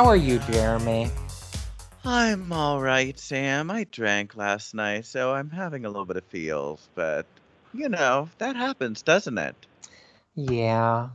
How 0.00 0.06
are 0.06 0.16
you, 0.16 0.38
Jeremy? 0.38 1.10
I'm 2.06 2.50
all 2.54 2.80
right, 2.80 3.18
Sam. 3.18 3.70
I 3.70 3.84
drank 3.84 4.34
last 4.34 4.72
night, 4.72 5.04
so 5.04 5.34
I'm 5.34 5.50
having 5.50 5.84
a 5.84 5.88
little 5.90 6.06
bit 6.06 6.16
of 6.16 6.24
feels, 6.24 6.88
but 6.94 7.26
you 7.74 7.90
know, 7.90 8.30
that 8.38 8.56
happens, 8.56 9.02
doesn't 9.02 9.36
it? 9.36 9.54
Yeah, 10.34 11.10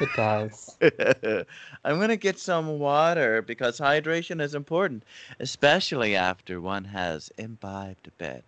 it 0.00 0.08
does. 0.16 0.76
I'm 0.82 1.98
going 1.98 2.08
to 2.08 2.16
get 2.16 2.40
some 2.40 2.80
water 2.80 3.42
because 3.42 3.78
hydration 3.78 4.42
is 4.42 4.56
important, 4.56 5.04
especially 5.38 6.16
after 6.16 6.60
one 6.60 6.86
has 6.86 7.30
imbibed 7.38 8.08
a 8.08 8.10
bit. 8.18 8.42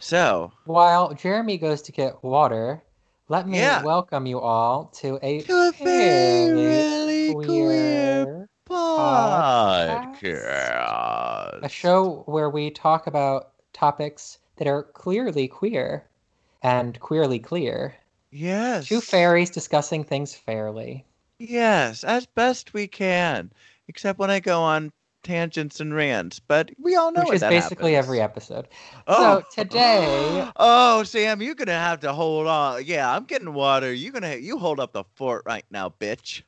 So, 0.00 0.52
While 0.66 1.14
Jeremy 1.14 1.56
goes 1.56 1.80
to 1.80 1.92
get 1.92 2.22
water, 2.22 2.82
let 3.30 3.48
me 3.48 3.58
Yeah. 3.58 3.82
welcome 3.82 4.26
you 4.26 4.38
all 4.38 4.90
to 4.96 5.18
a 5.22 5.40
to 5.44 5.54
a 5.54 5.70
very 5.82 7.32
queer 7.32 7.34
queer 7.34 8.48
podcast. 8.72 11.62
a 11.62 11.68
show 11.68 12.22
where 12.26 12.50
we 12.50 12.70
talk 12.70 13.06
about 13.06 13.50
topics 13.72 14.38
that 14.56 14.68
are 14.68 14.82
clearly 14.82 15.48
queer 15.48 16.04
and 16.62 16.98
queerly 17.00 17.38
clear. 17.38 17.94
Yes. 18.30 18.86
Two 18.86 19.00
fairies 19.00 19.50
discussing 19.50 20.04
things 20.04 20.34
fairly. 20.34 21.04
Yes, 21.38 22.04
as 22.04 22.26
best 22.26 22.72
we 22.72 22.86
can, 22.86 23.50
except 23.88 24.18
when 24.18 24.30
I 24.30 24.40
go 24.40 24.62
on 24.62 24.92
tangents 25.22 25.80
and 25.80 25.94
rants. 25.94 26.40
But 26.40 26.70
we 26.78 26.94
all 26.94 27.12
know 27.12 27.24
Which 27.24 27.34
is 27.34 27.40
basically 27.42 27.94
happens. 27.94 28.06
every 28.06 28.20
episode. 28.20 28.68
Oh. 29.06 29.40
So 29.40 29.62
today, 29.62 30.48
oh, 30.56 31.02
Sam, 31.02 31.42
you're 31.42 31.54
gonna 31.54 31.72
have 31.72 32.00
to 32.00 32.12
hold 32.12 32.46
on. 32.46 32.84
Yeah, 32.84 33.14
I'm 33.14 33.24
getting 33.24 33.54
water. 33.54 33.92
You're 33.92 34.12
gonna 34.12 34.36
you 34.36 34.58
hold 34.58 34.80
up 34.80 34.92
the 34.92 35.04
fort 35.16 35.42
right 35.46 35.64
now, 35.70 35.92
bitch. 36.00 36.42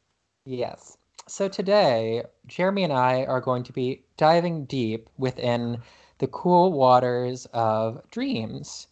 yes. 0.45 0.97
So 1.27 1.49
today, 1.49 2.23
Jeremy 2.47 2.85
and 2.85 2.93
I 2.93 3.25
are 3.25 3.41
going 3.41 3.63
to 3.65 3.73
be 3.73 4.05
diving 4.19 4.67
deep 4.67 5.09
within 5.17 5.81
the 6.19 6.27
cool 6.27 6.71
waters 6.71 7.47
of 7.55 8.03
dreams. 8.11 8.89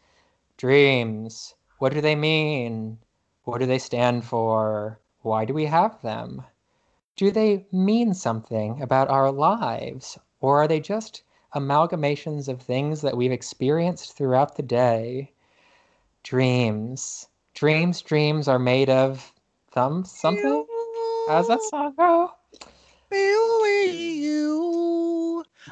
Dreams. 0.57 1.55
What 1.79 1.93
do 1.93 2.01
they 2.01 2.15
mean? 2.15 2.99
What 3.45 3.59
do 3.59 3.67
they 3.67 3.79
stand 3.79 4.25
for? 4.25 4.99
Why 5.21 5.45
do 5.45 5.53
we 5.53 5.67
have 5.67 6.01
them? 6.01 6.43
Do 7.17 7.31
they 7.31 7.67
mean 7.71 8.15
something 8.15 8.81
about 8.81 9.11
our 9.11 9.31
lives? 9.31 10.19
Or 10.41 10.63
are 10.63 10.69
they 10.69 10.81
just 10.81 11.23
amalgamations 11.55 12.49
of 12.49 12.63
things 12.63 13.03
that 13.03 13.17
we've 13.17 13.31
experienced 13.31 14.17
throughout 14.17 14.57
the 14.57 14.63
day? 14.63 15.33
Dreams. 16.23 17.29
Dreams, 17.53 18.01
dreams 18.01 18.49
are 18.49 18.59
made 18.59 18.89
of 18.89 19.35
thumb 19.71 20.07
something? 20.07 20.67
How's 21.29 21.49
that 21.49 21.63
song 21.63 21.95
go? 21.97 22.31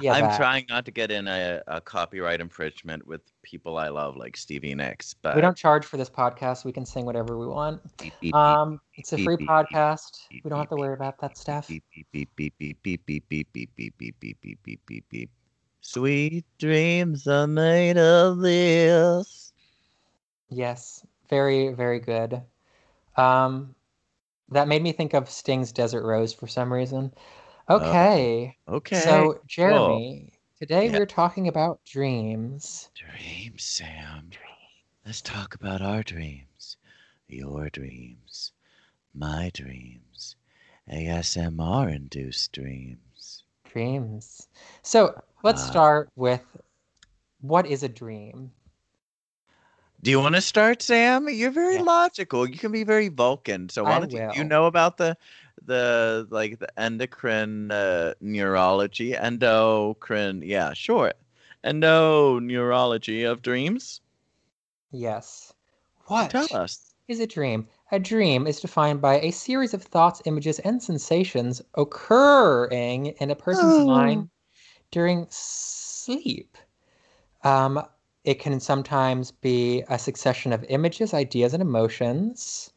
Yeah, 0.00 0.14
I'm 0.14 0.22
that. 0.22 0.36
trying 0.36 0.66
not 0.68 0.84
to 0.84 0.90
get 0.90 1.10
in 1.10 1.26
a, 1.28 1.62
a 1.66 1.80
copyright 1.80 2.40
infringement 2.40 3.06
with 3.06 3.20
people 3.42 3.76
I 3.78 3.88
love, 3.88 4.16
like 4.16 4.36
Stevie 4.36 4.74
Nicks. 4.74 5.14
But 5.14 5.34
We 5.34 5.40
don't 5.40 5.56
charge 5.56 5.84
for 5.84 5.96
this 5.96 6.10
podcast. 6.10 6.64
We 6.64 6.72
can 6.72 6.86
sing 6.86 7.04
whatever 7.04 7.38
we 7.38 7.46
want. 7.46 7.80
beep, 7.98 8.12
beep, 8.20 8.34
Um, 8.34 8.80
it's 8.94 9.12
a 9.12 9.18
free 9.18 9.36
beep, 9.36 9.38
beep, 9.38 9.48
podcast. 9.48 10.18
We 10.44 10.48
don't 10.48 10.58
have 10.58 10.68
to 10.70 10.76
worry 10.76 10.94
about 10.94 11.20
that 11.20 11.36
stuff. 11.36 11.68
beep, 11.68 11.84
beep, 11.94 12.06
beep, 12.12 12.28
beep, 12.36 12.58
beep, 12.58 12.82
beep, 12.82 13.06
beep, 13.06 13.28
beep, 13.28 13.48
beep, 13.52 13.74
beep, 13.74 13.96
beep, 13.98 14.18
beep, 14.18 14.40
beep, 14.40 14.62
beep, 14.62 14.80
beep, 14.86 15.04
beep, 15.10 15.30
Sweet 15.82 16.44
dreams 16.58 17.26
are 17.26 17.46
made 17.46 17.96
of 17.98 18.38
this. 18.38 19.52
Yes, 20.50 21.04
very, 21.28 21.72
very 21.72 22.00
good. 22.00 22.42
Um, 23.16 23.74
that 24.50 24.68
made 24.68 24.82
me 24.82 24.92
think 24.92 25.14
of 25.14 25.30
Sting's 25.30 25.72
Desert 25.72 26.04
Rose 26.04 26.32
for 26.32 26.46
some 26.46 26.72
reason. 26.72 27.12
Okay, 27.68 28.56
Okay. 28.68 29.00
so 29.02 29.40
Jeremy, 29.46 30.32
today 30.58 30.88
Yeah. 30.88 30.98
we're 30.98 31.06
talking 31.06 31.48
about 31.48 31.84
dreams. 31.84 32.90
Dreams, 32.94 33.62
Sam. 33.64 34.30
Let's 35.04 35.22
talk 35.22 35.54
about 35.54 35.80
our 35.82 36.02
dreams. 36.02 36.76
Your 37.28 37.70
dreams. 37.70 38.52
My 39.14 39.50
dreams. 39.54 40.36
ASMR 40.88 41.88
induced 41.88 42.52
dreams. 42.52 43.44
Dreams. 43.64 44.48
So 44.82 45.14
let's 45.42 45.60
Uh, 45.60 45.66
start 45.66 46.10
with 46.16 46.42
what 47.40 47.66
is 47.66 47.82
a 47.82 47.88
dream? 47.88 48.52
Do 50.02 50.10
you 50.10 50.20
want 50.20 50.34
to 50.34 50.40
start, 50.40 50.82
Sam? 50.82 51.28
You're 51.28 51.50
very 51.50 51.78
Yes. 51.78 51.84
logical. 51.84 52.46
You 52.48 52.58
can 52.58 52.72
be 52.72 52.84
very 52.84 53.08
Vulcan. 53.08 53.68
So 53.68 53.84
why 53.84 53.96
I 53.96 53.98
don't 53.98 54.12
you, 54.12 54.22
you 54.30 54.44
know 54.44 54.66
about 54.66 54.96
the 54.96 55.16
the 55.64 56.26
like 56.30 56.58
the 56.58 56.68
endocrine 56.78 57.70
uh, 57.70 58.14
neurology, 58.20 59.16
endocrine? 59.16 60.42
Yeah, 60.42 60.72
sure. 60.74 61.12
Endo 61.64 62.38
neurology 62.38 63.24
of 63.24 63.42
dreams. 63.42 64.00
Yes. 64.92 65.52
What? 66.06 66.30
Tell 66.30 66.48
us. 66.54 66.94
is 67.08 67.20
a 67.20 67.26
dream? 67.26 67.68
A 67.92 67.98
dream 67.98 68.46
is 68.46 68.60
defined 68.60 69.00
by 69.00 69.20
a 69.20 69.30
series 69.32 69.74
of 69.74 69.82
thoughts, 69.82 70.22
images, 70.26 70.58
and 70.60 70.82
sensations 70.82 71.60
occurring 71.74 73.06
in 73.06 73.30
a 73.30 73.36
person's 73.36 73.78
Oh. 73.78 73.86
mind 73.86 74.30
during 74.90 75.26
sleep. 75.30 76.56
Um, 77.44 77.82
it 78.24 78.38
can 78.40 78.60
sometimes 78.60 79.30
be 79.32 79.84
a 79.88 79.98
succession 79.98 80.52
of 80.52 80.64
images, 80.68 81.14
ideas, 81.14 81.54
and 81.54 81.62
emotions, 81.62 82.72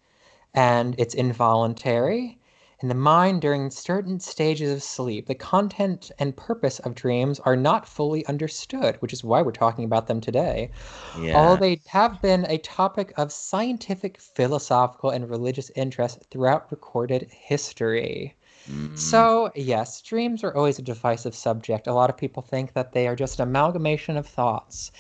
and 0.54 0.96
it's 0.98 1.16
involuntary. 1.16 2.40
In 2.82 2.90
the 2.90 2.96
mind 2.96 3.42
during 3.42 3.70
certain 3.72 4.20
stages 4.20 4.72
of 4.74 4.84
sleep, 4.84 5.28
the 5.28 5.36
content 5.36 6.12
and 6.20 6.36
purpose 6.38 6.80
of 6.80 6.96
dreams 6.96 7.40
are 7.42 7.56
not 7.56 7.88
fully 7.88 8.26
understood, 8.28 8.98
which 9.02 9.14
is 9.14 9.24
why 9.24 9.42
we're 9.42 9.52
talking 9.52 9.86
about 9.86 10.08
them 10.08 10.22
today 10.22 10.72
Yeah. 11.14 11.34
although 11.34 11.58
they 11.58 11.82
have 11.88 12.22
been 12.22 12.46
a 12.48 12.58
topic 12.60 13.14
of 13.18 13.32
scientific, 13.32 14.20
philosophical, 14.22 15.10
and 15.10 15.30
religious 15.30 15.70
interest 15.76 16.20
throughout 16.32 16.72
recorded 16.72 17.30
history. 17.32 18.36
Mm. 18.70 18.94
So, 18.96 19.52
yes, 19.56 20.02
dreams 20.02 20.44
are 20.44 20.56
always 20.56 20.80
a 20.80 20.84
divisive 20.84 21.36
subject. 21.36 21.88
A 21.88 21.94
lot 21.94 22.10
of 22.10 22.18
people 22.18 22.44
think 22.44 22.74
that 22.74 22.94
they 22.94 23.08
are 23.08 23.16
just 23.16 23.40
an 23.40 23.48
amalgamation 23.50 24.18
of 24.18 24.28
thoughts 24.28 24.92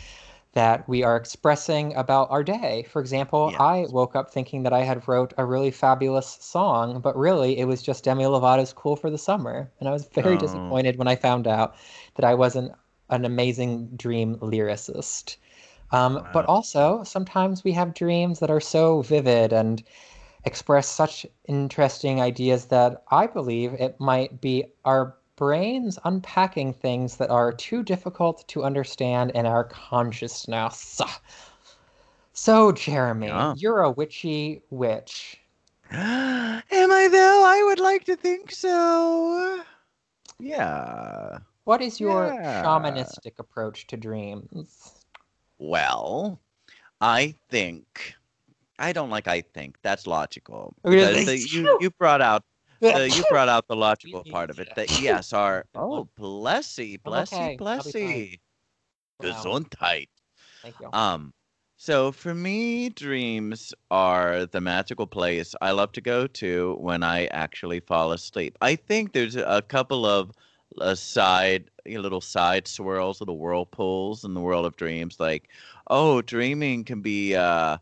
that 0.53 0.88
we 0.88 1.03
are 1.03 1.16
expressing 1.18 1.94
about 1.96 2.30
our 2.31 2.44
day. 2.44 2.84
For 2.90 3.02
example, 3.02 3.56
I 3.59 3.86
woke 3.90 4.16
up 4.16 4.31
thinking 4.31 4.64
that 4.64 4.74
I 4.74 4.81
had 4.84 5.08
wrote 5.08 5.34
a 5.38 5.46
really 5.46 5.72
fabulous 5.72 6.38
song, 6.41 7.00
but 7.02 7.16
really 7.18 7.58
it 7.59 7.66
was 7.66 7.81
just 7.84 8.03
Demi 8.03 8.25
Lovato's 8.25 8.74
Cool 8.74 8.96
for 8.96 9.09
the 9.09 9.18
Summer. 9.18 9.72
And 9.80 9.90
I 9.90 9.91
was 9.91 10.08
very 10.08 10.38
Oh. 10.38 10.38
disappointed 10.38 10.97
when 10.97 11.08
I 11.08 11.16
found 11.16 11.47
out 11.47 11.75
that 12.16 12.25
I 12.25 12.34
wasn't 12.36 12.74
an 13.09 13.25
amazing 13.25 13.88
dream 13.97 14.38
lyricist. 14.38 15.38
Um, 15.91 16.28
But 16.31 16.46
Wow. 16.46 16.47
also, 16.47 17.03
sometimes 17.03 17.64
we 17.64 17.74
have 17.74 17.94
dreams 17.94 18.40
that 18.40 18.52
are 18.52 18.59
so 18.62 19.02
vivid 19.03 19.53
and 19.53 19.84
express 20.46 20.88
such 20.88 21.25
interesting 21.47 22.22
ideas 22.22 22.66
that 22.68 23.03
I 23.12 23.28
believe 23.28 23.74
it 23.74 24.00
might 24.00 24.41
be 24.41 24.66
our 24.85 25.16
brains 25.36 25.98
unpacking 26.04 26.74
things 26.74 27.18
that 27.18 27.30
are 27.30 27.52
too 27.52 27.84
difficult 27.84 28.48
to 28.50 28.64
understand 28.64 29.32
in 29.32 29.46
our 29.46 29.64
consciousness. 29.64 31.02
So, 32.34 32.72
Jeremy, 32.72 33.28
Yeah. 33.28 33.54
you're 33.56 33.82
a 33.82 33.92
witchy 33.92 34.62
witch. 34.70 35.40
Am 35.92 36.64
I 36.72 37.08
though? 37.12 37.44
I 37.46 37.64
would 37.68 37.80
like 37.80 38.03
to 38.06 38.16
think 38.16 38.52
so. 38.52 39.62
Yeah. 40.40 41.38
What 41.66 41.82
is 41.82 42.00
your 42.00 42.34
Yeah. 42.34 42.64
shamanistic 42.64 43.40
approach 43.40 43.88
to 43.88 43.97
dreams? 43.97 45.06
Well, 45.59 46.40
I 47.00 47.36
think 47.50 48.16
I 48.79 48.91
don't 48.91 49.09
like 49.09 49.28
I 49.28 49.41
think. 49.41 49.78
That's 49.84 50.08
logical. 50.08 50.74
Really? 50.84 51.26
The, 51.26 51.32
uh, 51.34 51.36
you 51.36 51.78
you 51.82 51.90
brought 51.91 52.22
out 52.22 52.44
you 52.84 53.24
brought 53.30 53.50
out 53.50 53.68
the 53.68 53.76
logical 53.76 54.24
part 54.26 54.50
of 54.50 54.59
it. 54.59 54.70
That 54.76 54.90
yes, 54.90 55.34
our 55.34 55.66
oh 55.76 56.08
blessy, 56.20 57.00
I'm 57.06 57.12
blessy, 57.12 57.56
okay. 57.56 57.58
Blessy. 57.58 58.40
Gesundheit. 59.22 60.08
Thank 60.62 60.76
you. 60.80 60.90
Um, 60.91 61.34
so 61.78 62.12
for 62.12 62.34
me, 62.34 62.90
dreams 62.90 63.74
are 63.91 64.46
the 64.46 64.62
magical 64.62 65.08
place 65.08 65.56
I 65.62 65.72
love 65.72 65.91
to 65.94 66.02
go 66.02 66.28
to 66.28 66.76
when 66.80 67.03
I 67.03 67.26
actually 67.28 67.80
fall 67.82 68.12
asleep. 68.12 68.58
I 68.62 68.76
think 68.76 69.14
there's 69.14 69.36
a 69.36 69.62
couple 69.62 70.06
of 70.06 70.32
uh, 70.79 70.96
side, 70.96 71.70
you 71.86 71.96
know, 71.96 72.02
little 72.02 72.22
side 72.22 72.68
swirls, 72.68 73.20
little 73.22 73.38
whirlpools 73.38 74.24
in 74.24 74.34
the 74.34 74.41
world 74.41 74.66
of 74.66 74.76
dreams. 74.78 75.20
Like, 75.20 75.50
oh, 75.88 76.22
dreaming 76.22 76.84
can 76.84 77.02
be. 77.02 77.36
uh 77.36 77.78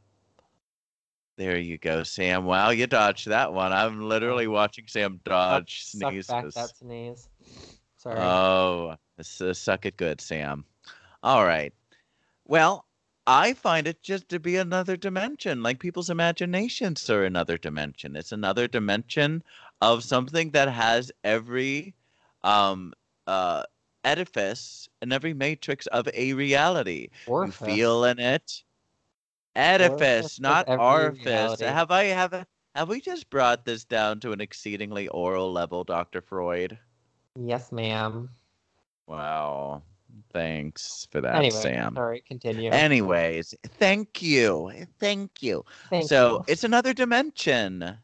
There 1.42 1.58
you 1.58 1.80
go, 1.80 2.04
Sam. 2.04 2.46
Wow, 2.46 2.70
you 2.70 2.86
dodged 2.86 3.28
that 3.30 3.52
one. 3.52 3.74
I'm 3.74 4.00
literally 4.00 4.46
watching 4.46 4.86
Sam 4.88 5.20
dodge 5.26 5.82
Suck 5.84 6.12
sneezes. 6.12 6.28
back 6.28 6.54
that 6.54 6.78
sneeze. 6.78 7.30
Sorry. 7.98 8.20
Oh, 8.20 8.96
uh, 9.18 9.54
suck 9.54 9.88
it 9.88 9.98
good, 9.98 10.22
Sam. 10.22 10.66
All 11.24 11.44
right. 11.44 11.74
Well, 12.46 12.86
I 13.26 13.56
find 13.56 13.88
it 13.88 14.04
just 14.04 14.30
to 14.30 14.40
be 14.40 14.58
another 14.58 14.96
dimension, 14.96 15.64
like 15.64 15.80
people's 15.80 16.12
imaginations 16.12 17.10
are 17.10 17.26
another 17.26 17.58
dimension. 17.58 18.16
It's 18.16 18.34
another 18.34 18.68
dimension 18.68 19.42
of 19.82 20.04
something 20.04 20.52
that 20.52 20.70
has 20.70 21.12
every 21.24 21.96
um 22.44 22.94
uh 23.26 23.64
edifice 24.04 24.88
and 25.02 25.12
every 25.12 25.34
matrix 25.34 25.88
of 25.88 26.08
a 26.14 26.34
reality. 26.34 27.08
Orifice. 27.26 27.62
You 27.62 27.66
feel 27.66 28.04
in 28.06 28.20
it. 28.20 28.64
Edifice, 29.56 30.40
not 30.40 30.70
orifice. 30.70 31.26
reality. 31.26 31.66
Have 31.66 31.92
I 31.92 32.06
have 32.06 32.46
have 32.76 32.90
we 32.90 33.02
just 33.02 33.30
brought 33.30 33.66
this 33.66 33.84
down 33.84 34.20
to 34.22 34.32
an 34.32 34.40
exceedingly 34.40 35.08
oral 35.10 35.52
level, 35.52 35.84
Dr. 35.84 36.22
Freud? 36.22 36.78
Yes, 37.36 37.72
ma'am. 37.72 38.30
Wow. 39.08 39.84
Thanks 40.34 41.08
for 41.12 41.22
that, 41.22 41.36
Anyway, 41.36 41.62
Sam. 41.62 41.96
sorry, 41.96 42.24
continue. 42.28 42.70
Anyways, 42.70 43.54
thank 43.64 44.22
you. 44.22 44.72
Thank 45.00 45.42
you. 45.42 45.66
Thank 45.90 46.08
so 46.08 46.38
you. 46.38 46.44
it's 46.48 46.64
another 46.64 46.94
dimension. 46.94 47.98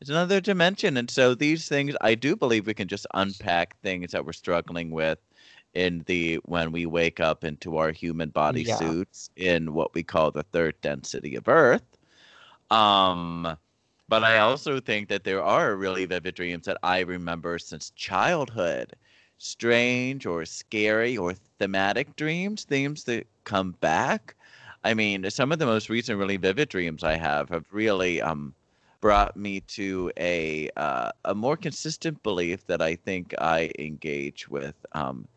It's 0.00 0.10
another 0.10 0.40
dimension. 0.40 0.96
And 0.96 1.10
so 1.10 1.34
these 1.34 1.68
things, 1.68 1.94
I 2.00 2.14
do 2.14 2.34
believe 2.34 2.66
we 2.66 2.74
can 2.74 2.88
just 2.88 3.06
unpack 3.14 3.78
things 3.80 4.12
that 4.12 4.24
we're 4.24 4.32
struggling 4.32 4.90
with 4.90 5.18
in 5.74 6.02
the 6.06 6.36
when 6.44 6.72
we 6.72 6.86
wake 6.86 7.20
up 7.20 7.44
into 7.44 7.76
our 7.76 7.92
human 7.92 8.30
body 8.30 8.64
Yeah. 8.64 8.64
suits 8.64 9.30
in 9.36 9.74
what 9.74 9.94
we 9.94 10.02
call 10.02 10.30
the 10.30 10.42
third 10.44 10.80
density 10.82 11.36
of 11.36 11.48
Earth. 11.48 11.98
Um, 12.70 13.56
but 14.08 14.24
I 14.24 14.38
also 14.38 14.80
think 14.80 15.08
that 15.08 15.24
there 15.24 15.42
are 15.42 15.76
really 15.76 16.04
vivid 16.06 16.34
dreams 16.34 16.66
that 16.66 16.78
I 16.82 17.00
remember 17.00 17.58
since 17.58 17.90
childhood. 17.90 18.94
Strange 19.38 20.26
or 20.26 20.44
scary 20.44 21.16
or 21.16 21.34
thematic 21.58 22.16
dreams, 22.16 22.64
themes 22.64 23.04
that 23.04 23.26
come 23.44 23.72
back. 23.72 24.36
I 24.84 24.94
mean, 24.94 25.28
some 25.30 25.52
of 25.52 25.58
the 25.58 25.66
most 25.66 25.88
recent 25.88 26.18
really 26.18 26.36
vivid 26.36 26.68
dreams 26.68 27.02
I 27.04 27.16
have 27.16 27.48
have 27.50 27.66
really 27.72 28.20
um 28.22 28.54
brought 29.00 29.36
me 29.36 29.60
to 29.60 30.12
a 30.18 30.68
uh, 30.76 31.10
a 31.24 31.34
more 31.34 31.56
consistent 31.56 32.22
belief 32.22 32.66
that 32.66 32.82
I 32.82 32.96
think 32.96 33.34
I 33.38 33.72
engage 33.78 34.48
with 34.48 34.76
um 34.92 35.28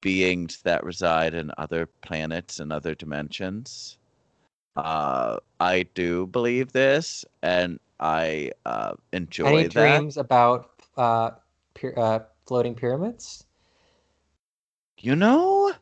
beings 0.00 0.62
that 0.62 0.84
reside 0.84 1.34
in 1.34 1.50
other 1.58 1.86
planets 1.86 2.60
and 2.60 2.72
other 2.72 2.94
dimensions. 2.94 3.98
Uh, 4.76 5.38
I 5.60 5.84
do 5.94 6.26
believe 6.26 6.72
this, 6.72 7.24
and 7.42 7.80
I 8.00 8.52
uh, 8.64 8.94
enjoy 9.12 9.64
Any 9.64 9.68
that. 9.68 10.04
dreams 10.04 10.16
about 10.16 10.70
uh, 10.96 11.32
py- 11.74 11.94
uh, 11.96 12.20
floating 12.46 12.74
pyramids? 12.74 13.44
You 14.98 15.16
know, 15.16 15.72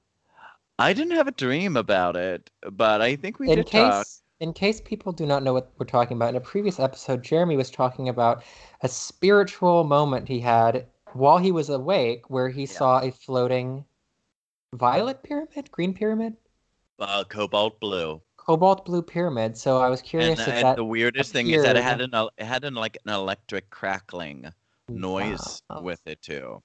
I 0.78 0.92
didn't 0.94 1.16
have 1.16 1.28
a 1.28 1.32
dream 1.32 1.76
about 1.76 2.16
it, 2.16 2.50
but 2.70 3.02
I 3.02 3.16
think 3.16 3.38
we 3.38 3.48
in 3.48 3.64
did 3.64 3.66
case 3.66 3.70
talk. 3.70 4.08
in 4.40 4.52
case 4.52 4.80
people 4.80 5.10
do 5.12 5.24
not 5.24 5.42
know 5.42 5.54
what 5.54 5.72
we're 5.78 5.86
talking 5.86 6.16
about 6.18 6.28
in 6.28 6.36
a 6.36 6.40
previous 6.40 6.78
episode 6.78 7.22
jeremy 7.24 7.56
was 7.56 7.70
talking 7.70 8.08
about 8.10 8.44
a 8.82 8.88
spiritual 8.88 9.84
moment 9.84 10.28
he 10.28 10.40
had 10.40 10.86
while 11.14 11.38
he 11.38 11.50
was 11.50 11.70
awake 11.70 12.28
where 12.28 12.50
he 12.50 12.66
saw 12.66 13.00
a 13.00 13.10
floating 13.10 13.86
violet 14.72 15.22
pyramid 15.22 15.70
green 15.70 15.92
pyramid 15.94 16.36
Uh, 16.98 17.24
cobalt 17.24 17.80
blue. 17.80 18.22
cobalt 18.36 18.84
blue 18.84 19.02
pyramid 19.02 19.56
so 19.56 19.78
i 19.78 19.88
was 19.88 20.00
And, 20.18 20.34
curious 20.34 20.46
if 20.48 20.54
and 20.54 20.62
that 20.62 20.76
the 20.76 20.84
weirdest 20.84 21.32
thing 21.32 21.50
is 21.50 21.62
that 21.62 21.76
it 21.76 21.82
had 21.82 22.00
an 22.00 22.12
it 22.38 22.44
had 22.44 22.64
an 22.64 22.74
like 22.74 22.96
an 23.04 23.12
electric 23.12 23.68
crackling 23.70 24.52
noise 24.94 25.62
Wow. 25.70 25.80
with 25.82 26.00
it 26.06 26.22
too. 26.22 26.62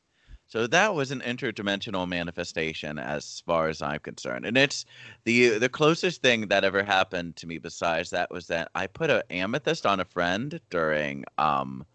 So 0.47 0.67
that 0.67 0.95
was 0.95 1.11
an 1.11 1.21
interdimensional 1.21 2.07
manifestation 2.07 2.99
as 2.99 3.41
far 3.45 3.69
as 3.69 3.81
I'm 3.81 3.99
concerned. 3.99 4.45
And 4.45 4.57
it's 4.57 4.85
the 5.25 5.57
the 5.59 5.69
closest 5.69 6.21
thing 6.21 6.47
that 6.49 6.63
ever 6.63 6.83
happened 6.83 7.35
to 7.37 7.47
me 7.47 7.57
besides 7.57 8.09
that 8.11 8.31
was 8.31 8.47
that 8.47 8.69
I 8.75 8.87
put 8.87 9.09
an 9.09 9.23
amethyst 9.29 9.85
on 9.85 9.99
a 9.99 10.05
friend 10.05 10.59
during 10.69 11.25
um 11.37 11.85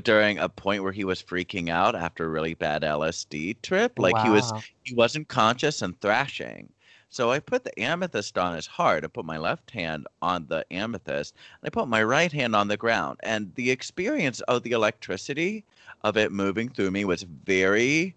during 0.00 0.38
a 0.38 0.48
point 0.48 0.82
where 0.82 0.92
he 0.92 1.04
was 1.04 1.22
freaking 1.22 1.68
out 1.68 1.94
after 1.94 2.24
a 2.24 2.28
really 2.28 2.54
bad 2.54 2.82
LSD 2.82 3.60
trip. 3.62 3.98
Like 3.98 4.18
he 4.18 4.30
was 4.30 4.52
he 4.82 4.94
wasn't 4.94 5.28
conscious 5.28 5.82
and 5.82 6.00
thrashing. 6.00 6.68
So 7.10 7.30
I 7.30 7.40
put 7.40 7.64
the 7.64 7.78
amethyst 7.78 8.38
on 8.38 8.56
his 8.56 8.66
heart. 8.66 9.04
I 9.04 9.08
put 9.08 9.26
my 9.26 9.36
left 9.36 9.70
hand 9.70 10.06
on 10.22 10.46
the 10.46 10.64
amethyst, 10.72 11.34
and 11.60 11.66
I 11.66 11.70
put 11.70 11.86
my 11.86 12.02
right 12.02 12.32
hand 12.32 12.56
on 12.56 12.68
the 12.68 12.76
ground. 12.78 13.18
And 13.22 13.54
the 13.54 13.70
experience 13.70 14.40
of 14.42 14.62
the 14.62 14.72
electricity 14.72 15.62
of 16.04 16.16
it 16.16 16.32
moving 16.32 16.70
through 16.70 16.90
me 16.90 17.04
was 17.04 17.24
very 17.24 18.14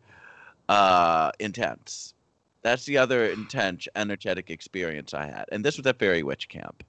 uh, 0.69 1.31
intense. 1.41 2.13
That's 2.61 2.85
the 2.85 2.97
other 2.97 3.25
intense 3.25 3.87
energetic 3.97 4.49
experience 4.49 5.13
I 5.13 5.25
had. 5.25 5.45
And 5.51 5.65
this 5.65 5.75
was 5.75 5.85
at 5.85 5.99
Fairy 5.99 6.23
Witch 6.23 6.47
Camp. 6.47 6.81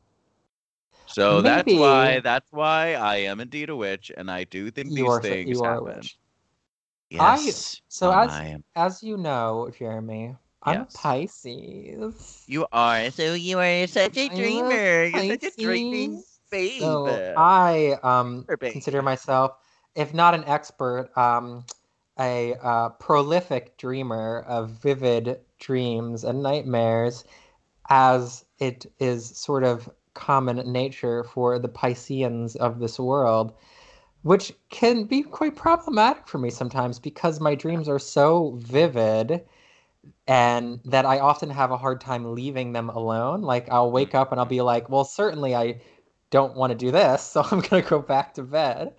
So 1.06 1.42
that's 1.42 1.72
why 1.72 2.20
that's 2.20 2.52
why 2.52 2.94
I 2.94 3.16
am 3.16 3.40
indeed 3.40 3.68
a 3.70 3.76
witch, 3.76 4.10
and 4.16 4.30
I 4.30 4.44
do 4.44 4.70
think 4.70 4.94
you 4.94 4.94
these 4.94 5.18
are, 5.18 5.20
things 5.20 5.44
you 5.44 5.62
are 5.62 5.76
a 5.76 5.82
happen. 5.84 5.84
witch 5.84 6.18
I- 7.18 7.54
Yes. 7.54 7.80
so 7.88 8.10
um, 8.10 8.22
as- 8.22 8.42
I 8.42 8.58
as 8.74 9.02
you 9.02 9.16
know 9.16 9.70
jeremy 9.76 10.36
i'm 10.62 10.86
Yes. 10.86 10.92
pisces 10.92 12.48
You 12.48 12.66
are. 12.72 13.10
So 13.10 13.34
you 13.34 13.58
are 13.58 13.86
such 13.86 14.16
a 14.16 14.28
dreamer. 14.28 15.04
You're 15.04 15.22
such 15.22 15.44
a 15.44 15.50
dreaming 15.56 16.24
babe. 16.50 17.00
So 17.00 17.22
I 17.36 17.98
um 18.02 18.48
babe. 18.60 18.60
consider 18.68 19.02
myself, 19.02 19.52
if 19.94 20.12
not 20.14 20.34
an 20.34 20.44
expert, 20.44 21.10
um, 21.16 21.64
a 22.18 22.54
uh, 22.62 22.90
prolific 22.90 23.76
dreamer 23.78 24.40
of 24.46 24.70
vivid 24.70 25.40
dreams 25.58 26.24
and 26.24 26.42
nightmares, 26.42 27.24
as 27.88 28.44
it 28.58 28.86
is 28.98 29.36
sort 29.38 29.64
of 29.64 29.90
common 30.16 30.72
nature 30.72 31.22
for 31.22 31.58
the 31.58 31.68
Pisceans 31.68 32.56
of 32.56 32.80
this 32.80 32.98
world, 32.98 33.52
which 34.22 34.52
can 34.70 35.04
be 35.04 35.22
quite 35.22 35.54
problematic 35.54 36.26
for 36.26 36.38
me 36.38 36.50
sometimes 36.50 36.98
because 36.98 37.38
my 37.38 37.54
dreams 37.54 37.88
are 37.88 38.00
so 38.00 38.58
vivid 38.62 39.44
and 40.26 40.80
that 40.84 41.04
I 41.04 41.20
often 41.20 41.50
have 41.50 41.70
a 41.70 41.76
hard 41.76 42.00
time 42.00 42.34
leaving 42.34 42.72
them 42.72 42.88
alone. 42.88 43.42
Like 43.42 43.68
I'll 43.70 43.92
wake 43.92 44.14
up 44.14 44.32
and 44.32 44.40
I'll 44.40 44.46
be 44.46 44.62
like, 44.62 44.88
well, 44.88 45.04
certainly 45.04 45.54
I 45.54 45.80
don't 46.30 46.56
want 46.56 46.72
to 46.72 46.76
do 46.76 46.90
this, 46.90 47.22
so 47.32 47.44
I'm 47.50 47.60
gonna 47.60 47.82
go 47.82 48.00
back 48.00 48.34
to 48.34 48.42
bed. 48.42 48.94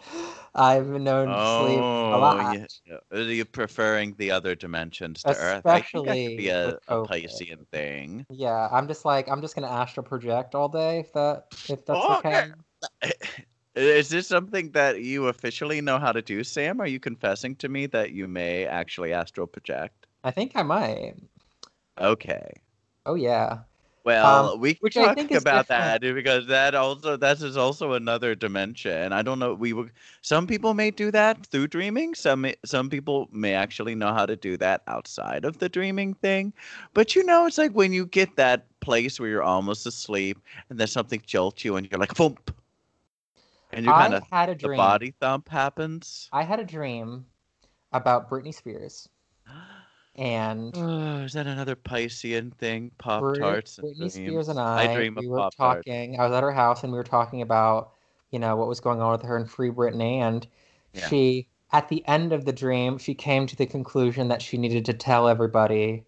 I've 0.56 0.88
known 0.88 1.28
to 1.28 1.34
sleep 1.34 1.80
a 1.80 2.18
Oh, 2.18 2.20
lot. 2.20 2.58
yeah. 2.86 2.98
Are 3.12 3.22
you 3.22 3.46
preferring 3.46 4.16
the 4.18 4.32
other 4.32 4.56
dimensions 4.56 5.24
to 5.24 5.30
Earth? 5.30 5.66
I 5.66 5.82
think 5.82 6.08
that 6.08 6.08
could 6.08 6.38
be 6.38 6.50
Especially 6.50 6.50
a, 6.50 6.70
a 6.88 7.08
Piscean 7.08 7.68
thing. 7.68 8.26
Yeah, 8.30 8.68
I'm 8.72 8.88
just 8.88 9.06
like 9.06 9.30
I'm 9.30 9.42
just 9.42 9.56
gonna 9.56 9.70
astral 9.70 10.06
project 10.06 10.56
all 10.56 10.70
day 10.70 11.00
if 11.00 11.14
that 11.14 11.46
if 11.70 11.86
that's 11.86 12.00
Oh, 12.04 12.18
okay. 12.20 12.52
Is 13.76 14.10
this 14.10 14.28
something 14.28 14.72
that 14.72 15.04
you 15.04 15.28
officially 15.28 15.82
know 15.82 16.00
how 16.00 16.12
to 16.12 16.22
do, 16.22 16.44
Sam? 16.44 16.82
Are 16.82 16.88
you 16.88 17.00
confessing 17.00 17.56
to 17.58 17.70
me 17.70 17.86
that 17.88 18.12
you 18.12 18.28
may 18.28 18.66
actually 18.66 19.14
astral 19.14 19.46
project? 19.46 20.08
I 20.24 20.32
think 20.32 20.54
I 20.56 20.64
might. 20.64 21.14
Okay. 22.00 22.52
Oh 23.06 23.14
yeah. 23.14 23.60
Well, 24.08 24.58
we 24.58 24.74
can 24.76 24.90
Um, 24.90 24.90
talk 24.90 25.16
think 25.16 25.32
about 25.32 25.68
that 25.68 26.02
because 26.02 26.48
that 26.48 26.76
also 26.76 27.18
that 27.18 27.42
is 27.42 27.58
also 27.58 27.92
another 27.94 28.36
dimension. 28.36 29.12
I 29.12 29.22
don't 29.22 29.40
know. 29.40 29.54
We 29.54 29.74
will. 29.74 29.90
Some 30.22 30.48
people 30.48 30.74
may 30.74 30.92
do 30.92 31.12
that 31.12 31.46
through 31.48 31.68
dreaming. 31.68 32.16
Some 32.16 32.46
some 32.66 32.90
people 32.90 33.28
may 33.32 33.54
actually 33.54 33.96
know 33.96 34.14
how 34.14 34.26
to 34.26 34.36
do 34.38 34.58
that 34.58 34.82
outside 34.88 35.44
of 35.46 35.58
the 35.60 35.70
dreaming 35.70 36.14
thing. 36.14 36.54
But 36.94 37.16
you 37.16 37.24
know, 37.24 37.46
it's 37.48 37.58
like 37.58 37.74
when 37.74 37.92
you 37.94 38.06
get 38.06 38.36
that 38.38 38.66
place 38.80 39.20
where 39.20 39.30
you're 39.30 39.44
almost 39.44 39.86
asleep 39.86 40.40
and 40.70 40.80
then 40.80 40.88
something 40.88 41.22
jolts 41.26 41.66
you 41.66 41.76
and 41.76 41.88
you're 41.90 42.00
like, 42.00 42.16
thump, 42.16 42.52
and 43.74 43.86
you 43.86 43.94
kind 43.94 44.14
of 44.14 44.24
had 44.32 44.50
a 44.50 44.56
the 44.62 44.70
dream. 44.70 44.70
body 44.70 45.14
thump 45.20 45.50
happens. 45.50 46.32
I 46.32 46.44
had 46.44 46.60
a 46.60 46.66
dream 46.66 47.28
about 47.92 48.30
Britney 48.30 48.54
Spears 48.54 49.10
and 50.18 50.74
Oh, 50.76 51.20
is 51.24 51.34
that 51.34 51.48
another 51.48 51.76
Piscean 51.76 52.54
thing? 52.54 52.92
Pop 52.98 53.34
tarts 53.34 53.78
and 53.78 53.88
Britney 53.96 54.12
Spears 54.12 54.48
and 54.48 54.60
I, 54.60 54.96
dream 54.96 55.18
of 55.18 55.24
we 55.24 55.30
were 55.30 55.38
Pop 55.38 55.56
Tarts. 55.56 55.86
talking. 55.86 56.20
I 56.20 56.24
was 56.24 56.34
at 56.34 56.44
her 56.44 56.52
house 56.52 56.84
and 56.84 56.92
we 56.92 56.98
were 56.98 57.04
talking 57.04 57.42
about, 57.42 57.94
you 58.32 58.40
know, 58.40 58.56
what 58.56 58.68
was 58.68 58.80
going 58.80 59.02
on 59.02 59.12
with 59.12 59.24
her 59.24 59.38
and 59.38 59.50
Free 59.50 59.70
Britney. 59.70 60.20
And 60.20 60.48
Yeah. 60.94 61.08
she, 61.08 61.48
at 61.72 61.90
the 61.90 62.06
end 62.08 62.34
of 62.34 62.46
the 62.46 62.54
dream, 62.54 62.98
she 62.98 63.14
came 63.14 63.46
to 63.48 63.56
the 63.56 63.66
conclusion 63.66 64.28
that 64.30 64.42
she 64.42 64.58
needed 64.58 64.86
to 64.86 64.94
tell 64.94 65.28
everybody 65.28 66.04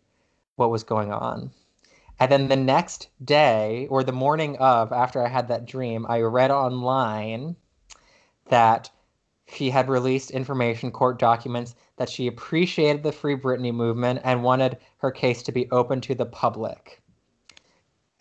what 0.55 0.71
was 0.71 0.83
going 0.83 1.11
on. 1.11 1.51
And 2.19 2.31
then 2.31 2.47
the 2.49 2.55
next 2.57 3.07
day, 3.23 3.87
or 3.89 4.03
the 4.03 4.11
morning 4.11 4.57
of, 4.57 4.91
after 4.91 5.23
I 5.25 5.29
had 5.29 5.47
that 5.47 5.65
dream, 5.65 6.05
I 6.09 6.19
read 6.21 6.51
online 6.51 7.55
that 8.49 8.89
she 9.51 9.70
had 9.70 9.89
released 9.89 10.32
information, 10.32 10.91
court 10.91 11.20
documents, 11.20 11.75
that 11.98 12.10
she 12.10 12.27
appreciated 12.27 13.03
the 13.03 13.12
Free 13.12 13.36
Britney 13.36 13.74
movement 13.74 14.22
and 14.24 14.44
wanted 14.44 14.77
her 14.98 15.12
case 15.12 15.41
to 15.44 15.51
be 15.51 15.70
open 15.72 16.01
to 16.01 16.15
the 16.15 16.25
public. 16.25 17.01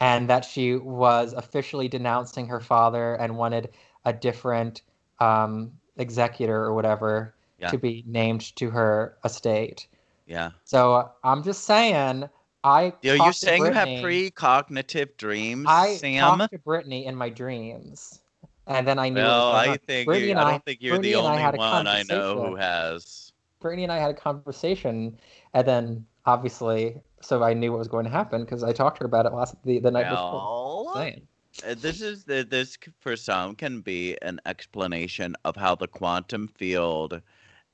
And 0.01 0.29
that 0.31 0.45
she 0.45 0.77
was 0.77 1.33
officially 1.33 1.89
denouncing 1.89 2.47
her 2.47 2.61
father 2.61 3.15
and 3.15 3.37
wanted 3.37 3.71
a 4.05 4.13
different 4.13 4.83
um, 5.19 5.73
executor 5.97 6.57
or 6.57 6.73
whatever 6.75 7.35
Yeah. 7.59 7.71
to 7.71 7.79
be 7.79 8.05
named 8.07 8.55
to 8.57 8.71
her 8.71 9.19
estate. 9.25 9.89
Yeah. 10.27 10.51
So 10.65 11.11
I'm 11.25 11.43
just 11.43 11.65
saying, 11.65 12.29
I. 12.63 12.93
Are 13.05 13.17
you 13.17 13.33
saying 13.33 13.65
you 13.65 13.73
have 13.73 13.89
precognitive 13.89 15.17
dreams, 15.17 15.67
I 15.69 15.97
Sam? 15.97 16.39
talked 16.39 16.53
to 16.53 16.59
Britney 16.59 17.07
in 17.07 17.17
my 17.17 17.29
dreams 17.29 18.21
and 18.69 18.87
then 18.87 18.99
I 18.99 19.09
knew. 19.09 19.21
Well, 19.21 19.53
I 19.53 19.77
think 19.77 20.09
Britney 20.09 20.29
you, 20.29 20.35
I, 20.35 20.45
I 20.45 20.51
don't 20.53 20.65
think 20.65 20.83
you're 20.83 20.99
Britney 20.99 21.03
the 21.03 21.15
I 21.17 21.19
only 21.19 21.43
had 21.43 21.57
one 21.57 21.87
I 21.87 22.03
know 22.03 22.47
who 22.47 22.57
has. 22.57 23.33
Britney 23.61 23.83
and 23.83 23.93
I 23.93 23.99
had 23.99 24.11
a 24.11 24.15
conversation, 24.15 25.19
and 25.55 25.67
then 25.67 26.07
obviously, 26.27 27.01
so 27.21 27.43
I 27.43 27.55
knew 27.55 27.73
what 27.73 27.79
was 27.79 27.89
going 27.89 28.05
to 28.05 28.11
happen 28.11 28.45
because 28.45 28.63
I 28.63 28.73
talked 28.73 28.99
to 28.99 29.01
her 29.01 29.07
about 29.07 29.27
it 29.27 29.33
last 29.33 29.57
the, 29.65 29.79
the 29.81 29.91
night 29.91 30.09
before. 30.09 30.33
Well, 30.33 30.93
Saying. 30.95 31.27
Uh, 31.67 31.75
this 31.75 32.01
is 32.01 32.25
the, 32.25 32.47
this 32.49 32.79
for 33.01 33.17
some 33.17 33.57
can 33.57 33.81
be 33.81 34.17
an 34.23 34.41
explanation 34.47 35.35
of 35.45 35.57
how 35.57 35.75
the 35.75 35.89
quantum 35.89 36.47
field 36.47 37.21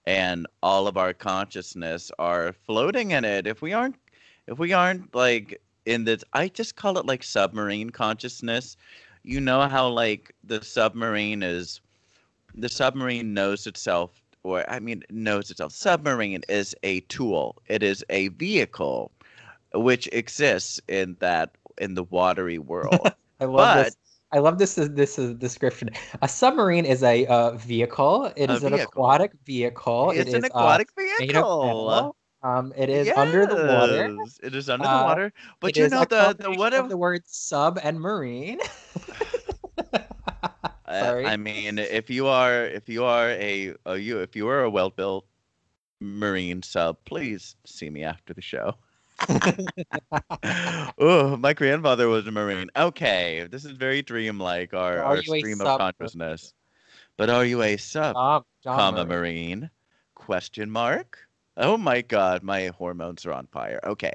and 0.06 0.46
all 0.62 0.86
of 0.86 0.96
our 0.96 1.12
consciousness 1.12 2.10
are 2.18 2.54
floating 2.66 3.10
in 3.10 3.24
it 3.24 3.46
if 3.46 3.60
we 3.60 3.72
aren't 3.72 3.96
if 4.46 4.58
we 4.58 4.72
aren't 4.72 5.14
like 5.14 5.60
in 5.86 6.04
this 6.04 6.24
i 6.32 6.48
just 6.48 6.76
call 6.76 6.98
it 6.98 7.06
like 7.06 7.22
submarine 7.22 7.90
consciousness 7.90 8.76
you 9.24 9.40
know 9.40 9.62
how 9.62 9.88
like 9.88 10.32
the 10.44 10.62
submarine 10.62 11.42
is 11.42 11.80
the 12.54 12.68
submarine 12.68 13.34
knows 13.34 13.66
itself 13.66 14.22
or 14.42 14.68
i 14.70 14.78
mean 14.78 15.02
knows 15.10 15.50
itself 15.50 15.72
submarine 15.72 16.42
is 16.48 16.74
a 16.82 17.00
tool 17.00 17.56
it 17.66 17.82
is 17.82 18.04
a 18.10 18.28
vehicle 18.28 19.10
which 19.74 20.08
exists 20.12 20.80
in 20.88 21.16
that 21.18 21.50
in 21.78 21.94
the 21.94 22.04
watery 22.04 22.58
world 22.58 23.10
I 23.40 23.46
love 23.46 23.76
but 23.76 23.84
this. 23.84 23.96
I 24.32 24.38
love 24.38 24.58
this. 24.58 24.74
This 24.74 25.18
is 25.18 25.34
description. 25.34 25.90
A 26.22 26.28
submarine 26.28 26.84
is 26.84 27.02
a 27.02 27.26
uh, 27.26 27.52
vehicle. 27.52 28.32
It 28.36 28.50
A 28.50 28.54
is 28.54 28.64
an 28.64 28.74
aquatic 28.74 29.32
vehicle. 29.44 30.10
it's 30.10 30.30
it 30.30 30.36
an 30.36 30.44
is, 30.44 30.44
uh, 30.44 30.58
aquatic 30.58 30.88
of 30.96 31.18
vehicle. 31.18 32.16
Um, 32.44 32.74
it 32.76 32.90
is 32.90 33.08
under 33.16 33.46
the 33.46 33.56
water. 33.56 34.14
It 34.42 34.54
is 34.54 34.68
under 34.68 34.86
the 34.86 34.92
Uh, 34.92 35.04
water. 35.04 35.32
But 35.60 35.78
you 35.78 35.88
know 35.88 36.04
the 36.04 36.36
the 36.38 36.52
what 36.52 36.74
of 36.74 36.84
if 36.84 36.90
the 36.90 36.96
words 36.98 37.34
sub 37.34 37.80
and 37.82 37.98
marine. 37.98 38.60
I, 40.86 41.00
Sorry. 41.00 41.24
I 41.24 41.36
mean 41.38 41.78
if 41.78 42.10
you 42.10 42.26
are 42.26 42.66
if 42.66 42.86
you 42.86 43.04
are 43.04 43.30
a, 43.30 43.74
a 43.86 43.96
you 43.96 44.20
if 44.20 44.36
you 44.36 44.46
are 44.48 44.62
a 44.62 44.68
well 44.70 44.90
built 44.90 45.24
marine 46.00 46.62
sub, 46.62 46.98
please 47.06 47.56
see 47.64 47.88
me 47.88 48.04
after 48.04 48.34
the 48.34 48.42
show. 48.42 48.76
oh, 50.98 51.38
my 51.38 51.54
grandfather 51.54 52.08
was 52.08 52.26
a 52.26 52.30
marine. 52.30 52.68
Okay, 52.76 53.48
this 53.50 53.64
is 53.64 53.70
very 53.70 54.02
dreamlike. 54.02 54.74
Our 54.74 55.02
our 55.02 55.22
stream 55.22 55.62
of 55.62 55.78
consciousness. 55.78 56.52
But 57.16 57.30
are 57.30 57.44
you 57.44 57.62
a 57.62 57.78
sub? 57.78 58.16
Um, 58.16 58.44
comma 58.64 59.06
Marine. 59.06 59.60
marine 59.60 59.70
question 60.14 60.70
mark 60.70 61.18
oh 61.56 61.76
my 61.76 62.00
god 62.02 62.42
my 62.42 62.66
hormones 62.68 63.24
are 63.26 63.32
on 63.32 63.46
fire 63.48 63.80
okay 63.84 64.12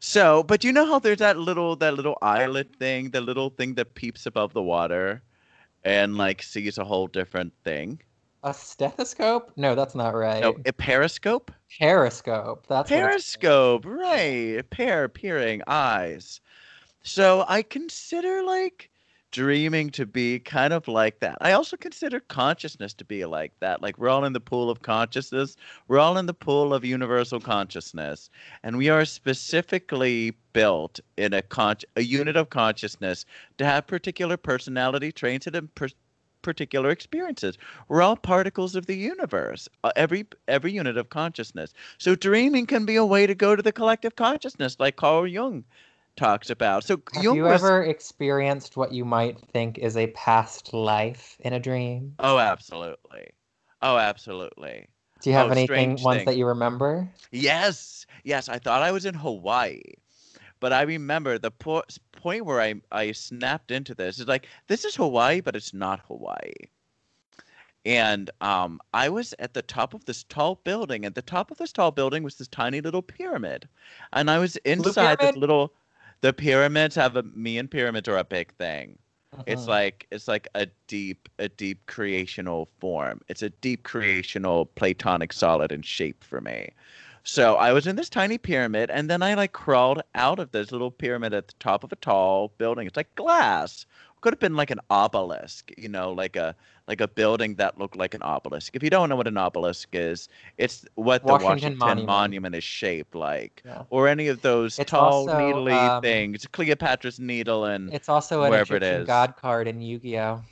so 0.00 0.42
but 0.42 0.60
do 0.60 0.66
you 0.66 0.72
know 0.72 0.86
how 0.86 0.98
there's 0.98 1.18
that 1.18 1.38
little 1.38 1.76
that 1.76 1.94
little 1.94 2.16
islet 2.22 2.74
thing 2.76 3.10
the 3.10 3.20
little 3.20 3.50
thing 3.50 3.74
that 3.74 3.94
peeps 3.94 4.26
above 4.26 4.52
the 4.54 4.62
water 4.62 5.22
and 5.84 6.16
like 6.16 6.42
sees 6.42 6.78
a 6.78 6.84
whole 6.84 7.06
different 7.06 7.52
thing 7.64 8.00
A 8.44 8.54
stethoscope? 8.54 9.52
No, 9.56 9.74
that's 9.74 9.94
not 9.94 10.14
right. 10.14 10.40
no 10.42 10.56
a 10.66 10.72
periscope 10.72 11.50
Periscope. 11.78 12.66
That's 12.68 12.88
periscope 12.88 13.84
right 13.86 14.62
pair 14.70 15.08
peering 15.08 15.62
eyes 15.66 16.40
so 17.02 17.44
i 17.48 17.62
consider 17.62 18.42
like 18.42 18.90
dreaming 19.30 19.90
to 19.90 20.06
be 20.06 20.38
kind 20.38 20.72
of 20.72 20.88
like 20.88 21.20
that. 21.20 21.38
I 21.40 21.52
also 21.52 21.76
consider 21.76 22.20
consciousness 22.20 22.94
to 22.94 23.04
be 23.04 23.24
like 23.24 23.52
that 23.60 23.82
like 23.82 23.98
we're 23.98 24.08
all 24.08 24.24
in 24.24 24.32
the 24.32 24.40
pool 24.40 24.70
of 24.70 24.82
consciousness 24.82 25.56
we're 25.86 25.98
all 25.98 26.16
in 26.18 26.26
the 26.26 26.34
pool 26.34 26.72
of 26.72 26.84
universal 26.84 27.40
consciousness 27.40 28.30
and 28.62 28.76
we 28.76 28.88
are 28.88 29.04
specifically 29.04 30.34
built 30.52 31.00
in 31.16 31.32
a 31.34 31.42
con- 31.42 31.76
a 31.96 32.02
unit 32.02 32.36
of 32.36 32.50
consciousness 32.50 33.24
to 33.58 33.64
have 33.64 33.86
particular 33.86 34.36
personality 34.36 35.12
traits 35.12 35.46
and 35.46 35.74
per- 35.74 35.88
particular 36.42 36.90
experiences. 36.90 37.58
We're 37.88 38.02
all 38.02 38.16
particles 38.16 38.74
of 38.74 38.86
the 38.86 38.96
universe 38.96 39.68
uh, 39.84 39.90
every 39.96 40.26
every 40.46 40.72
unit 40.72 40.96
of 40.96 41.10
consciousness. 41.10 41.72
So 41.98 42.14
dreaming 42.14 42.66
can 42.66 42.86
be 42.86 42.96
a 42.96 43.04
way 43.04 43.26
to 43.26 43.34
go 43.34 43.56
to 43.56 43.62
the 43.62 43.72
collective 43.72 44.16
consciousness, 44.16 44.76
like 44.78 44.96
Carl 44.96 45.26
Jung 45.26 45.64
talks 46.18 46.50
about. 46.50 46.84
So 46.84 47.00
Have 47.14 47.22
you 47.22 47.44
was, 47.44 47.54
ever 47.54 47.82
experienced 47.82 48.76
what 48.76 48.92
you 48.92 49.04
might 49.04 49.40
think 49.52 49.78
is 49.78 49.96
a 49.96 50.08
past 50.08 50.74
life 50.74 51.36
in 51.40 51.52
a 51.52 51.60
dream? 51.60 52.16
oh, 52.18 52.38
absolutely, 52.38 53.30
oh, 53.82 53.96
absolutely. 53.96 54.88
Do 55.20 55.30
you 55.30 55.36
have 55.36 55.48
Oh, 55.48 55.52
anything 55.52 56.02
ones 56.02 56.18
thing. 56.18 56.26
that 56.26 56.36
you 56.36 56.46
remember? 56.46 57.08
Yes, 57.30 58.06
yes. 58.24 58.48
I 58.48 58.58
thought 58.58 58.82
I 58.82 58.92
was 58.92 59.04
in 59.04 59.14
Hawaii, 59.14 59.82
but 60.60 60.72
I 60.72 60.82
remember 60.82 61.38
the 61.38 61.50
po- 61.50 61.84
point 62.12 62.44
where 62.44 62.60
I 62.60 62.74
I 62.90 63.12
snapped 63.12 63.70
into 63.70 63.94
this 63.94 64.18
is 64.18 64.26
like 64.26 64.46
this 64.66 64.84
is 64.84 64.96
Hawaii, 64.96 65.40
but 65.40 65.56
it's 65.56 65.72
not 65.74 66.00
Hawaii. 66.08 66.52
And 67.84 68.30
um, 68.40 68.80
I 68.92 69.08
was 69.08 69.34
at 69.38 69.54
the 69.54 69.62
top 69.62 69.94
of 69.94 70.04
this 70.04 70.24
tall 70.24 70.56
building. 70.64 71.04
At 71.04 71.14
the 71.14 71.22
top 71.22 71.50
of 71.50 71.58
this 71.58 71.72
tall 71.72 71.90
building 71.90 72.22
was 72.22 72.36
this 72.36 72.48
tiny 72.48 72.80
little 72.80 73.02
pyramid, 73.02 73.68
and 74.12 74.30
I 74.30 74.38
was 74.38 74.56
inside 74.58 75.20
this 75.20 75.34
little. 75.36 75.72
The 76.20 76.32
pyramids 76.32 76.94
have 76.96 77.16
a 77.16 77.22
me 77.24 77.58
and 77.58 77.70
pyramids 77.70 78.08
are 78.08 78.16
a 78.18 78.24
big 78.24 78.52
thing. 78.54 78.98
It's 79.46 79.66
Mhm. 79.66 79.68
like 79.68 80.06
it's 80.10 80.28
like 80.28 80.46
a 80.54 80.66
deep 80.86 81.28
a 81.38 81.48
deep 81.48 81.86
creational 81.86 82.66
form. 82.80 83.20
It's 83.28 83.42
a 83.42 83.50
deep 83.50 83.82
creational 83.84 84.66
platonic 84.66 85.32
solid 85.32 85.72
in 85.72 85.82
shape 85.82 86.22
for 86.24 86.40
me. 86.40 86.70
So 87.24 87.56
I 87.56 87.72
was 87.72 87.86
in 87.86 87.96
this 87.96 88.08
tiny 88.08 88.38
pyramid 88.38 88.90
and 88.90 89.10
then 89.10 89.22
I 89.22 89.34
like 89.34 89.52
crawled 89.52 90.02
out 90.14 90.38
of 90.38 90.50
this 90.52 90.72
little 90.72 90.90
pyramid 90.90 91.34
at 91.34 91.48
the 91.48 91.54
top 91.60 91.84
of 91.84 91.92
a 91.92 91.96
tall 91.96 92.48
building. 92.58 92.86
It's 92.86 92.96
like 92.96 93.14
glass. 93.16 93.86
Could 94.20 94.32
have 94.32 94.40
been 94.40 94.56
like 94.56 94.70
an 94.70 94.80
obelisk, 94.90 95.70
you 95.78 95.88
know, 95.88 96.12
like 96.12 96.36
a 96.36 96.54
like 96.88 97.00
a 97.00 97.06
building 97.08 97.54
that 97.56 97.78
looked 97.78 97.96
like 97.96 98.14
an 98.14 98.22
obelisk. 98.22 98.74
If 98.74 98.82
you 98.82 98.90
don't 98.90 99.08
know 99.08 99.16
what 99.16 99.28
an 99.28 99.36
obelisk 99.36 99.88
is, 99.92 100.28
it's 100.56 100.84
what 100.94 101.22
the 101.22 101.32
Washington 101.34 101.48
Washington 101.54 101.78
Monument. 101.78 102.06
Monument, 102.06 102.54
is 102.54 102.64
shaped 102.64 103.14
like. 103.14 103.62
Yeah. 103.64 103.82
Or 103.90 104.08
any 104.08 104.28
of 104.28 104.40
those 104.42 104.78
It's 104.78 104.90
tall 104.90 105.28
also, 105.28 105.38
needly 105.38 105.72
um, 105.72 106.02
things. 106.02 106.46
Cleopatra's 106.46 107.20
needle 107.20 107.64
and 107.66 107.92
It's 107.92 108.08
also 108.08 108.42
an 108.42 108.50
wherever 108.50 108.74
it 108.76 108.82
Egyptian 108.82 109.02
is. 109.02 109.06
god 109.06 109.36
card 109.36 109.68
in 109.68 109.80
Yu-Gi-Oh. 109.82 110.42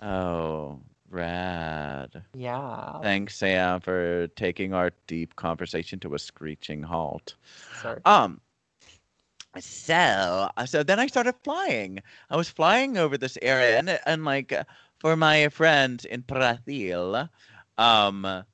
Oh, 0.00 0.80
rad. 1.10 2.22
Yeah. 2.34 3.00
Thanks, 3.00 3.36
Sam, 3.36 3.80
for 3.80 4.28
taking 4.36 4.74
our 4.74 4.90
deep 5.06 5.36
conversation 5.36 5.98
to 6.00 6.14
a 6.14 6.18
screeching 6.18 6.82
halt. 6.82 7.34
Sorry. 7.80 8.00
Um, 8.04 8.40
so 9.60 10.50
so 10.66 10.82
then 10.82 10.98
I 11.00 11.06
started 11.06 11.34
flying. 11.44 12.00
I 12.30 12.36
was 12.36 12.48
flying 12.50 12.96
over 12.98 13.16
this 13.18 13.38
area, 13.42 13.78
and 13.78 13.98
and 14.06 14.24
like 14.24 14.52
for 14.98 15.16
my 15.16 15.48
friends 15.48 16.04
in 16.04 16.20
Brazil, 16.22 17.28
um, 17.78 18.44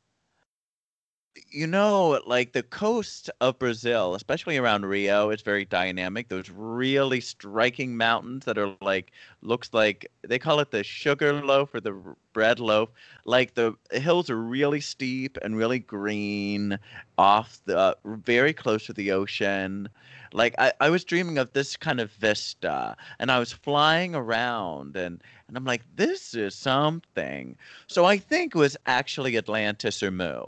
you 1.50 1.67
know, 1.67 2.21
like 2.26 2.53
the 2.53 2.62
coast 2.62 3.31
of 3.41 3.59
Brazil, 3.59 4.14
especially 4.14 4.57
around 4.57 4.87
Rio, 4.87 5.31
is 5.31 5.43
very 5.43 5.64
dynamic. 5.64 6.29
Those 6.29 6.50
really 6.50 7.21
striking 7.21 7.97
mountains 7.97 8.45
that 8.45 8.59
are 8.59 8.76
like 8.81 9.12
looks 9.43 9.71
like 9.73 10.11
they 10.23 10.38
call 10.38 10.61
it 10.61 10.71
the 10.71 10.85
sugar 10.85 11.33
loaf 11.45 11.75
or 11.75 11.81
the 11.81 12.00
bread 12.33 12.61
loaf. 12.61 12.91
Like 13.25 13.55
the 13.55 13.75
hills 13.93 14.31
are 14.31 14.41
really 14.41 14.81
steep 14.81 15.38
and 15.43 15.57
really 15.57 15.81
green, 15.81 16.79
off 17.19 17.61
the 17.64 17.97
very 18.05 18.53
close 18.53 18.87
to 18.87 18.93
the 18.93 19.12
ocean. 19.12 19.88
Like 20.33 20.55
I, 20.59 20.73
I 20.81 20.91
was 20.91 21.05
dreaming 21.05 21.38
of 21.38 21.53
this 21.53 21.76
kind 21.76 22.00
of 22.00 22.12
vista, 22.12 22.97
and 23.19 23.31
I 23.31 23.38
was 23.38 23.53
flying 23.53 24.14
around, 24.14 24.97
and 24.97 25.23
and 25.49 25.57
I'm 25.57 25.64
like, 25.64 25.83
this 25.97 26.35
is 26.35 26.55
something. 26.55 27.57
So 27.87 28.05
I 28.05 28.19
think 28.19 28.55
it 28.55 28.59
was 28.59 28.76
actually 28.87 29.37
Atlantis 29.37 30.03
or 30.03 30.11
Mu 30.11 30.41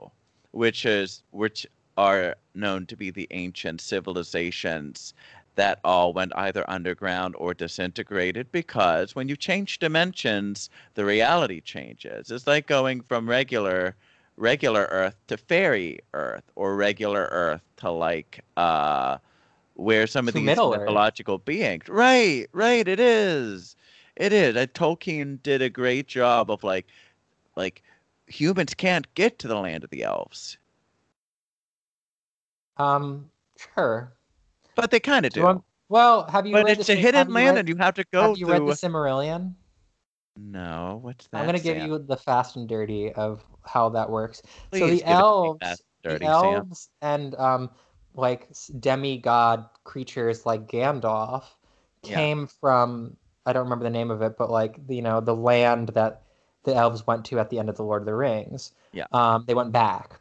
which 0.57 0.87
is 0.87 1.23
which 1.33 1.67
are 1.99 2.35
known 2.55 2.87
to 2.87 2.97
be 2.97 3.11
the 3.11 3.29
ancient 3.31 3.81
civilizations 3.81 5.13
that 5.55 5.79
all 5.85 6.13
went 6.13 6.33
either 6.37 6.69
underground 6.69 7.35
or 7.39 7.55
disintegrated 7.55 8.51
because 8.53 9.15
when 9.15 9.29
you 9.29 9.37
change 9.37 9.79
dimensions 9.79 10.71
the 10.95 11.05
reality 11.05 11.61
changes 11.61 12.31
it's 12.31 12.47
like 12.47 12.67
going 12.67 13.01
from 13.03 13.29
regular 13.29 13.95
regular 14.37 14.89
earth 14.91 15.17
to 15.27 15.37
fairy 15.37 15.99
earth 16.15 16.45
or 16.55 16.75
regular 16.75 17.29
earth 17.31 17.63
to 17.77 17.91
like 17.91 18.41
uh 18.57 19.19
where 19.75 20.07
some 20.07 20.27
of 20.27 20.33
these 20.33 20.43
Middle 20.43 20.73
Earth. 20.73 20.81
mythological 20.81 21.39
beings 21.39 21.89
right 21.89 22.47
right 22.53 22.89
it 22.89 23.01
is 23.01 23.77
it 24.17 24.33
is 24.33 24.57
uh, 24.57 24.67
tolkien 24.75 25.43
did 25.43 25.61
a 25.61 25.69
great 25.69 26.07
job 26.07 26.51
of 26.51 26.65
like 26.65 26.87
like 27.57 27.83
humans 28.27 28.75
can't 28.75 29.13
get 29.15 29.39
to 29.41 29.49
the 29.49 29.57
land 29.57 29.85
of 29.85 29.91
the 29.91 30.03
elves, 30.03 30.59
Um, 32.77 33.31
sure. 33.75 34.13
but 34.75 34.91
they 34.91 35.01
kind 35.01 35.25
of 35.27 35.33
Do 35.33 35.41
do. 35.41 35.45
want- 35.47 35.65
well, 35.89 36.27
have 36.29 36.47
you 36.47 36.53
but 36.55 36.67
read 36.67 36.79
it's 36.79 36.89
the, 36.89 36.95
a 36.95 36.97
hidden 36.97 37.33
land, 37.33 37.55
read- 37.57 37.61
and 37.61 37.69
you 37.69 37.77
have 37.77 37.95
to 37.95 38.05
go 38.13 38.29
Have 38.29 38.39
you 38.39 38.47
read 38.47 38.63
the 38.67 38.73
Silmarillion? 38.73 39.55
No, 40.39 40.99
what's 41.01 41.27
that? 41.29 41.39
I'm 41.39 41.47
gonna 41.47 41.61
give 41.61 41.79
you 41.79 41.99
the 41.99 42.17
fast 42.17 42.57
and 42.57 42.69
dirty 42.69 43.13
of 43.13 43.43
how 43.63 43.89
that 43.91 44.11
works. 44.11 44.43
Please 44.71 44.81
so 44.81 44.87
the 44.89 44.97
it 44.97 45.01
to 45.05 45.11
me 45.11 45.15
elves, 45.15 45.59
fast 45.61 45.83
the 46.03 46.11
and 46.11 46.21
Sam. 46.23 46.31
elves, 46.31 46.91
and 47.03 47.35
um, 47.37 47.71
like 48.15 48.49
demigod 48.81 49.65
creatures 49.85 50.45
like 50.45 50.67
Gandalf 50.67 51.45
Yeah. 52.03 52.17
came 52.17 52.47
from 52.49 53.17
I 53.47 53.53
don't 53.53 53.65
remember 53.65 53.85
the 53.85 53.91
name 53.91 54.11
of 54.11 54.21
it, 54.23 54.37
but 54.37 54.51
like 54.51 54.79
you 54.89 55.03
know 55.03 55.21
the 55.21 55.35
land 55.37 55.91
that 55.91 56.23
the 56.67 56.75
elves 56.75 57.07
went 57.07 57.25
to 57.27 57.39
at 57.39 57.49
the 57.49 57.59
end 57.59 57.71
of 57.71 57.77
the 57.77 57.83
Lord 57.83 58.03
of 58.03 58.07
the 58.07 58.15
Rings. 58.15 58.73
Yeah. 58.93 59.07
Um, 59.13 59.45
they 59.47 59.55
went 59.55 59.73
back. 59.73 60.21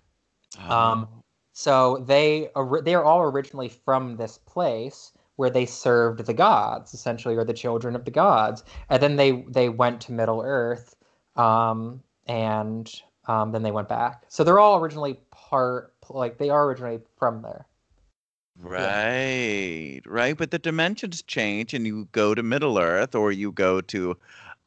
Um, 0.70 1.08
Oh. 1.12 1.24
So 1.58 2.04
they 2.06 2.50
ori- 2.54 2.82
they 2.82 2.96
are 2.96 3.04
all 3.06 3.22
originally 3.22 3.70
from 3.70 4.18
this 4.18 4.38
place 4.38 5.14
where 5.38 5.50
they 5.50 5.66
served 5.66 6.26
the 6.26 6.34
gods, 6.34 6.94
essentially, 6.94 7.36
or 7.38 7.46
the 7.46 7.54
children 7.54 7.96
of 7.96 8.04
the 8.04 8.12
gods, 8.12 8.64
and 8.90 9.02
then 9.02 9.16
they 9.16 9.44
they 9.48 9.70
went 9.70 10.02
to 10.02 10.12
Middle 10.12 10.42
Earth, 10.46 10.98
um, 11.38 12.04
and 12.28 12.92
um, 13.28 13.54
then 13.54 13.64
they 13.64 13.72
went 13.72 13.88
back. 13.88 14.24
So 14.28 14.44
they're 14.44 14.60
all 14.60 14.80
originally 14.80 15.18
part 15.32 15.94
like 16.10 16.38
they 16.38 16.50
are 16.50 16.66
originally 16.68 17.00
from 17.18 17.42
there. 17.42 17.66
Right, 18.60 20.02
right. 20.06 20.38
But 20.38 20.52
the 20.52 20.60
dimensions 20.60 21.22
change, 21.22 21.74
and 21.74 21.88
you 21.88 22.10
go 22.12 22.36
to 22.36 22.44
Middle 22.44 22.78
Earth, 22.78 23.16
or 23.16 23.32
you 23.32 23.54
go 23.54 23.80
to 23.80 24.18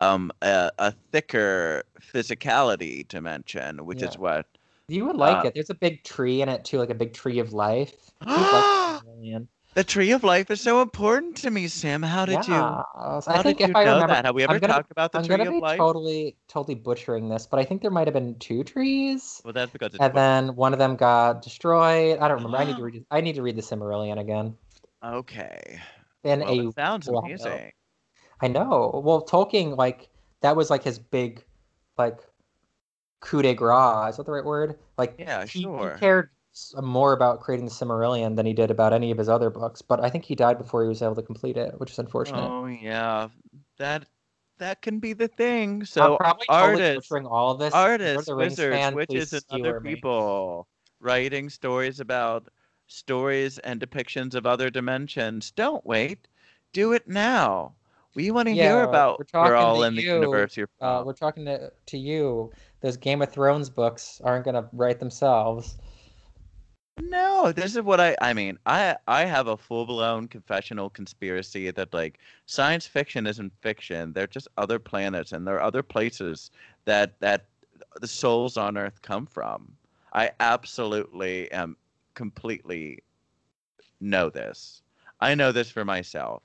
um, 0.00 0.31
a, 0.43 0.71
a 0.78 0.93
thicker 1.12 1.83
physicality 2.00 3.07
dimension, 3.09 3.85
which 3.85 4.02
is 4.02 4.17
what. 4.19 4.47
You 4.88 5.05
would 5.05 5.17
like 5.17 5.45
Uh, 5.45 5.49
it. 5.49 5.55
There's 5.55 5.69
a 5.71 5.75
big 5.75 6.02
tree 6.05 6.40
in 6.40 6.49
it 6.49 6.64
too, 6.64 6.78
like 6.78 6.90
a 6.90 6.95
big 6.95 7.12
tree 7.12 7.38
of 7.40 7.52
life. 7.52 7.93
Like 8.26 9.43
the 9.75 9.85
tree 9.85 10.11
of 10.12 10.25
life 10.25 10.50
is 10.50 10.61
so 10.61 10.81
important 10.83 11.37
to 11.37 11.50
me, 11.50 11.69
Sam. 11.69 12.02
How 12.02 12.25
did 12.25 12.49
you? 12.49 12.55
How 12.55 13.21
I 13.28 13.43
think 13.43 13.59
did 13.59 13.69
you 13.69 13.75
I 13.76 13.85
know 13.85 13.93
remember, 13.95 14.14
that? 14.14 14.25
Have 14.25 14.35
we 14.35 14.43
ever 14.43 14.59
gonna- 14.59 14.73
talked 14.73 14.90
about 14.90 15.12
the 15.12 15.19
I'm 15.19 15.25
tree 15.25 15.40
of 15.40 15.52
be 15.52 15.61
life? 15.61 15.76
totally 15.78 16.35
totally 16.49 16.75
butchering 16.75 17.28
this, 17.28 17.47
but 17.47 17.61
I 17.61 17.64
think 17.64 17.83
there 17.83 17.90
might 17.90 18.07
have 18.07 18.14
been 18.14 18.35
two 18.40 18.64
trees. 18.64 19.40
Well, 19.45 19.52
that's 19.52 19.71
because 19.71 19.95
it's. 19.95 20.02
and 20.02 20.14
then 20.14 20.57
one 20.57 20.73
of 20.73 20.78
them 20.81 20.97
got 20.97 21.43
destroyed. 21.43 22.19
I 22.19 22.26
don't 22.26 22.38
remember. 22.38 22.57
I 22.57 22.64
need 22.64 22.76
to 22.76 22.83
read. 22.88 23.05
I 23.11 23.21
need 23.21 23.35
to 23.37 23.43
read 23.43 23.57
the 23.57 23.62
Silmarillion 23.62 24.19
again. 24.19 24.57
Okay. 25.05 25.78
In 26.25 26.40
Well, 26.40 26.49
a, 26.61 26.69
it 26.69 26.75
sounds 26.75 27.07
amazing. 27.07 27.71
I 28.40 28.49
know. 28.49 29.02
Well, 29.04 29.25
Tolkien 29.25 29.76
like 29.76 30.09
that 30.40 30.57
was 30.57 30.71
like 30.71 30.85
his 30.85 30.99
big, 30.99 31.45
like, 31.97 32.18
coup 33.21 33.42
de 33.42 33.54
grace. 33.54 34.11
Is 34.11 34.16
that 34.16 34.26
the 34.26 34.33
right 34.33 34.45
word? 34.45 34.78
Like, 34.97 35.16
Yeah, 35.18 35.45
he, 35.47 35.61
he 35.61 35.88
cared 35.99 36.30
more 36.80 37.12
about 37.12 37.40
creating 37.40 37.66
the 37.66 37.73
Silmarillion 37.73 38.37
than 38.37 38.47
he 38.47 38.52
did 38.52 38.71
about 38.71 38.92
any 38.92 39.11
of 39.11 39.18
his 39.18 39.28
other 39.28 39.50
books. 39.50 39.83
But 39.83 40.02
I 40.02 40.11
think 40.11 40.25
he 40.25 40.35
died 40.35 40.59
before 40.59 40.83
he 40.83 40.88
was 40.88 41.02
able 41.02 41.14
to 41.16 41.23
complete 41.23 41.57
it, 41.57 41.78
which 41.78 41.90
is 41.90 41.99
unfortunate. 41.99 42.49
Oh 42.49 42.66
yeah, 42.66 43.28
that 43.78 44.07
that 44.59 44.83
can 44.83 44.99
be 44.99 45.12
the 45.12 45.28
thing. 45.28 45.80
I'm 45.80 45.87
So 45.87 46.16
probably 46.16 46.47
totally 46.47 46.83
artists, 46.83 47.09
butchering 47.09 47.26
all 47.26 47.54
this. 47.54 47.75
Artists, 47.75 48.28
wizards, 48.28 48.76
fan, 48.76 48.95
witches, 48.95 49.33
and 49.33 49.42
other 49.50 49.62
skewer 49.62 49.80
me. 49.80 49.95
people 49.95 50.68
writing 51.00 51.49
stories 51.49 52.00
about 52.00 52.49
stories 52.87 53.59
and 53.59 53.80
depictions 53.80 54.35
of 54.35 54.47
other 54.47 54.71
dimensions. 54.71 55.50
Don't 55.52 55.85
wait. 55.87 56.26
Do 56.73 56.92
it 56.92 57.09
now. 57.09 57.75
We 58.14 58.30
want 58.30 58.48
to 58.48 58.54
hear 58.54 58.82
about 58.82 59.18
we're 59.18 59.42
we're 59.42 59.54
all 59.54 59.84
in 59.84 59.94
the 59.94 60.02
you, 60.02 60.14
universe 60.14 60.56
you're 60.56 60.68
Uh, 60.80 61.02
we're 61.04 61.12
talking 61.12 61.44
to, 61.44 61.70
to 61.86 61.98
you. 61.98 62.50
Those 62.80 62.96
Game 62.96 63.22
of 63.22 63.30
Thrones 63.30 63.70
books 63.70 64.20
aren't 64.24 64.44
going 64.44 64.54
to 64.54 64.68
write 64.72 64.98
themselves. 64.98 65.76
No, 67.00 67.52
this 67.52 67.76
is 67.76 67.82
what 67.82 68.00
I 68.00 68.16
I 68.20 68.32
mean. 68.32 68.58
I 68.66 68.96
I 69.06 69.24
have 69.24 69.46
a 69.46 69.56
full-blown 69.56 70.28
confessional 70.28 70.90
conspiracy 70.90 71.70
that 71.70 71.94
like 71.94 72.18
science 72.46 72.86
fiction 72.86 73.26
isn't 73.26 73.52
fiction. 73.60 74.12
They're 74.12 74.26
just 74.26 74.48
other 74.56 74.78
planets 74.78 75.32
and 75.32 75.46
there 75.46 75.56
are 75.56 75.62
other 75.62 75.82
places 75.82 76.50
that 76.86 77.18
that 77.20 77.46
the 78.00 78.08
souls 78.08 78.56
on 78.56 78.76
Earth 78.76 79.00
come 79.02 79.26
from. 79.26 79.72
I 80.12 80.30
absolutely 80.40 81.50
am 81.52 81.76
completely 82.14 83.02
know 84.00 84.30
this. 84.30 84.82
I 85.21 85.34
know 85.34 85.52
this 85.52 85.71
for 85.71 85.84
myself. 85.84 86.42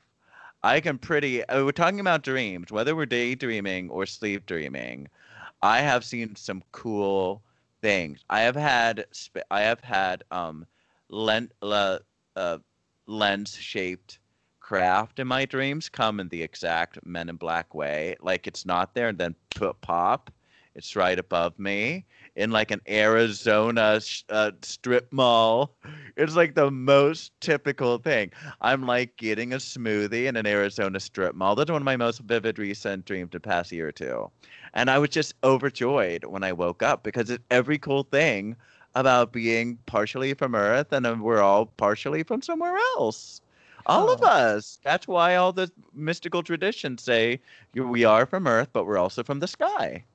I 0.64 0.80
can 0.80 0.98
pretty 0.98 1.44
uh, 1.46 1.66
we're 1.66 1.72
talking 1.72 2.00
about 2.00 2.24
dreams, 2.24 2.72
whether 2.72 2.96
we're 2.96 3.06
daydreaming 3.06 3.90
or 3.90 4.06
sleep 4.06 4.46
dreaming. 4.46 5.10
I 5.62 5.82
have 5.82 6.06
seen 6.06 6.36
some 6.36 6.64
cool 6.72 7.44
things. 7.82 8.24
I 8.30 8.42
have 8.42 8.56
had 8.56 9.06
I 9.52 9.62
have 9.62 9.82
had 9.82 10.24
um 10.32 10.66
le- 11.10 12.00
uh, 12.36 12.58
lens 13.08 13.56
shaped 13.56 14.20
craft 14.60 15.20
in 15.20 15.28
my 15.28 15.46
dreams 15.46 15.90
come 15.90 16.20
in 16.22 16.30
the 16.30 16.42
exact 16.42 17.06
Men 17.06 17.30
in 17.30 17.36
Black 17.36 17.76
way. 17.76 18.16
Like 18.22 18.48
it's 18.48 18.66
not 18.66 18.94
there 18.96 19.10
and 19.10 19.18
then 19.18 19.36
pop. 19.82 20.32
It's 20.76 20.96
right 20.96 21.20
above 21.20 21.60
me 21.60 22.06
in 22.36 22.52
like 22.52 22.72
an 22.72 22.82
Arizona 22.88 24.00
sh- 24.02 24.24
uh, 24.30 24.52
strip 24.62 25.12
mall. 25.12 25.76
It's 26.16 26.36
like 26.36 26.56
the 26.56 26.72
most 26.72 27.32
typical 27.42 27.98
thing. 27.98 28.32
I'm 28.62 28.86
like 28.86 29.18
getting 29.18 29.54
a 29.54 29.58
smoothie 29.58 30.26
in 30.26 30.36
an 30.36 30.46
Arizona 30.46 31.00
strip 31.00 31.36
mall. 31.36 31.56
That's 31.56 31.72
one 31.72 31.82
of 31.82 31.86
my 31.86 31.98
most 31.98 32.20
vivid 32.20 32.60
recent 32.60 33.06
dreams 33.06 33.32
the 33.32 33.40
past 33.40 33.72
year 33.72 33.88
or 33.88 33.92
two. 33.92 34.30
And 34.74 34.90
I 34.90 35.00
was 35.00 35.10
just 35.10 35.34
overjoyed 35.44 36.26
when 36.26 36.44
I 36.44 36.54
woke 36.54 36.84
up 36.84 37.04
because 37.04 37.30
it's 37.30 37.44
every 37.52 37.78
cool 37.78 38.04
thing 38.04 38.56
about 38.96 39.34
being 39.34 39.78
partially 39.86 40.34
from 40.34 40.56
Earth 40.56 40.92
and 40.92 41.22
we're 41.22 41.42
all 41.42 41.66
partially 41.66 42.24
from 42.24 42.42
somewhere 42.42 42.78
else. 42.96 43.42
All 43.86 44.14
of 44.14 44.24
us. 44.24 44.80
That's 44.84 45.08
why 45.08 45.36
all 45.36 45.52
the 45.52 45.70
mystical 45.94 46.44
traditions 46.44 47.04
say 47.04 47.42
we 47.74 48.06
are 48.06 48.26
from 48.26 48.48
Earth, 48.48 48.70
but 48.72 48.86
we're 48.86 48.98
also 48.98 49.24
from 49.24 49.40
the 49.40 49.48
sky. 49.48 50.06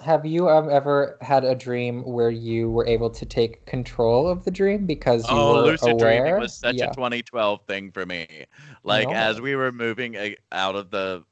Have 0.00 0.24
you 0.26 0.48
um, 0.48 0.68
ever 0.70 1.16
had 1.20 1.44
a 1.44 1.54
dream 1.54 2.02
where 2.04 2.30
you 2.30 2.70
were 2.70 2.86
able 2.86 3.10
to 3.10 3.26
take 3.26 3.66
control 3.66 4.26
of 4.28 4.44
the 4.44 4.50
dream 4.50 4.86
because 4.86 5.30
you 5.30 5.42
Oh, 5.42 5.46
were 5.46 5.62
lucid 5.62 5.88
aware? 5.88 5.96
dreaming 5.96 6.36
was 6.36 6.54
such 6.54 6.76
yeah. 6.76 6.84
a 6.84 6.88
2012 6.88 7.66
thing 7.66 7.90
for 7.92 8.04
me. 8.06 8.46
Like 8.82 9.10
know. 9.10 9.12
as 9.12 9.40
we 9.40 9.54
were 9.56 9.72
moving 9.72 10.16
out 10.52 10.74
of 10.76 10.90
the 10.90 11.24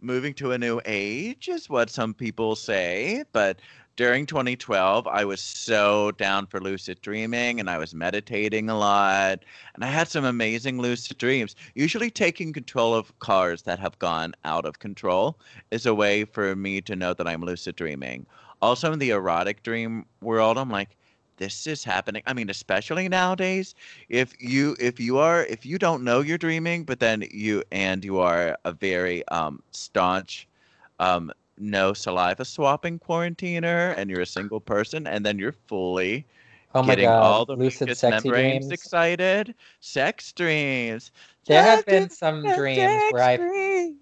moving 0.00 0.34
to 0.34 0.52
a 0.52 0.58
new 0.58 0.80
age 0.84 1.48
is 1.48 1.68
what 1.70 1.90
some 1.90 2.14
people 2.14 2.54
say, 2.56 3.24
but 3.32 3.60
during 3.96 4.26
2012 4.26 5.06
I 5.06 5.24
was 5.24 5.40
so 5.40 6.12
down 6.12 6.46
for 6.46 6.60
lucid 6.60 7.00
dreaming 7.00 7.60
and 7.60 7.68
I 7.70 7.78
was 7.78 7.94
meditating 7.94 8.68
a 8.68 8.78
lot 8.78 9.44
and 9.74 9.84
I 9.84 9.88
had 9.88 10.08
some 10.08 10.24
amazing 10.24 10.80
lucid 10.80 11.18
dreams. 11.18 11.56
Usually 11.74 12.10
taking 12.10 12.52
control 12.52 12.94
of 12.94 13.18
cars 13.18 13.62
that 13.62 13.78
have 13.78 13.98
gone 13.98 14.34
out 14.44 14.66
of 14.66 14.78
control 14.78 15.38
is 15.70 15.86
a 15.86 15.94
way 15.94 16.24
for 16.24 16.54
me 16.54 16.80
to 16.82 16.96
know 16.96 17.14
that 17.14 17.26
I'm 17.26 17.42
lucid 17.42 17.76
dreaming. 17.76 18.26
Also 18.60 18.92
in 18.92 18.98
the 18.98 19.10
erotic 19.10 19.62
dream 19.62 20.04
world 20.20 20.58
I'm 20.58 20.70
like 20.70 20.96
this 21.38 21.66
is 21.66 21.84
happening. 21.84 22.22
I 22.26 22.32
mean, 22.32 22.48
especially 22.48 23.08
nowadays, 23.08 23.74
if 24.08 24.34
you 24.40 24.74
if 24.80 24.98
you 24.98 25.18
are 25.18 25.44
if 25.44 25.66
you 25.66 25.78
don't 25.78 26.02
know 26.02 26.20
you're 26.20 26.38
dreaming, 26.38 26.84
but 26.84 26.98
then 27.00 27.24
you 27.30 27.62
and 27.70 28.02
you 28.04 28.18
are 28.18 28.56
a 28.64 28.72
very 28.72 29.26
um 29.28 29.62
staunch 29.70 30.48
um 30.98 31.30
no 31.58 31.92
saliva 31.92 32.44
swapping 32.44 32.98
quarantiner 32.98 33.94
and 33.96 34.10
you're 34.10 34.20
a 34.20 34.26
single 34.26 34.60
person 34.60 35.06
and 35.06 35.24
then 35.24 35.38
you're 35.38 35.52
fully 35.52 36.26
Oh 36.74 36.82
my 36.82 36.94
getting 36.94 36.96
god, 36.96 37.20
all 37.20 37.44
the 37.46 37.56
lucid 37.56 37.92
sexy 37.92 38.30
membranes 38.30 38.70
dreams. 38.70 38.70
excited. 38.70 39.54
Sex 39.80 40.32
dreams. 40.32 41.10
There 41.46 41.62
have 41.62 41.84
been 41.86 42.10
some 42.10 42.52
dreams 42.52 43.04
where 43.08 43.22
I. 43.22 43.38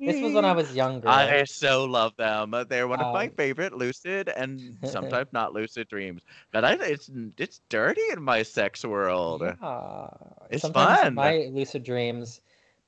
This 0.04 0.20
was 0.20 0.32
when 0.34 0.44
I 0.44 0.52
was 0.52 0.74
younger. 0.74 1.30
I 1.30 1.44
so 1.44 1.84
love 1.84 2.16
them. 2.16 2.54
They're 2.68 2.88
one 2.88 3.00
of 3.00 3.08
my 3.08 3.28
Um, 3.28 3.36
favorite 3.36 3.74
lucid 3.74 4.28
and 4.28 4.78
sometimes 4.84 5.28
not 5.32 5.52
lucid 5.52 5.88
dreams. 5.88 6.22
But 6.52 6.64
I, 6.64 6.74
it's 6.80 7.10
it's 7.38 7.60
dirty 7.68 8.02
in 8.12 8.22
my 8.22 8.42
sex 8.42 8.84
world. 8.84 9.42
Yeah. 9.60 10.08
It's 10.50 10.68
Sometimes 10.68 10.68
fun. 10.68 11.14
my 11.14 11.48
lucid 11.52 11.84
dreams, 11.84 12.40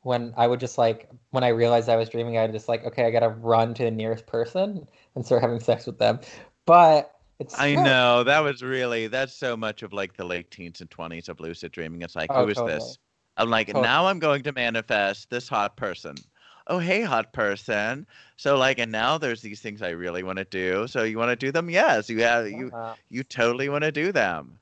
when 0.06 0.32
I 0.36 0.46
would 0.46 0.60
just 0.60 0.78
like, 0.78 1.10
when 1.30 1.44
I 1.44 1.48
realized 1.48 1.88
I 1.88 1.96
was 1.96 2.08
dreaming, 2.08 2.38
I'd 2.38 2.52
just 2.52 2.68
like, 2.68 2.84
okay, 2.84 3.04
I 3.06 3.10
gotta 3.10 3.28
run 3.28 3.74
to 3.74 3.84
the 3.84 3.90
nearest 3.90 4.26
person 4.26 4.88
and 5.14 5.26
start 5.26 5.42
having 5.42 5.60
sex 5.60 5.86
with 5.86 5.98
them. 5.98 6.20
But 6.66 7.12
it's. 7.38 7.56
I 7.58 7.74
know 7.76 8.22
that 8.24 8.40
was 8.40 8.62
really 8.62 9.06
that's 9.08 9.32
so 9.34 9.56
much 9.56 9.82
of 9.82 9.92
like 9.92 10.16
the 10.16 10.24
late 10.24 10.50
teens 10.50 10.80
and 10.80 10.90
twenties 10.90 11.28
of 11.28 11.40
lucid 11.40 11.72
dreaming. 11.72 12.02
It's 12.02 12.14
like, 12.16 12.30
Oh, 12.30 12.34
who 12.34 12.48
is 12.48 12.62
totally. 12.62 12.62
this? 12.62 12.98
I'm 13.36 13.50
like, 13.50 13.74
Totally. 13.74 13.82
now 13.82 14.06
I'm 14.06 14.18
going 14.18 14.42
to 14.44 14.52
manifest 14.52 15.28
this 15.30 15.48
hot 15.48 15.76
person. 15.76 16.24
Oh, 16.68 16.78
hey, 16.78 17.02
hot 17.02 17.32
person. 17.32 18.06
So 18.36 18.56
like, 18.56 18.78
and 18.78 18.92
now 18.92 19.18
there's 19.18 19.42
these 19.42 19.60
things 19.60 19.82
I 19.82 19.90
really 19.90 20.22
want 20.22 20.38
to 20.38 20.44
do. 20.44 20.86
So 20.88 21.04
you 21.04 21.18
want 21.18 21.30
to 21.30 21.36
do 21.46 21.52
them? 21.52 21.70
Yes, 21.70 22.08
you 22.10 22.22
have. 22.22 22.48
You 22.50 22.72
Uh, 22.72 22.94
you 23.08 23.22
totally 23.24 23.68
want 23.68 23.82
to 23.84 23.92
do 23.92 24.12
them. 24.12 24.58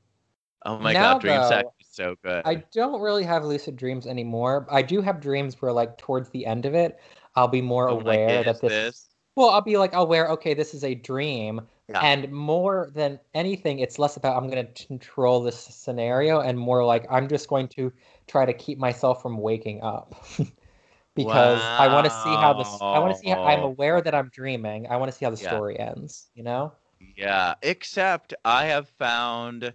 Oh 0.67 0.79
my 0.79 0.95
Now, 0.95 1.15
god, 1.15 1.21
dream 1.21 1.43
sex 1.43 1.65
though, 1.65 1.75
is 1.81 1.84
so 1.95 2.17
good. 2.23 2.43
I 2.45 2.57
don't 2.73 3.01
really 3.01 3.25
have 3.25 3.45
lucid 3.45 3.77
dreams 3.77 4.07
anymore. 4.07 4.67
I 4.71 4.83
do 4.83 5.01
have 5.01 5.21
dreams 5.21 5.61
where, 5.61 5.73
like, 5.73 5.99
towards 5.99 6.31
the 6.31 6.47
end 6.47 6.67
of 6.67 6.75
it, 6.75 6.99
I'll 7.37 7.49
be 7.49 7.63
more 7.63 7.89
oh, 7.89 7.99
I'm 7.99 8.03
aware 8.03 8.41
is 8.41 8.45
that 8.45 8.61
this. 8.61 8.73
this? 8.73 9.09
Well, 9.37 9.51
I'll 9.51 9.63
be 9.63 9.77
like 9.77 9.95
aware, 9.95 10.29
okay, 10.29 10.55
this 10.55 10.75
is 10.75 10.85
a 10.85 10.95
dream. 10.95 11.61
Yeah. 11.89 12.01
And 12.03 12.31
more 12.33 12.91
than 12.95 13.19
anything, 13.35 13.81
it's 13.81 13.99
less 13.99 14.17
about 14.17 14.37
I'm 14.37 14.49
going 14.49 14.67
to 14.73 14.87
control 14.87 15.43
this 15.43 15.59
scenario 15.59 16.41
and 16.41 16.59
more 16.59 16.85
like 16.85 17.05
I'm 17.11 17.29
just 17.29 17.49
going 17.49 17.69
to 17.69 17.93
try 18.29 18.47
to 18.47 18.53
keep 18.53 18.79
myself 18.79 19.21
from 19.23 19.39
waking 19.39 19.83
up. 19.83 20.15
because 21.15 21.73
I 21.79 21.89
want 21.89 22.05
to 22.07 22.11
see 22.11 22.37
how 22.37 22.53
this 22.55 22.85
I 22.93 22.99
want 22.99 23.13
to 23.13 23.19
see 23.19 23.29
how 23.29 23.43
I'm 23.45 23.63
aware 23.65 24.01
that 24.01 24.15
I'm 24.15 24.29
dreaming. 24.31 24.87
I 24.89 24.97
want 24.97 25.11
to 25.11 25.17
see 25.17 25.25
how 25.25 25.31
the 25.31 25.37
Yeah. 25.37 25.49
story 25.49 25.79
ends, 25.79 26.31
you 26.35 26.43
know? 26.43 26.73
Yeah, 27.17 27.55
except 27.63 28.35
I 28.45 28.67
have 28.67 28.89
found 28.89 29.75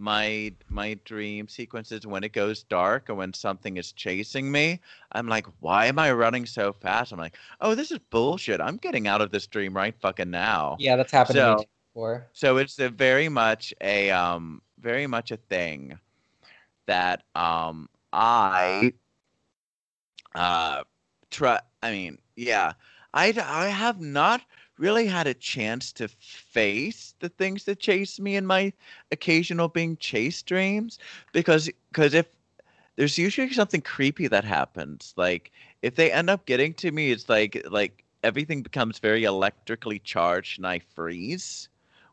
my 0.00 0.52
my 0.68 0.94
dream 1.04 1.46
sequences 1.48 2.06
when 2.06 2.24
it 2.24 2.32
goes 2.32 2.62
dark 2.64 3.10
or 3.10 3.14
when 3.14 3.32
something 3.34 3.76
is 3.76 3.92
chasing 3.92 4.50
me. 4.50 4.80
I'm 5.12 5.28
like, 5.28 5.46
why 5.60 5.86
am 5.86 5.98
I 5.98 6.10
running 6.12 6.46
so 6.46 6.72
fast? 6.72 7.12
I'm 7.12 7.18
like, 7.18 7.36
oh, 7.60 7.74
this 7.74 7.90
is 7.90 7.98
bullshit. 8.10 8.60
I'm 8.60 8.76
getting 8.78 9.06
out 9.06 9.20
of 9.20 9.30
this 9.30 9.46
dream 9.46 9.74
right 9.76 9.94
fucking 10.00 10.30
now. 10.30 10.76
Yeah, 10.80 10.96
that's 10.96 11.12
happened 11.12 11.36
to 11.36 11.40
So- 11.42 11.56
me 11.58 11.66
before. 11.92 12.26
So 12.32 12.56
it's 12.56 12.78
a 12.78 12.88
very 12.88 13.28
much 13.28 13.74
a 13.80 14.10
um 14.10 14.62
very 14.80 15.06
much 15.06 15.30
a 15.30 15.36
thing 15.36 15.98
that 16.86 17.22
um 17.34 17.88
I 18.12 18.92
uh 20.34 20.82
try 21.30 21.60
I 21.82 21.90
mean, 21.92 22.18
yeah. 22.36 22.72
i 23.12 23.32
i 23.44 23.66
have 23.68 24.00
not 24.00 24.40
really 24.80 25.06
had 25.06 25.26
a 25.26 25.34
chance 25.34 25.92
to 25.92 26.08
face 26.08 27.14
the 27.20 27.28
things 27.28 27.64
that 27.64 27.78
chase 27.78 28.18
me 28.18 28.36
in 28.36 28.46
my 28.46 28.72
occasional 29.12 29.68
being 29.68 29.96
chased 29.98 30.46
dreams 30.46 30.98
because 31.32 31.70
because 31.92 32.14
if 32.14 32.26
there's 32.96 33.18
usually 33.18 33.52
something 33.52 33.80
creepy 33.82 34.26
that 34.26 34.44
happens 34.44 35.14
like 35.16 35.52
if 35.82 35.94
they 35.94 36.10
end 36.10 36.30
up 36.30 36.46
getting 36.46 36.74
to 36.74 36.90
me 36.90 37.10
it's 37.10 37.28
like 37.28 37.64
like 37.70 38.04
everything 38.22 38.62
becomes 38.62 38.98
very 38.98 39.24
electrically 39.24 39.98
charged 39.98 40.58
and 40.58 40.66
I 40.66 40.80
freeze 40.94 41.68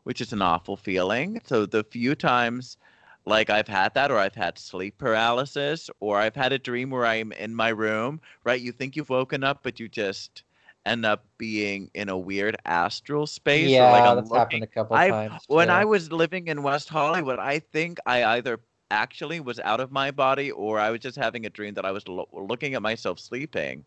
which 0.08 0.22
is 0.22 0.32
an 0.32 0.40
awful 0.40 0.78
feeling. 0.78 1.38
So 1.44 1.66
the 1.66 1.84
few 1.84 2.14
times 2.14 2.78
like 3.26 3.50
I've 3.50 3.68
had 3.68 3.92
that 3.92 4.10
or 4.10 4.16
I've 4.16 4.34
had 4.34 4.58
sleep 4.58 4.96
paralysis 4.96 5.90
or 6.00 6.18
I've 6.18 6.34
had 6.34 6.54
a 6.54 6.58
dream 6.58 6.88
where 6.88 7.04
I'm 7.04 7.30
in 7.32 7.54
my 7.54 7.68
room, 7.68 8.22
right? 8.42 8.58
You 8.58 8.72
think 8.72 8.96
you've 8.96 9.10
woken 9.10 9.44
up 9.44 9.62
but 9.62 9.78
you 9.78 9.86
just 9.86 10.44
end 10.88 11.04
up 11.06 11.24
being 11.36 11.90
in 11.94 12.08
a 12.08 12.16
weird 12.16 12.56
astral 12.64 13.26
space 13.26 13.68
yeah, 13.70 13.90
like 13.92 14.14
that's 14.16 14.30
looking 14.30 14.38
happened 14.38 14.62
a 14.64 14.66
couple 14.66 14.96
I've- 14.96 15.10
times. 15.10 15.42
when. 15.46 15.70
I 15.70 15.84
was 15.84 16.10
living 16.10 16.48
in 16.48 16.62
West 16.62 16.88
Hollywood, 16.88 17.38
I 17.38 17.58
think 17.58 17.98
I 18.06 18.24
either 18.36 18.60
actually 18.90 19.40
was 19.40 19.58
out 19.60 19.80
of 19.80 19.92
my 19.92 20.10
body 20.10 20.50
or 20.50 20.80
I 20.80 20.90
was 20.90 21.00
just 21.00 21.16
having 21.16 21.44
a 21.46 21.50
dream 21.50 21.74
that 21.74 21.84
I 21.84 21.90
was 21.92 22.08
lo- 22.08 22.28
looking 22.32 22.74
at 22.74 22.82
myself 22.82 23.18
sleeping. 23.20 23.84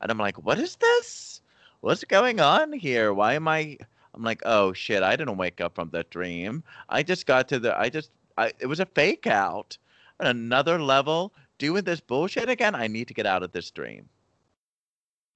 And 0.00 0.10
I'm 0.10 0.18
like, 0.18 0.36
what 0.44 0.58
is 0.58 0.76
this? 0.76 1.40
What's 1.80 2.04
going 2.04 2.40
on 2.40 2.72
here? 2.72 3.12
Why 3.12 3.34
am 3.34 3.48
I? 3.48 3.76
I'm 4.14 4.22
like, 4.22 4.42
oh 4.46 4.72
shit, 4.72 5.02
I 5.02 5.16
didn't 5.16 5.36
wake 5.36 5.60
up 5.60 5.74
from 5.74 5.90
that 5.90 6.10
dream. 6.10 6.62
I 6.88 7.02
just 7.02 7.26
got 7.26 7.48
to 7.48 7.58
the, 7.58 7.76
I 7.78 7.88
just, 7.88 8.10
I, 8.38 8.52
it 8.60 8.66
was 8.66 8.78
a 8.80 8.86
fake 8.86 9.26
out. 9.26 9.76
Another 10.20 10.78
level, 10.80 11.32
doing 11.58 11.82
this 11.82 12.00
bullshit 12.00 12.48
again, 12.48 12.76
I 12.76 12.86
need 12.86 13.08
to 13.08 13.14
get 13.14 13.26
out 13.26 13.42
of 13.42 13.50
this 13.50 13.70
dream. 13.72 14.08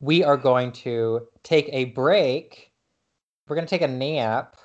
We 0.01 0.23
are 0.25 0.37
going 0.37 0.73
to 0.73 1.27
take 1.43 1.69
a 1.73 1.87
break. 1.87 2.73
We're 3.47 3.57
going 3.57 3.67
to 3.67 3.71
take 3.71 3.83
a 3.83 3.89
nap. 3.89 4.57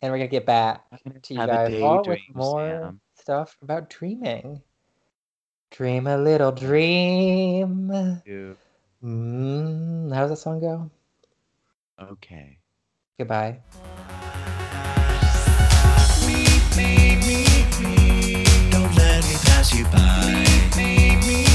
And 0.00 0.12
we're 0.12 0.18
going 0.18 0.30
to 0.30 0.36
get 0.36 0.46
back 0.46 0.84
to 1.22 1.34
you 1.34 1.40
Have 1.40 1.48
a 1.50 1.70
guys 1.70 1.82
all 1.82 2.04
with 2.06 2.20
more 2.32 2.68
Sam. 2.68 3.00
stuff 3.14 3.56
about 3.62 3.90
dreaming. 3.90 4.62
Dream 5.72 6.06
a 6.06 6.16
little 6.16 6.52
dream. 6.52 7.90
Ew. 8.24 8.56
Mm, 9.02 10.14
how 10.14 10.20
does 10.22 10.30
that 10.30 10.36
song 10.36 10.60
go? 10.60 10.90
Okay. 12.00 12.58
Goodbye. 13.18 13.58
Don't 18.70 18.94
let 18.96 19.24
me 19.24 19.34
pass 19.44 19.74
you 19.74 19.84
by. 19.86 20.44
Won't 20.76 21.47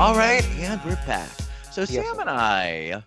All 0.00 0.14
right, 0.16 0.42
and 0.56 0.80
we're 0.82 0.96
back. 1.06 1.28
So 1.70 1.82
Yes, 1.82 1.90
Sam 1.90 2.18
and 2.20 2.30
I, 2.30 3.04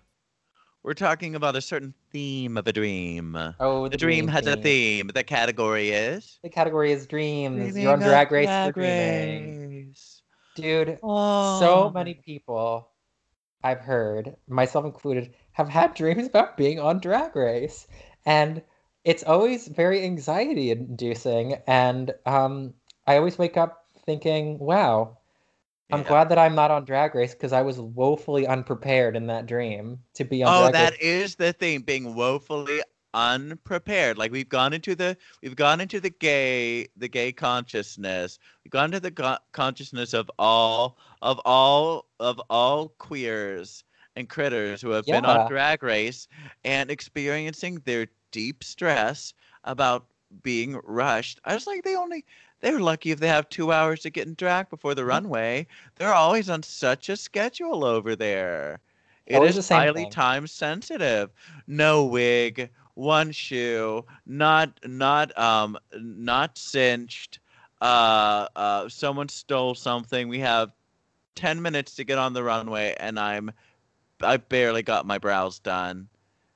we're 0.84 0.94
talking 0.94 1.34
about 1.34 1.56
a 1.56 1.60
certain 1.60 1.92
theme 2.12 2.56
of 2.56 2.68
a 2.68 2.72
dream. 2.72 3.36
Oh, 3.58 3.88
The 3.88 3.96
dream 3.96 4.28
has 4.28 4.46
a 4.46 4.54
theme. 4.56 5.10
The 5.12 5.24
category 5.24 5.90
is 5.90 6.38
The 6.44 6.48
category 6.50 6.92
is 6.92 7.04
dreams. 7.08 7.56
Dreaming 7.56 7.82
You're 7.82 7.92
on 7.94 7.98
Drag 7.98 8.30
Race 8.30 8.46
Drag. 8.46 8.76
Race. 8.76 10.22
Dude, 10.54 11.00
Oh. 11.02 11.58
so 11.58 11.90
many 11.90 12.14
people 12.14 12.88
I've 13.64 13.80
heard, 13.80 14.36
myself 14.46 14.84
included, 14.84 15.34
have 15.50 15.68
had 15.68 15.94
dreams 16.00 16.28
about 16.28 16.56
being 16.56 16.78
on 16.78 17.00
Drag 17.00 17.34
Race. 17.34 17.88
And 18.24 18.62
it's 19.02 19.24
always 19.24 19.66
very 19.66 20.04
anxiety 20.04 20.70
inducing. 20.70 21.56
And 21.66 22.14
um, 22.24 22.72
I 23.08 23.16
always 23.16 23.36
wake 23.36 23.56
up 23.56 23.84
thinking, 24.06 24.60
wow, 24.60 25.18
I'm 25.92 26.00
Yeah. 26.00 26.08
glad 26.08 26.28
that 26.30 26.38
I'm 26.38 26.54
not 26.54 26.70
on 26.70 26.84
Drag 26.84 27.14
Race 27.14 27.34
because 27.34 27.52
I 27.52 27.62
was 27.62 27.78
woefully 27.78 28.46
unprepared 28.46 29.16
in 29.16 29.26
that 29.26 29.46
dream 29.46 29.98
to 30.14 30.24
be 30.24 30.42
on 30.42 30.52
Oh, 30.54 30.60
Drag 30.62 30.72
that 30.72 30.92
Race. 30.92 31.00
is 31.00 31.34
the 31.36 31.52
thing, 31.52 31.82
being 31.82 32.14
woefully 32.14 32.82
unprepared. 33.12 34.18
Like 34.18 34.32
we've 34.32 34.48
gone 34.48 34.72
into 34.72 34.94
the 34.94 35.16
we've 35.42 35.54
gone 35.54 35.80
into 35.80 36.00
the 36.00 36.10
gay 36.10 36.88
the 36.96 37.08
gay 37.08 37.32
consciousness. 37.32 38.38
We've 38.64 38.72
gone 38.72 38.90
to 38.92 39.00
the 39.00 39.10
co- 39.12 39.38
consciousness 39.52 40.14
of 40.14 40.30
all 40.38 40.98
of 41.22 41.38
all 41.44 42.06
of 42.18 42.40
all 42.50 42.88
queers 42.98 43.84
and 44.16 44.28
critters 44.28 44.80
who 44.80 44.90
have 44.90 45.06
been 45.06 45.24
on 45.24 45.48
Drag 45.48 45.82
Race 45.82 46.28
and 46.64 46.90
experiencing 46.90 47.80
their 47.84 48.06
deep 48.32 48.64
stress 48.64 49.32
about 49.64 50.06
being 50.42 50.80
rushed. 50.84 51.38
I 51.44 51.54
was 51.54 51.66
like, 51.66 51.84
they 51.84 51.94
only 51.94 52.24
they're 52.64 52.80
lucky 52.80 53.12
if 53.12 53.20
they 53.20 53.28
have 53.28 53.50
two 53.50 53.72
hours 53.72 54.02
to 54.02 54.10
get 54.10 54.28
in 54.28 54.34
drag 54.34 54.70
before 54.70 54.94
the 54.94 55.04
Mhm. 55.10 55.20
runway. 55.20 55.66
They're 55.96 56.14
always 56.14 56.50
on 56.50 56.62
such 56.64 57.08
a 57.10 57.16
schedule 57.16 57.84
over 57.84 58.16
there. 58.16 58.80
It 59.26 59.42
Always 59.42 59.56
is 59.56 59.64
same 59.64 59.86
highly 59.86 60.06
thing. 60.06 60.06
time 60.06 60.48
sensitive. 60.48 61.30
No 61.66 62.04
wig, 62.04 62.70
one 62.94 63.32
shoe, 63.32 64.04
not 64.26 64.80
not 64.84 65.36
um 65.38 65.78
not 65.94 66.58
cinched. 66.58 67.40
Uh, 67.80 68.48
uh, 68.56 68.88
someone 68.88 69.28
stole 69.28 69.74
something. 69.74 70.28
We 70.28 70.40
have 70.40 70.72
ten 71.34 71.62
minutes 71.62 71.94
to 71.96 72.04
get 72.04 72.18
on 72.18 72.32
the 72.34 72.42
runway, 72.42 72.94
and 72.98 73.18
I'm 73.18 73.52
I 74.22 74.36
barely 74.38 74.82
got 74.82 75.06
my 75.06 75.18
brows 75.18 75.58
done. 75.58 76.08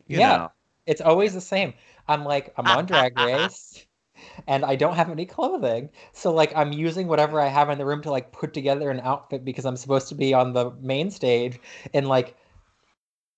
You 0.07 0.21
Yeah. 0.21 0.39
know. 0.39 0.53
It's 0.87 1.01
always 1.01 1.35
the 1.35 1.41
same. 1.41 1.75
I'm 2.09 2.25
like, 2.25 2.53
I'm 2.57 2.71
on 2.71 2.87
Drag 2.87 3.17
Race 3.19 3.88
and 4.47 4.65
I 4.65 4.77
don't 4.77 4.95
have 4.95 5.11
any 5.11 5.27
clothing. 5.27 5.91
So 6.13 6.33
like 6.33 6.53
I'm 6.57 6.73
using 6.73 7.09
whatever 7.09 7.41
I 7.41 7.49
have 7.49 7.71
in 7.71 7.79
the 7.79 7.85
room 7.87 8.03
to 8.03 8.11
like 8.11 8.33
put 8.33 8.53
together 8.55 8.91
an 8.91 9.01
outfit 9.01 9.45
because 9.45 9.65
I'm 9.65 9.77
supposed 9.77 10.09
to 10.09 10.15
be 10.15 10.35
on 10.35 10.53
the 10.53 10.71
main 10.81 11.11
stage 11.11 11.59
in 11.93 12.07
like 12.07 12.37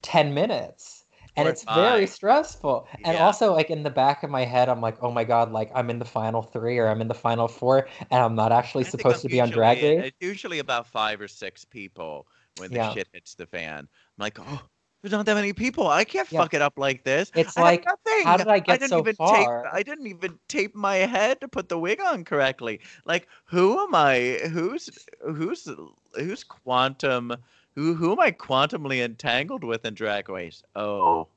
10 0.03 0.35
minutes. 0.35 1.05
And 1.37 1.47
Or 1.47 1.53
it's 1.53 1.63
very 1.65 2.07
stressful. 2.09 2.89
And 3.05 3.17
also 3.17 3.53
like 3.55 3.71
in 3.71 3.83
the 3.85 3.91
back 3.91 4.23
of 4.25 4.31
my 4.31 4.45
head 4.45 4.69
I'm 4.69 4.81
like, 4.81 4.97
"Oh 5.01 5.13
my 5.13 5.23
god, 5.25 5.53
like 5.53 5.71
I'm 5.75 5.89
in 5.89 5.99
the 6.01 6.05
final 6.05 6.43
3 6.43 6.77
or 6.79 6.89
I'm 6.89 7.01
in 7.01 7.09
the 7.09 7.15
final 7.15 7.47
4 7.47 7.87
and 8.11 8.21
I'm 8.23 8.35
not 8.35 8.51
actually 8.51 8.85
I 8.85 8.89
supposed 8.89 9.23
to 9.23 9.29
be 9.29 9.41
on 9.41 9.51
Drag 9.51 9.79
usually- 9.79 9.97
Race." 9.99 10.07
It's 10.09 10.17
usually 10.21 10.59
about 10.59 10.87
five 10.89 11.21
or 11.21 11.29
six 11.29 11.65
people 11.65 12.27
when 12.59 12.71
the 12.71 12.77
Yeah. 12.79 12.93
shit 12.93 13.09
hits 13.13 13.35
the 13.35 13.47
fan. 13.47 13.79
I'm 13.79 13.89
like, 14.19 14.39
oh, 14.41 14.61
there's 15.03 15.13
not 15.13 15.27
that 15.27 15.35
many 15.35 15.53
people. 15.53 15.89
I 15.89 16.05
can't 16.05 16.31
Yeah. 16.31 16.41
fuck 16.41 16.55
it 16.55 16.63
up 16.63 16.79
like 16.79 17.05
this. 17.05 17.31
It's 17.35 17.57
I 17.57 17.63
like, 17.63 17.85
nothing. 17.87 18.25
how 18.25 18.37
did 18.37 18.49
I 18.49 18.59
get 18.59 18.81
didn't 18.81 18.91
so 18.91 18.99
even 18.99 19.17
far? 19.17 19.63
Tape, 19.65 19.73
I 19.73 19.83
didn't 19.83 20.07
even 20.07 20.39
tape 20.49 20.75
my 20.75 20.97
head 20.97 21.41
to 21.41 21.49
put 21.49 21.69
the 21.69 21.79
wig 21.79 22.01
on 22.01 22.25
correctly. 22.25 22.81
Like, 23.05 23.29
who 23.47 23.79
am 23.81 23.95
I? 23.95 24.41
Who's 24.51 24.91
who's 25.23 25.69
who's 26.15 26.45
quantum? 26.45 27.35
Who 27.75 27.95
who 27.95 28.13
am 28.13 28.21
I 28.21 28.33
quantumly 28.33 29.03
entangled 29.03 29.65
with 29.65 29.85
in 29.85 29.95
Drag 29.95 30.29
Race? 30.29 30.63
Oh, 30.77 31.29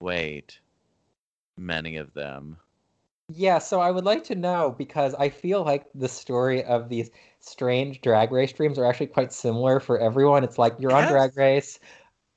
wait, 0.00 0.60
many 1.56 1.96
of 1.96 2.14
them. 2.14 2.58
Yeah, 3.30 3.58
so 3.58 3.80
I 3.80 3.90
would 3.90 4.04
like 4.06 4.24
to 4.24 4.34
know 4.34 4.74
because 4.78 5.14
I 5.14 5.28
feel 5.28 5.62
like 5.62 5.84
the 5.94 6.08
story 6.08 6.64
of 6.64 6.88
these 6.88 7.10
strange 7.40 8.00
drag 8.00 8.32
race 8.32 8.52
dreams 8.52 8.78
are 8.78 8.86
actually 8.86 9.08
quite 9.08 9.34
similar 9.34 9.80
for 9.80 9.98
everyone. 9.98 10.44
It's 10.44 10.56
like 10.56 10.74
you're 10.78 10.92
on 10.92 11.08
drag 11.08 11.36
race. 11.36 11.78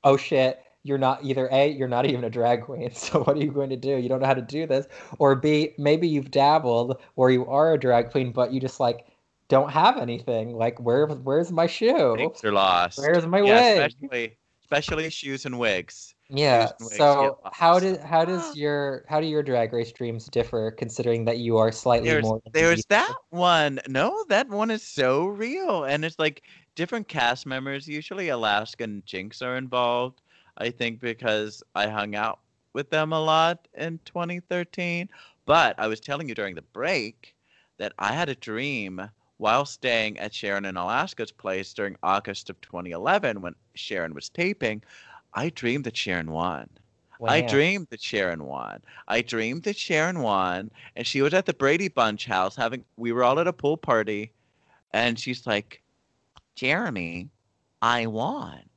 Oh 0.04 0.16
shit, 0.16 0.62
you're 0.82 0.98
not 0.98 1.24
either 1.24 1.48
A, 1.52 1.70
you're 1.70 1.88
not 1.88 2.06
even 2.06 2.24
a 2.24 2.30
drag 2.30 2.62
queen. 2.62 2.90
So 2.94 3.22
what 3.22 3.36
are 3.36 3.40
you 3.40 3.52
going 3.52 3.70
to 3.70 3.76
do? 3.76 3.96
You 3.96 4.08
don't 4.08 4.20
know 4.20 4.26
how 4.26 4.34
to 4.34 4.42
do 4.42 4.66
this. 4.66 4.86
Or 5.18 5.34
B, 5.34 5.74
maybe 5.78 6.08
you've 6.08 6.30
dabbled 6.30 7.00
or 7.16 7.30
you 7.30 7.46
are 7.46 7.74
a 7.74 7.78
drag 7.78 8.10
queen, 8.10 8.32
but 8.32 8.52
you 8.52 8.60
just 8.60 8.80
like 8.80 9.06
don't 9.48 9.70
have 9.70 9.98
anything. 9.98 10.54
Like 10.54 10.78
where 10.80 11.06
where's 11.06 11.52
my 11.52 11.66
shoe? 11.66 12.14
Things 12.16 12.42
are 12.44 12.52
lost. 12.52 12.98
Where's 12.98 13.26
my 13.26 13.40
yeah, 13.40 13.74
wig? 13.74 13.92
especially 13.92 14.36
especially 14.62 15.10
shoes 15.10 15.44
and 15.44 15.58
wigs. 15.58 16.14
Yeah. 16.28 16.62
and 16.62 16.72
wigs 16.80 16.96
So 16.96 17.38
how 17.52 17.78
did 17.78 18.00
how 18.00 18.24
does 18.24 18.56
your 18.56 19.04
how 19.08 19.20
do 19.20 19.26
your 19.26 19.42
drag 19.42 19.72
race 19.72 19.92
dreams 19.92 20.26
differ 20.26 20.70
considering 20.70 21.26
that 21.26 21.38
you 21.38 21.58
are 21.58 21.70
slightly 21.70 22.08
There's 22.08 22.24
more 22.24 22.40
there's 22.52 22.84
that 22.86 23.14
one. 23.30 23.80
No, 23.88 24.24
that 24.28 24.48
one 24.48 24.70
is 24.70 24.82
so 24.82 25.26
real, 25.26 25.84
and 25.84 26.04
it's 26.04 26.18
like 26.18 26.42
different 26.74 27.08
cast 27.08 27.46
members. 27.46 27.88
Usually, 27.88 28.28
Alaska 28.28 28.84
and 28.84 29.04
Jinkx 29.06 29.42
are 29.42 29.56
involved. 29.56 30.20
I 30.58 30.70
think 30.70 31.00
because 31.00 31.62
I 31.74 31.88
hung 31.88 32.14
out 32.14 32.40
with 32.72 32.90
them 32.90 33.12
a 33.12 33.20
lot 33.20 33.68
in 33.74 33.98
2013. 34.04 35.08
But 35.44 35.78
I 35.78 35.88
was 35.88 36.00
telling 36.00 36.28
you 36.28 36.34
during 36.34 36.54
the 36.54 36.62
break 36.62 37.34
that 37.78 37.92
I 37.98 38.12
had 38.12 38.28
a 38.28 38.34
dream 38.34 39.08
while 39.38 39.64
staying 39.64 40.18
at 40.18 40.32
Sharon 40.32 40.66
and 40.66 40.78
Alaska's 40.78 41.32
place 41.32 41.72
during 41.72 41.96
August 42.02 42.48
of 42.48 42.60
2011 42.60 43.40
when 43.40 43.54
Sharon 43.74 44.14
was 44.14 44.28
taping, 44.28 44.82
I 45.34 45.48
dreamed 45.50 45.84
that 45.84 45.96
Sharon 45.96 46.30
won. 46.30 46.68
I 47.26 47.40
dreamed 47.40 47.88
that 47.90 48.02
Sharon 48.02 48.44
won. 48.44 48.82
I 49.06 49.22
dreamed 49.22 49.62
that 49.64 49.76
Sharon 49.76 50.20
won, 50.20 50.70
and 50.96 51.06
she 51.06 51.22
was 51.22 51.34
at 51.34 51.46
the 51.46 51.54
Brady 51.54 51.88
Bunch 51.88 52.26
house 52.26 52.56
having. 52.56 52.84
We 52.96 53.12
were 53.12 53.22
all 53.22 53.38
at 53.38 53.46
a 53.46 53.52
pool 53.52 53.76
party, 53.76 54.32
and 54.92 55.18
she's 55.18 55.46
like, 55.46 55.81
"Jeremy, 56.54 57.30
I 57.82 58.06
won. 58.06 58.68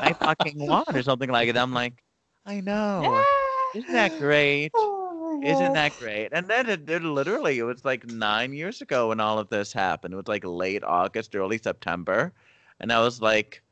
I 0.00 0.14
fucking 0.14 0.58
won," 0.66 0.84
or 0.94 1.02
something 1.02 1.30
like 1.30 1.48
it. 1.48 1.56
I'm 1.56 1.72
like, 1.72 2.02
"I 2.46 2.60
know. 2.60 3.26
Isn't 3.72 3.92
that 3.92 4.14
great? 4.18 4.72
Oh 4.74 5.40
Isn't 5.40 5.72
that 5.74 5.96
great?" 5.96 6.28
And 6.32 6.48
then 6.48 6.68
it, 6.68 6.88
it 6.88 7.02
literally, 7.02 7.58
it 7.58 7.64
was 7.64 7.84
like 7.84 8.06
nine 8.06 8.52
years 8.52 8.80
ago 8.82 9.08
when 9.08 9.20
all 9.20 9.38
of 9.38 9.48
this 9.50 9.72
happened. 9.72 10.14
It 10.14 10.16
was 10.16 10.28
like 10.28 10.44
late 10.44 10.82
August, 10.84 11.34
early 11.36 11.58
September, 11.58 12.32
and 12.80 12.92
I 12.92 13.00
was 13.00 13.20
like, 13.20 13.62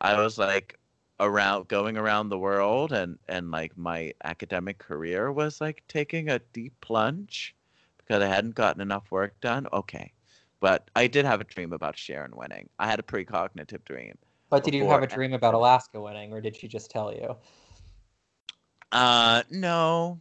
I 0.00 0.20
was 0.20 0.38
like 0.38 0.78
around 1.20 1.68
going 1.68 1.96
around 1.96 2.28
the 2.28 2.38
world 2.38 2.92
and 2.92 3.18
and 3.28 3.50
like 3.50 3.76
my 3.76 4.12
academic 4.24 4.78
career 4.78 5.30
was 5.32 5.60
like 5.60 5.82
taking 5.88 6.28
a 6.28 6.38
deep 6.38 6.74
plunge 6.80 7.54
because 7.98 8.22
I 8.22 8.26
hadn't 8.28 8.54
gotten 8.54 8.80
enough 8.82 9.10
work 9.10 9.40
done. 9.40 9.66
Okay. 9.72 10.12
But 10.60 10.90
I 10.94 11.06
did 11.06 11.24
have 11.24 11.40
a 11.40 11.44
dream 11.44 11.72
about 11.72 11.98
Sharon 11.98 12.36
winning. 12.36 12.68
I 12.78 12.86
had 12.86 13.00
a 13.00 13.02
precognitive 13.02 13.84
dream. 13.84 14.16
But 14.50 14.64
did 14.64 14.74
you 14.74 14.86
have 14.88 15.02
a 15.02 15.06
dream 15.06 15.32
about 15.32 15.54
Alaska 15.54 16.00
winning, 16.00 16.32
or 16.32 16.40
did 16.40 16.56
she 16.56 16.68
just 16.68 16.90
tell 16.90 17.12
you? 17.12 17.36
Uh 18.92 19.42
no. 19.50 20.20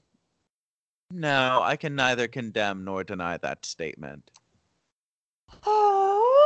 No, 1.12 1.62
I 1.64 1.76
can 1.76 1.96
neither 1.96 2.28
condemn 2.28 2.86
nor 2.86 3.04
deny 3.04 3.38
that 3.38 3.66
statement. 3.66 4.30
Oh 5.66 6.46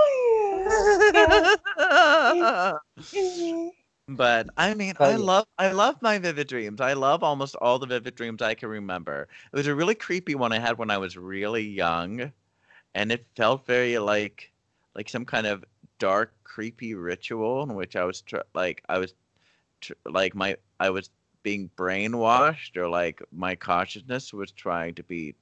But 4.09 4.47
I 4.57 4.73
mean, 4.73 4.95
I 4.99 5.15
love 5.15 5.45
I 5.57 5.71
love 5.71 6.01
my 6.01 6.17
vivid 6.17 6.47
dreams. 6.47 6.81
I 6.81 6.93
love 6.93 7.23
almost 7.23 7.55
all 7.55 7.79
the 7.79 7.87
vivid 7.87 8.15
dreams 8.15 8.41
I 8.41 8.53
can 8.53 8.69
remember. 8.69 9.27
It 9.51 9.55
was 9.55 9.67
a 9.67 9.75
really 9.75 9.95
creepy 9.95 10.35
one 10.35 10.51
I 10.51 10.59
had 10.59 10.77
when 10.77 10.91
I 10.91 10.97
was 10.97 11.17
really 11.17 11.63
young, 11.63 12.31
and 12.95 13.11
it 13.11 13.25
felt 13.35 13.65
very 13.65 13.97
like 13.97 14.51
like 14.95 15.09
some 15.09 15.25
kind 15.25 15.47
of 15.47 15.63
dark, 15.99 16.33
creepy 16.43 16.93
ritual 16.93 17.63
in 17.63 17.75
which 17.75 17.95
I 17.95 18.03
was 18.05 18.21
tr- 18.21 18.37
like 18.53 18.83
I 18.89 18.99
was 18.99 19.13
tr- 19.81 19.93
like 20.05 20.35
my 20.35 20.57
I 20.79 20.89
was 20.89 21.09
being 21.43 21.69
brainwashed 21.77 22.77
or 22.77 22.87
like 22.87 23.21
my 23.31 23.55
consciousness 23.55 24.33
was 24.33 24.51
trying 24.51 24.95
to 24.95 25.03
be 25.03 25.35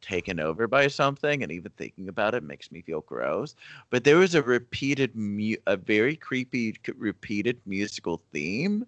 taken 0.00 0.38
over 0.40 0.68
by 0.68 0.86
something 0.86 1.42
and 1.42 1.50
even 1.50 1.72
thinking 1.76 2.08
about 2.08 2.34
it 2.34 2.42
makes 2.42 2.70
me 2.70 2.82
feel 2.82 3.00
gross. 3.02 3.54
But 3.90 4.04
there 4.04 4.18
was 4.18 4.34
a 4.34 4.42
repeated 4.42 5.16
mu- 5.16 5.56
a 5.66 5.76
very 5.76 6.16
creepy 6.16 6.76
repeated 6.96 7.60
musical 7.66 8.22
theme 8.32 8.86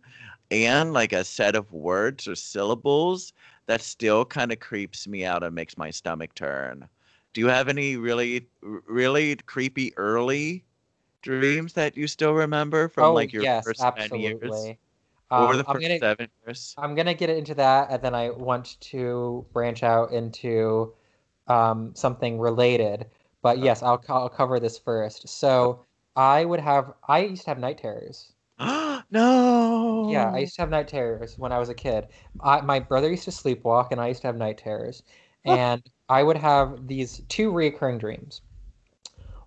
and 0.50 0.92
like 0.92 1.12
a 1.12 1.24
set 1.24 1.56
of 1.56 1.72
words 1.72 2.28
or 2.28 2.34
syllables 2.34 3.32
that 3.66 3.80
still 3.82 4.24
kind 4.24 4.52
of 4.52 4.60
creeps 4.60 5.08
me 5.08 5.24
out 5.24 5.42
and 5.42 5.54
makes 5.54 5.78
my 5.78 5.90
stomach 5.90 6.34
turn 6.34 6.88
do 7.34 7.40
you 7.40 7.48
have 7.48 7.68
any 7.68 7.96
really 7.96 8.48
really 8.62 9.36
creepy 9.36 9.96
early 9.96 10.64
dreams 11.22 11.74
that 11.74 11.96
you 11.96 12.06
still 12.08 12.34
remember 12.34 12.88
from 12.88 13.12
oh 13.12 13.14
like 13.14 13.32
your 13.32 13.48
yes, 13.48 13.64
first 13.64 13.88
10 13.96 14.14
years 14.14 14.72
absolutely. 14.72 14.78
or 15.36 15.56
Um, 15.56 15.58
the 15.58 15.64
I'm 15.66 15.80
first 15.80 15.80
gonna 15.80 16.00
seven 16.00 16.30
years 16.46 16.78
I'm 16.78 16.94
gonna 16.96 17.14
get 17.14 17.30
into 17.30 17.54
that, 17.56 17.90
and 17.90 18.02
then 18.02 18.14
I 18.16 18.30
want 18.30 18.80
to 18.82 19.46
branch 19.52 19.82
out 19.84 20.12
into 20.12 20.94
um, 21.48 21.94
something 21.96 22.40
related. 22.40 23.10
But 23.42 23.58
Uh. 23.58 23.60
yes, 23.60 23.82
I'll, 23.82 24.02
I'll 24.08 24.28
cover 24.30 24.60
this 24.60 24.78
first. 24.78 25.28
So 25.28 25.84
I 26.16 26.44
would 26.46 26.60
have 26.60 26.94
I 27.08 27.20
used 27.20 27.44
to 27.44 27.50
have 27.52 27.58
night 27.60 27.78
terrors. 27.78 28.34
no 29.10 29.20
Yeah, 30.06 30.30
I 30.34 30.38
used 30.38 30.56
to 30.56 30.62
have 30.62 30.70
night 30.70 30.88
terrors 30.88 31.38
when 31.38 31.52
I 31.52 31.58
was 31.58 31.68
a 31.68 31.74
kid. 31.74 32.08
I, 32.40 32.60
my 32.62 32.80
brother 32.80 33.10
used 33.10 33.24
to 33.24 33.30
sleepwalk, 33.30 33.90
and 33.92 34.00
I 34.00 34.08
used 34.08 34.20
to 34.22 34.26
have 34.28 34.36
night 34.36 34.58
terrors. 34.58 35.02
And 35.44 35.82
I 36.08 36.22
would 36.22 36.36
have 36.36 36.86
these 36.86 37.22
two 37.28 37.50
recurring 37.50 37.98
dreams. 37.98 38.42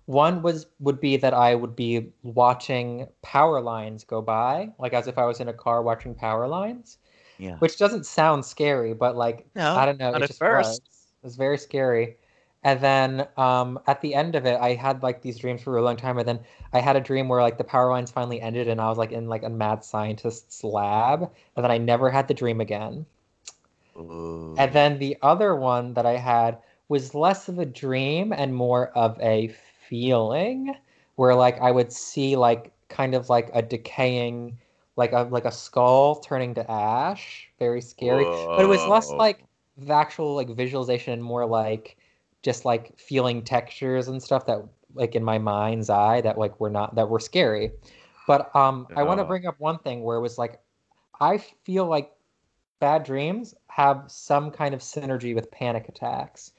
One 0.06 0.42
was 0.42 0.66
would 0.80 1.00
be 1.00 1.16
that 1.16 1.32
I 1.32 1.54
would 1.54 1.74
be 1.74 2.12
watching 2.22 3.08
power 3.22 3.60
lines 3.60 4.04
go 4.04 4.20
by, 4.20 4.70
like 4.78 4.92
as 4.92 5.06
if 5.08 5.16
I 5.18 5.24
was 5.24 5.40
in 5.40 5.48
a 5.48 5.52
car 5.52 5.82
watching 5.82 6.14
power 6.14 6.46
lines, 6.46 6.98
yeah 7.38 7.56
which 7.58 7.78
doesn't 7.78 8.06
sound 8.06 8.44
scary, 8.44 8.94
but 8.94 9.16
like 9.16 9.46
no 9.54 9.74
I 9.76 9.86
don't 9.86 9.98
know, 9.98 10.10
it 10.10 10.22
at 10.22 10.28
just 10.28 10.38
first. 10.38 10.82
was. 10.82 11.12
It 11.22 11.26
was 11.26 11.36
very 11.36 11.56
scary. 11.58 12.16
And 12.62 12.80
then 12.80 13.28
um, 13.36 13.78
at 13.86 14.00
the 14.00 14.14
end 14.14 14.34
of 14.34 14.46
it, 14.46 14.58
I 14.60 14.74
had 14.74 15.02
like 15.02 15.22
these 15.22 15.38
dreams 15.38 15.62
for 15.62 15.76
a 15.76 15.82
long 15.82 15.96
time. 15.96 16.18
And 16.18 16.26
then 16.26 16.40
I 16.72 16.80
had 16.80 16.96
a 16.96 17.00
dream 17.00 17.28
where 17.28 17.42
like 17.42 17.58
the 17.58 17.64
power 17.64 17.90
lines 17.90 18.10
finally 18.10 18.40
ended, 18.40 18.68
and 18.68 18.80
I 18.80 18.88
was 18.88 18.98
like 18.98 19.12
in 19.12 19.28
like 19.28 19.42
a 19.42 19.50
mad 19.50 19.84
scientist's 19.84 20.64
lab. 20.64 21.30
And 21.56 21.64
then 21.64 21.70
I 21.70 21.78
never 21.78 22.10
had 22.10 22.28
the 22.28 22.34
dream 22.34 22.60
again. 22.60 23.06
Ooh. 23.96 24.54
And 24.58 24.72
then 24.72 24.98
the 24.98 25.16
other 25.22 25.54
one 25.54 25.94
that 25.94 26.06
I 26.06 26.16
had 26.16 26.58
was 26.88 27.14
less 27.14 27.48
of 27.48 27.58
a 27.58 27.66
dream 27.66 28.32
and 28.32 28.54
more 28.54 28.88
of 28.90 29.18
a 29.20 29.48
feeling, 29.88 30.74
where 31.16 31.34
like 31.34 31.60
I 31.60 31.70
would 31.70 31.92
see 31.92 32.36
like 32.36 32.72
kind 32.88 33.14
of 33.14 33.28
like 33.28 33.50
a 33.54 33.62
decaying, 33.62 34.58
like 34.96 35.12
a 35.12 35.22
like 35.30 35.44
a 35.44 35.52
skull 35.52 36.16
turning 36.16 36.54
to 36.54 36.70
ash. 36.70 37.50
Very 37.58 37.80
scary 37.80 38.24
but 38.56 38.64
it 38.64 38.68
was 38.68 38.86
less 38.86 39.10
like 39.10 39.44
the 39.76 39.92
actual 39.92 40.34
like 40.34 40.48
visualization 40.50 41.12
and 41.12 41.22
more 41.22 41.46
like 41.46 41.96
just 42.42 42.64
like 42.64 42.96
feeling 42.98 43.42
textures 43.42 44.08
and 44.08 44.22
stuff 44.22 44.46
that 44.46 44.62
like 44.94 45.14
in 45.16 45.24
my 45.24 45.38
mind's 45.38 45.90
eye 45.90 46.20
that 46.20 46.38
like 46.38 46.60
were 46.60 46.70
not 46.70 46.94
that 46.94 47.08
were 47.08 47.18
scary 47.18 47.72
but 48.28 48.54
um 48.54 48.86
i 48.94 49.02
want 49.02 49.18
to 49.18 49.24
bring 49.24 49.46
up 49.46 49.58
one 49.58 49.78
thing 49.78 50.02
where 50.04 50.16
it 50.16 50.20
was 50.20 50.38
like 50.38 50.60
i 51.20 51.38
feel 51.38 51.86
like 51.86 52.12
bad 52.84 53.02
dreams 53.02 53.54
have 53.68 54.04
some 54.08 54.50
kind 54.50 54.74
of 54.74 54.80
synergy 54.80 55.34
with 55.34 55.50
panic 55.50 55.88
attacks 55.88 56.52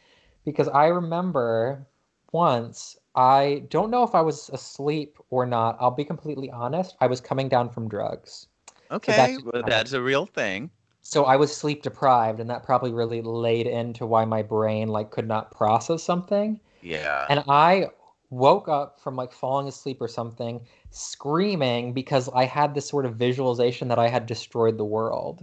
because 0.44 0.68
i 0.70 0.88
remember 0.88 1.86
once 2.32 2.98
i 3.16 3.62
don't 3.70 3.92
know 3.92 4.04
if 4.04 4.16
i 4.16 4.22
was 4.22 4.50
asleep 4.50 5.12
or 5.30 5.46
not 5.46 5.78
i'll 5.80 5.92
be 6.04 6.04
completely 6.14 6.50
honest 6.50 6.96
i 7.00 7.08
was 7.14 7.22
coming 7.22 7.48
down 7.48 7.70
from 7.70 7.88
drugs 7.88 8.48
Okay, 8.92 9.14
that's- 9.16 9.40
well, 9.44 9.64
that's 9.66 9.94
a 9.94 10.02
real 10.02 10.26
thing. 10.28 10.70
so 11.02 11.26
I 11.26 11.36
was 11.38 11.50
sleep 11.62 11.82
deprived, 11.84 12.40
and 12.40 12.48
that 12.52 12.62
probably 12.64 12.92
really 13.02 13.22
laid 13.22 13.66
into 13.68 14.06
why 14.06 14.26
my 14.26 14.42
brain 14.44 14.88
like 14.98 15.10
could 15.16 15.28
not 15.28 15.50
process 15.52 16.04
something. 16.04 16.60
Yeah. 16.82 17.26
And 17.32 17.44
I 17.48 17.90
woke 18.30 18.68
up 18.68 19.00
from 19.00 19.16
like 19.16 19.32
falling 19.32 19.68
asleep 19.68 20.00
or 20.02 20.08
something, 20.08 20.62
screaming 20.92 21.94
because 21.94 22.30
I 22.42 22.46
had 22.46 22.76
this 22.76 22.88
sort 22.88 23.06
of 23.08 23.16
visualization 23.16 23.88
that 23.88 23.98
I 24.06 24.08
had 24.08 24.26
destroyed 24.28 24.78
the 24.78 24.86
world, 24.98 25.38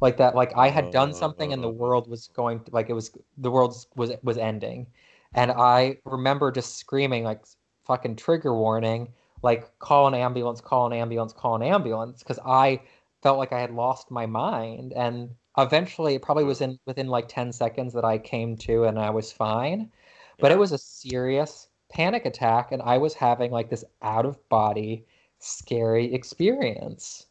like 0.00 0.16
that, 0.18 0.34
like 0.34 0.52
I 0.56 0.68
had 0.68 0.90
done 0.90 1.10
oh, 1.10 1.12
something 1.12 1.52
and 1.52 1.62
the 1.62 1.68
oh, 1.68 1.70
oh. 1.70 1.74
world 1.74 2.08
was 2.08 2.28
going 2.28 2.60
to, 2.64 2.70
like 2.72 2.90
it 2.90 2.94
was 2.94 3.10
the 3.38 3.50
world 3.50 3.76
was 3.96 4.12
was 4.22 4.38
ending, 4.38 4.86
and 5.34 5.50
I 5.50 5.98
remember 6.04 6.50
just 6.50 6.78
screaming 6.78 7.24
like 7.24 7.44
fucking 7.84 8.16
trigger 8.16 8.54
warning, 8.54 9.12
like 9.42 9.78
call 9.78 10.06
an 10.06 10.14
ambulance, 10.14 10.60
call 10.60 10.86
an 10.86 10.92
ambulance, 10.92 11.32
call 11.32 11.56
an 11.56 11.62
ambulance, 11.62 12.20
because 12.20 12.38
I 12.44 12.80
felt 13.22 13.38
like 13.38 13.52
I 13.52 13.60
had 13.60 13.72
lost 13.72 14.10
my 14.10 14.26
mind. 14.26 14.92
And 14.92 15.30
eventually, 15.58 16.14
it 16.14 16.22
probably 16.22 16.44
was 16.44 16.58
hmm. 16.58 16.64
in 16.64 16.78
within 16.86 17.08
like 17.08 17.28
10 17.28 17.52
seconds 17.52 17.92
that 17.94 18.04
I 18.04 18.18
came 18.18 18.56
to 18.58 18.84
and 18.84 18.98
I 18.98 19.10
was 19.10 19.32
fine. 19.32 19.90
But 20.38 20.50
it 20.50 20.58
was 20.58 20.72
a 20.72 20.78
serious 20.78 21.68
panic 21.90 22.26
attack, 22.26 22.72
and 22.72 22.82
I 22.82 22.98
was 22.98 23.14
having 23.14 23.52
like 23.52 23.70
this 23.70 23.84
out 24.02 24.26
of 24.26 24.48
body, 24.48 25.06
scary 25.38 26.12
experience. 26.12 27.26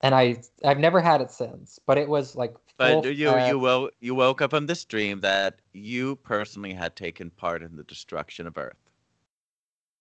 And 0.00 0.14
I 0.14 0.42
I've 0.64 0.78
never 0.78 1.00
had 1.00 1.20
it 1.20 1.30
since, 1.30 1.78
but 1.86 1.98
it 1.98 2.08
was 2.08 2.36
like 2.36 2.54
But 2.78 3.04
you 3.04 3.36
you 3.36 3.58
woke 3.58 3.94
you 4.00 4.14
woke 4.14 4.40
up 4.40 4.50
from 4.50 4.66
this 4.66 4.84
dream 4.86 5.20
that 5.20 5.60
you 5.72 6.16
personally 6.16 6.72
had 6.72 6.96
taken 6.96 7.30
part 7.30 7.62
in 7.62 7.76
the 7.76 7.84
destruction 7.84 8.46
of 8.46 8.56
Earth. 8.56 8.90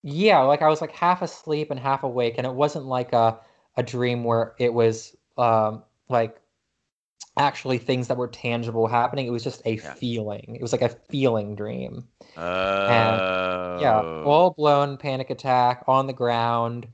Yeah, 0.04 0.40
like 0.42 0.62
I 0.62 0.70
was 0.70 0.82
like 0.82 0.92
half 0.92 1.22
asleep 1.22 1.70
and 1.72 1.80
half 1.80 2.04
awake, 2.04 2.36
and 2.38 2.48
it 2.48 2.54
wasn't 2.54 2.86
like 2.86 3.14
a 3.14 3.40
a 3.76 3.84
dream 3.84 4.24
where 4.24 4.56
it 4.60 4.74
was 4.74 5.16
um 5.38 5.84
like 6.10 6.42
actually 7.38 7.78
things 7.80 8.08
that 8.10 8.18
were 8.18 8.28
tangible 8.28 8.88
happening. 8.88 9.28
It 9.28 9.32
was 9.32 9.44
just 9.44 9.62
a 9.66 9.78
Yeah. 9.84 9.96
feeling. 10.00 10.56
It 10.58 10.62
was 10.64 10.74
like 10.74 10.82
a 10.84 10.90
feeling 10.90 11.56
dream. 11.56 12.08
Oh. 12.38 13.20
Yeah, 13.76 14.04
full 14.24 14.52
blown 14.52 14.98
panic 14.98 15.30
attack 15.30 15.84
on 15.88 16.08
the 16.08 16.14
ground, 16.14 16.88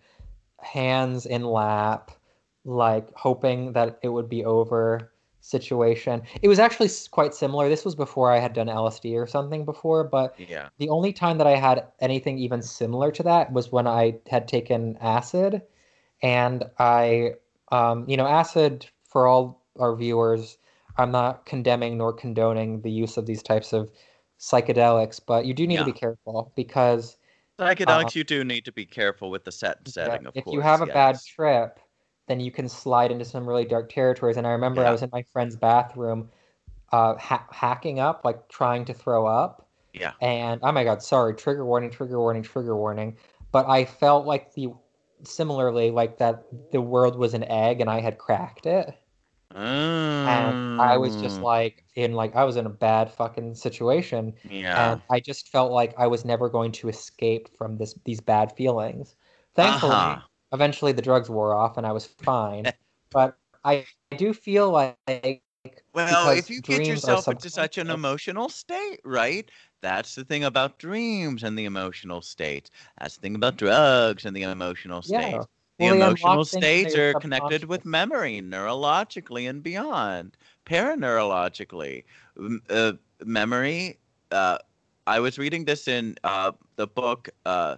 hands 0.61 1.25
in 1.25 1.43
lap, 1.45 2.11
like 2.65 3.07
hoping 3.15 3.73
that 3.73 3.99
it 4.03 4.09
would 4.09 4.29
be 4.29 4.45
over 4.45 5.11
situation. 5.41 6.21
It 6.41 6.47
was 6.47 6.59
actually 6.59 6.89
quite 7.11 7.33
similar. 7.33 7.67
This 7.67 7.83
was 7.85 7.95
before 7.95 8.31
I 8.31 8.39
had 8.39 8.53
done 8.53 8.69
LSD 8.69 9.15
or 9.15 9.27
something 9.27 9.65
before, 9.65 10.03
but 10.05 10.35
Yeah. 10.37 10.69
the 10.77 10.89
only 10.89 11.11
time 11.13 11.37
that 11.37 11.47
I 11.47 11.55
had 11.57 11.85
anything 11.99 12.37
even 12.37 12.61
similar 12.61 13.11
to 13.11 13.23
that 13.23 13.51
was 13.51 13.71
when 13.71 13.85
I 13.87 14.19
had 14.27 14.47
taken 14.47 14.97
acid, 15.01 15.61
and 16.21 16.63
I, 16.79 17.33
um, 17.71 18.07
you 18.09 18.17
know, 18.17 18.27
acid 18.27 18.87
for 19.03 19.27
all 19.27 19.61
our 19.79 19.95
viewers. 19.95 20.57
I'm 20.97 21.11
not 21.11 21.45
condemning 21.45 21.97
nor 21.97 22.13
condoning 22.13 22.81
the 22.81 22.91
use 22.91 23.17
of 23.17 23.25
these 23.25 23.43
types 23.43 23.73
of 23.73 23.91
psychedelics, 24.39 25.19
but 25.25 25.45
you 25.45 25.53
do 25.53 25.67
need 25.67 25.75
Yeah. 25.75 25.79
to 25.79 25.85
be 25.85 25.93
careful 25.93 26.51
because 26.55 27.17
Psychedelics, 27.59 28.15
you 28.15 28.23
do 28.23 28.43
need 28.43 28.65
to 28.65 28.71
be 28.71 28.85
careful 28.85 29.29
with 29.29 29.43
the 29.43 29.51
set 29.51 29.77
yeah, 29.85 29.91
setting, 29.93 30.25
of 30.25 30.33
if 30.33 30.43
course. 30.43 30.47
If 30.47 30.53
you 30.53 30.61
have 30.61 30.81
a 30.81 30.87
bad 30.87 31.19
trip, 31.25 31.79
then 32.27 32.39
you 32.39 32.51
can 32.51 32.69
slide 32.69 33.11
into 33.11 33.25
some 33.25 33.47
really 33.47 33.65
dark 33.65 33.89
territories. 33.91 34.37
And 34.37 34.47
I 34.47 34.51
remember 34.51 34.85
I 34.85 34.91
was 34.91 35.01
in 35.03 35.09
my 35.11 35.23
friend's 35.23 35.55
bathroom, 35.55 36.29
uh, 36.91 37.15
ha- 37.17 37.47
hacking 37.51 37.99
up, 37.99 38.23
like 38.25 38.47
trying 38.49 38.85
to 38.85 38.93
throw 38.93 39.25
up. 39.27 39.69
Yeah. 39.93 40.13
And 40.21 40.61
oh 40.63 40.71
my 40.71 40.83
God, 40.83 41.03
sorry, 41.03 41.35
trigger 41.35 41.65
warning, 41.65 41.91
trigger 41.91 42.19
warning, 42.19 42.43
trigger 42.43 42.75
warning. 42.77 43.17
But 43.51 43.67
I 43.67 43.85
felt 43.85 44.25
like 44.25 44.53
the 44.53 44.69
similarly 45.25 45.91
like 45.91 46.17
that 46.19 46.45
the 46.71 46.81
world 46.81 47.17
was 47.17 47.33
an 47.33 47.43
egg 47.45 47.81
and 47.81 47.89
I 47.89 48.01
had 48.01 48.17
cracked 48.17 48.65
it. 48.65 48.93
And 50.25 50.55
I 50.77 50.97
was 50.97 51.15
just 51.15 51.41
Mm, 51.41 51.43
like 51.43 51.85
in 51.95 52.13
like 52.13 52.35
I 52.35 52.43
was 52.45 52.55
in 52.57 52.65
a 52.65 52.69
bad 52.69 53.11
fucking 53.11 53.55
situation. 53.55 54.33
yeah. 54.43 54.95
And 54.95 55.01
I 55.09 55.19
just 55.19 55.49
felt 55.49 55.71
like 55.71 55.93
I 55.97 56.07
was 56.07 56.25
never 56.25 56.49
going 56.49 56.71
to 56.73 56.89
escape 56.89 57.49
from 57.57 57.77
this 57.77 57.95
these 58.05 58.21
bad 58.21 58.55
feelings. 58.55 59.15
Thankfully, 59.55 60.15
Uh-huh. 60.15 60.27
Eventually 60.53 60.91
the 60.91 61.01
drugs 61.01 61.29
wore 61.29 61.53
off 61.55 61.77
and 61.77 61.85
I 61.85 61.91
was 61.91 62.05
fine. 62.05 62.71
but 63.11 63.37
I 63.63 63.85
do 64.17 64.33
feel 64.33 64.71
like 64.71 65.43
Well, 65.93 66.29
if 66.29 66.49
you 66.49 66.61
get 66.61 66.87
yourself 66.87 67.27
into 67.27 67.49
such 67.49 67.77
an 67.77 67.89
emotional 67.89 68.49
state, 68.49 68.99
right? 69.03 69.49
That's 69.81 70.15
the 70.15 70.23
thing 70.23 70.43
about 70.43 70.79
dreams 70.79 71.43
and 71.43 71.57
the 71.57 71.65
emotional 71.65 72.21
states. 72.21 72.69
That's 72.99 73.15
the 73.15 73.21
thing 73.21 73.35
about 73.35 73.57
drugs 73.57 74.25
and 74.25 74.35
the 74.35 74.43
emotional 74.43 75.01
Yeah. 75.05 75.43
The 75.79 75.87
Well, 75.87 75.95
emotional 75.97 76.45
states 76.45 76.95
are 76.95 77.15
connected 77.15 77.65
with 77.65 77.85
memory, 77.85 78.41
neurologically 78.41 79.49
and 79.49 79.61
beyond, 79.63 80.37
paraneurologically. 80.65 82.03
Uh, 82.69 82.93
memory. 83.25 83.99
Uh, 84.31 84.57
I 85.07 85.19
was 85.19 85.37
reading 85.37 85.65
this 85.65 85.87
in 85.87 86.15
uh, 86.23 86.51
the 86.75 86.87
book, 86.87 87.29
uh, 87.45 87.77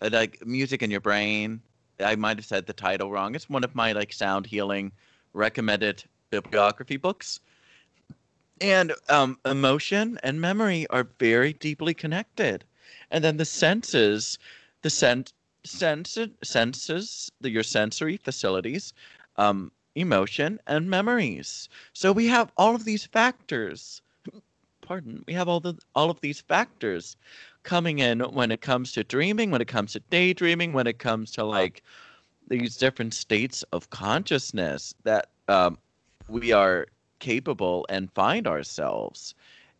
like 0.00 0.44
music 0.44 0.82
in 0.82 0.90
your 0.90 1.00
brain. 1.00 1.62
I 2.00 2.16
might 2.16 2.38
have 2.38 2.46
said 2.46 2.66
the 2.66 2.72
title 2.72 3.10
wrong. 3.10 3.34
It's 3.34 3.48
one 3.48 3.64
of 3.64 3.74
my 3.74 3.92
like 3.92 4.12
sound 4.12 4.46
healing 4.46 4.92
recommended 5.32 6.04
bibliography 6.30 6.96
books. 6.96 7.40
And 8.60 8.92
um, 9.08 9.38
emotion 9.44 10.18
and 10.22 10.40
memory 10.40 10.86
are 10.88 11.08
very 11.18 11.52
deeply 11.52 11.94
connected. 11.94 12.64
And 13.10 13.22
then 13.22 13.36
the 13.36 13.44
senses, 13.44 14.38
the 14.82 14.90
sen- 14.90 15.26
sense- 15.64 16.18
senses, 16.42 17.32
the, 17.40 17.50
your 17.50 17.62
sensory 17.62 18.16
facilities, 18.16 18.92
um, 19.36 19.72
emotion 19.94 20.60
and 20.66 20.88
memories. 20.88 21.68
So 21.92 22.12
we 22.12 22.26
have 22.26 22.52
all 22.56 22.74
of 22.74 22.84
these 22.84 23.04
factors. 23.04 24.02
Pardon, 24.82 25.24
we 25.26 25.32
have 25.32 25.48
all 25.48 25.60
the 25.60 25.74
all 25.94 26.10
of 26.10 26.20
these 26.20 26.40
factors 26.40 27.16
coming 27.64 27.98
in 27.98 28.20
when 28.20 28.52
it 28.52 28.60
comes 28.60 28.92
to 28.92 29.04
dreaming, 29.04 29.50
when 29.50 29.60
it 29.62 29.68
comes 29.68 29.92
to 29.94 30.00
daydreaming, 30.10 30.72
when 30.72 30.86
it 30.86 30.98
comes 30.98 31.32
to 31.32 31.44
like 31.44 31.82
these 32.48 32.76
different 32.76 33.14
states 33.14 33.62
of 33.72 33.90
consciousness 33.90 34.94
that 35.04 35.30
um, 35.48 35.78
we 36.28 36.52
are 36.52 36.86
capable 37.20 37.86
and 37.88 38.12
find 38.12 38.46
ourselves 38.46 39.34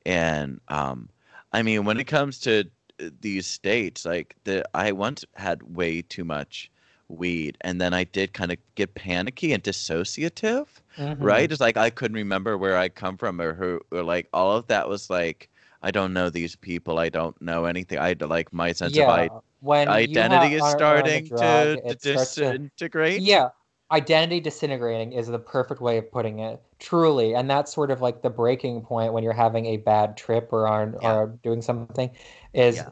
and 0.06 0.60
um 0.68 1.10
i 1.52 1.62
mean 1.62 1.84
when 1.84 2.00
it 2.00 2.06
comes 2.06 2.38
to 2.40 2.64
uh, 3.02 3.10
these 3.20 3.46
states 3.46 4.04
like 4.06 4.36
the 4.44 4.64
i 4.74 4.92
once 4.92 5.24
had 5.34 5.62
way 5.76 6.00
too 6.00 6.24
much 6.24 6.70
weed 7.08 7.56
and 7.60 7.80
then 7.80 7.92
i 7.92 8.04
did 8.04 8.32
kind 8.32 8.52
of 8.52 8.58
get 8.76 8.94
panicky 8.94 9.52
and 9.52 9.62
dissociative 9.62 10.66
Mhm. 10.96 11.16
right 11.20 11.50
it's 11.52 11.60
like 11.60 11.76
i 11.76 11.90
couldn't 11.90 12.16
remember 12.16 12.56
where 12.56 12.76
i 12.78 12.88
come 12.88 13.16
from 13.18 13.40
or 13.40 13.52
who 13.54 13.80
or 13.92 14.02
like 14.02 14.28
all 14.32 14.52
of 14.56 14.66
that 14.68 14.88
was 14.88 15.10
like 15.10 15.50
i 15.84 15.90
don't 15.90 16.12
know 16.12 16.30
these 16.30 16.56
people 16.56 16.98
i 16.98 17.08
don't 17.08 17.40
know 17.40 17.64
anything 17.66 17.98
i 17.98 18.14
like 18.20 18.52
my 18.52 18.72
sense 18.72 18.92
of 18.92 18.96
Yeah. 18.96 19.28
When 19.60 19.88
identity 19.88 20.54
is 20.54 20.62
are- 20.62 20.70
are 20.70 20.72
on 20.72 20.76
the 20.76 20.78
starting 20.78 21.24
drug, 21.24 21.76
to, 21.76 21.94
to 21.94 21.98
starts 22.00 22.34
to 22.34 22.40
disintegrate 22.42 23.22
Yeah, 23.22 23.48
identity 23.90 24.40
disintegrating 24.40 25.12
is 25.12 25.28
the 25.28 25.38
perfect 25.38 25.80
way 25.80 25.98
of 25.98 26.10
putting 26.10 26.40
it. 26.40 26.60
Truly, 26.78 27.34
and 27.34 27.48
that's 27.48 27.72
sort 27.72 27.90
of 27.90 28.00
like 28.00 28.22
the 28.22 28.30
breaking 28.30 28.82
point 28.82 29.12
when 29.12 29.22
you're 29.24 29.32
having 29.32 29.66
a 29.66 29.76
bad 29.78 30.16
trip 30.16 30.52
or 30.52 30.66
are, 30.66 30.92
Yeah. 31.00 31.08
are 31.08 31.26
doing 31.42 31.62
something 31.62 32.10
is 32.52 32.76
Yeah. 32.76 32.90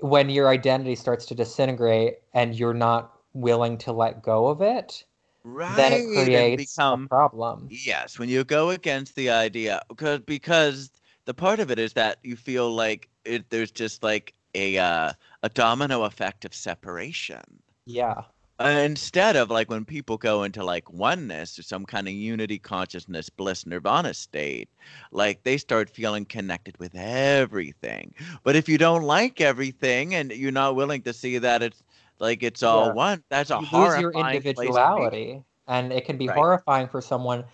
when 0.00 0.30
your 0.30 0.48
identity 0.48 0.94
starts 0.94 1.26
to 1.26 1.34
disintegrate 1.34 2.18
and 2.34 2.54
you're 2.54 2.74
not 2.74 3.12
willing 3.34 3.78
to 3.78 3.92
let 3.92 4.22
go 4.22 4.48
of 4.48 4.60
it, 4.62 5.04
right 5.44 5.76
then 5.76 5.92
it 5.92 6.06
creates 6.06 6.74
become 6.74 7.04
a 7.04 7.08
problem. 7.08 7.68
Yes, 7.70 8.18
when 8.18 8.28
you 8.28 8.44
go 8.44 8.70
against 8.70 9.14
the 9.16 9.30
idea, 9.30 9.82
because 9.88 10.20
because 10.20 10.90
the 11.24 11.34
part 11.34 11.60
of 11.60 11.70
it 11.70 11.78
is 11.78 11.92
that 11.94 12.18
you 12.22 12.36
feel 12.36 12.70
like 12.72 13.08
it, 13.24 13.50
there's 13.50 13.70
just 13.70 14.02
like 14.02 14.34
a 14.54 14.78
uh, 14.78 15.12
a 15.42 15.48
domino 15.50 16.04
effect 16.04 16.44
of 16.44 16.54
separation. 16.54 17.62
Yeah. 17.86 18.24
Uh, 18.58 18.82
instead 18.84 19.34
of 19.34 19.50
like 19.50 19.68
when 19.70 19.84
people 19.84 20.16
go 20.16 20.44
into 20.44 20.64
like 20.64 20.88
oneness 20.92 21.58
or 21.58 21.62
some 21.62 21.84
kind 21.84 22.06
of 22.06 22.14
unity 22.14 22.58
consciousness 22.58 23.28
bliss 23.28 23.66
nirvana 23.66 24.14
state 24.14 24.68
like 25.10 25.42
they 25.42 25.56
start 25.58 25.90
feeling 25.90 26.24
connected 26.24 26.76
with 26.78 26.94
everything 26.94 28.14
but 28.44 28.54
if 28.54 28.68
you 28.68 28.78
don't 28.78 29.02
like 29.02 29.40
everything 29.40 30.14
and 30.14 30.30
you're 30.30 30.52
not 30.52 30.76
willing 30.76 31.02
to 31.02 31.12
see 31.12 31.38
that 31.38 31.60
it's 31.62 31.82
like 32.20 32.42
it's 32.44 32.62
all 32.62 32.92
Yeah. 32.92 32.92
one 32.92 33.24
that's 33.30 33.50
a 33.50 33.58
You 33.58 33.66
lose 33.72 33.96
horrifying 33.96 33.98
your 33.98 34.12
place 34.54 34.78
individuality, 34.82 35.44
and 35.66 35.92
it 35.92 36.04
can 36.06 36.18
be 36.18 36.26
Right. 36.26 36.28
horrifying 36.28 36.88
for 36.88 37.00
someone 37.02 37.46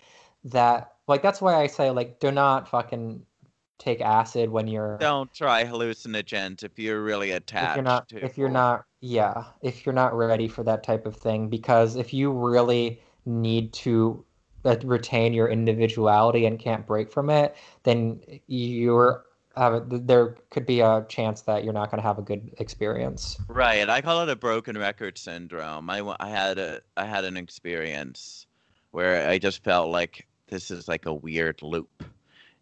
that 0.45 0.95
like 1.07 1.21
that's 1.21 1.41
why 1.41 1.55
I 1.55 1.67
say 1.67 1.91
like 1.91 2.19
do 2.19 2.31
not 2.31 2.67
fucking 2.69 3.25
take 3.79 4.01
acid 4.01 4.49
when 4.49 4.67
you're 4.67 4.97
don't 4.97 5.33
try 5.33 5.63
hallucinogens 5.63 6.63
if 6.63 6.77
you're 6.77 7.01
really 7.01 7.31
attached 7.31 7.71
if 7.71 7.75
you're 7.75 7.83
not 7.83 8.09
to 8.09 8.23
if 8.23 8.37
you're 8.37 8.49
not 8.49 8.85
yeah 9.01 9.45
if 9.61 9.85
you're 9.85 9.93
not 9.93 10.13
ready 10.13 10.47
for 10.47 10.63
that 10.63 10.83
type 10.83 11.05
of 11.05 11.15
thing 11.15 11.49
because 11.49 11.95
if 11.95 12.13
you 12.13 12.31
really 12.31 13.01
need 13.25 13.71
to 13.73 14.23
uh, 14.65 14.75
retain 14.83 15.33
your 15.33 15.47
individuality 15.47 16.45
and 16.45 16.59
can't 16.59 16.85
break 16.85 17.11
from 17.11 17.29
it 17.29 17.55
then 17.83 18.19
you're 18.47 19.23
have 19.55 19.83
there 20.07 20.35
could 20.51 20.65
be 20.65 20.79
a 20.81 21.05
chance 21.09 21.41
that 21.41 21.63
you're 21.63 21.73
not 21.73 21.89
going 21.89 22.01
to 22.01 22.07
have 22.07 22.19
a 22.19 22.21
good 22.21 22.53
experience 22.59 23.37
Right. 23.47 23.89
I 23.89 24.01
call 24.01 24.21
it 24.21 24.29
a 24.29 24.35
broken 24.35 24.77
record 24.77 25.17
syndrome. 25.17 25.89
I, 25.89 26.01
I 26.19 26.29
had 26.29 26.59
a 26.59 26.81
I 26.95 27.05
had 27.05 27.25
an 27.25 27.35
experience 27.35 28.45
where 28.91 29.27
I 29.27 29.37
just 29.37 29.63
felt 29.63 29.89
like 29.89 30.27
this 30.49 30.71
is 30.71 30.87
like 30.87 31.05
a 31.05 31.13
weird 31.13 31.61
loop. 31.61 32.03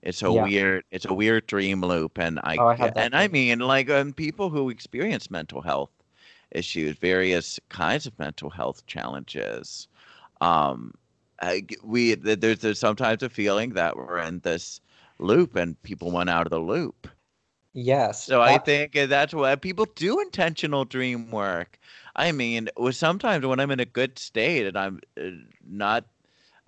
It's 0.01 0.21
a 0.21 0.31
Yeah. 0.31 0.47
weird 0.47 0.83
it's 0.91 1.05
a 1.05 1.13
weird 1.13 1.47
dream 1.47 1.81
loop 1.81 2.17
and 2.19 2.39
I, 2.43 2.59
Oh, 2.59 2.67
I 2.79 2.91
and 2.95 3.15
I 3.15 3.27
mean 3.27 3.59
like 3.59 3.89
um, 3.89 4.13
people 4.13 4.49
who 4.49 4.69
experience 4.69 5.29
mental 5.31 5.61
health 5.61 5.91
issues, 6.51 6.97
various 6.97 7.59
kinds 7.69 8.05
of 8.07 8.17
mental 8.19 8.49
health 8.51 8.85
challenges. 8.87 9.87
Um 10.41 10.93
I 11.41 11.65
we 11.83 12.15
there's, 12.15 12.59
there's 12.59 12.79
sometimes 12.79 13.23
a 13.23 13.29
feeling 13.29 13.73
that 13.73 13.97
we're 13.97 14.19
in 14.19 14.39
this 14.41 14.81
loop 15.19 15.55
and 15.55 15.81
people 15.83 16.11
want 16.11 16.29
out 16.29 16.47
of 16.47 16.51
the 16.51 16.59
loop. 16.59 17.07
yes 17.73 18.29
So 18.29 18.41
I 18.41 18.57
think 18.57 18.93
that's 18.93 19.33
why 19.33 19.55
people 19.55 19.85
do 19.85 20.19
intentional 20.19 20.83
dream 20.85 21.31
work. 21.31 21.79
I 22.15 22.31
mean, 22.31 22.67
with 22.75 22.95
sometimes 22.95 23.45
when 23.45 23.59
I'm 23.59 23.71
in 23.71 23.79
a 23.79 23.85
good 23.85 24.19
state 24.19 24.65
and 24.65 24.77
I'm 24.77 24.99
uh, 25.19 25.29
not 25.63 26.05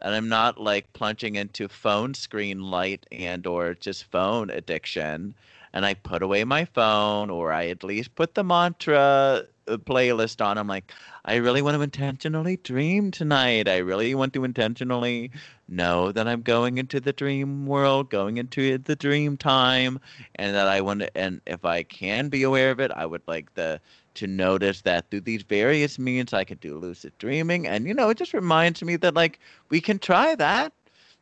and 0.01 0.15
I'm 0.15 0.29
not 0.29 0.59
like 0.59 0.91
plunging 0.93 1.35
into 1.35 1.67
phone 1.67 2.13
screen 2.13 2.62
light 2.62 3.05
and 3.12 3.45
or 3.45 3.73
just 3.73 4.05
phone 4.05 4.49
addiction 4.49 5.35
and 5.73 5.85
I 5.85 5.93
put 5.93 6.23
away 6.23 6.43
my 6.43 6.65
phone 6.65 7.29
or 7.29 7.51
I 7.51 7.67
at 7.67 7.83
least 7.83 8.15
put 8.15 8.33
the 8.33 8.43
mantra 8.43 9.43
uh, 9.67 9.77
playlist 9.77 10.43
on. 10.43 10.57
I'm 10.57 10.67
like, 10.67 10.91
I 11.25 11.35
really 11.35 11.62
want 11.62 11.77
to 11.77 11.81
intentionally 11.81 12.57
dream 12.57 13.12
tonight. 13.12 13.67
I 13.67 13.77
really 13.77 14.15
want 14.15 14.33
to 14.33 14.43
intentionally 14.43 15.32
know 15.67 16.11
that 16.11 16.28
I'm 16.28 16.41
going 16.41 16.78
into 16.80 16.99
the 16.99 17.13
dream 17.13 17.67
world, 17.67 18.09
going 18.09 18.38
into 18.38 18.78
the 18.80 18.95
dream 18.95 19.38
time, 19.38 19.99
and 20.36 20.55
that 20.55 20.67
I 20.67 20.82
want 20.82 21.01
to. 21.01 21.17
And 21.17 21.41
if 21.45 21.65
I 21.65 21.84
can 21.84 22.30
be 22.30 22.43
aware 22.43 22.71
of 22.71 22.80
it, 22.80 22.91
I 22.91 23.05
would 23.05 23.21
like 23.28 23.53
the 23.53 23.80
to 24.20 24.28
notice 24.28 24.82
that 24.82 25.09
through 25.09 25.22
these 25.22 25.43
various 25.43 25.99
means 25.99 26.34
I 26.34 26.43
can 26.45 26.57
do 26.59 26.78
lucid 26.78 27.17
dreaming, 27.17 27.67
and 27.67 27.86
you 27.88 27.93
know, 27.93 28.09
it 28.09 28.17
just 28.17 28.34
reminds 28.34 28.84
me 28.84 28.95
that 28.97 29.15
like 29.15 29.39
we 29.70 29.82
can 29.82 29.99
try 29.99 30.36
that. 30.36 30.74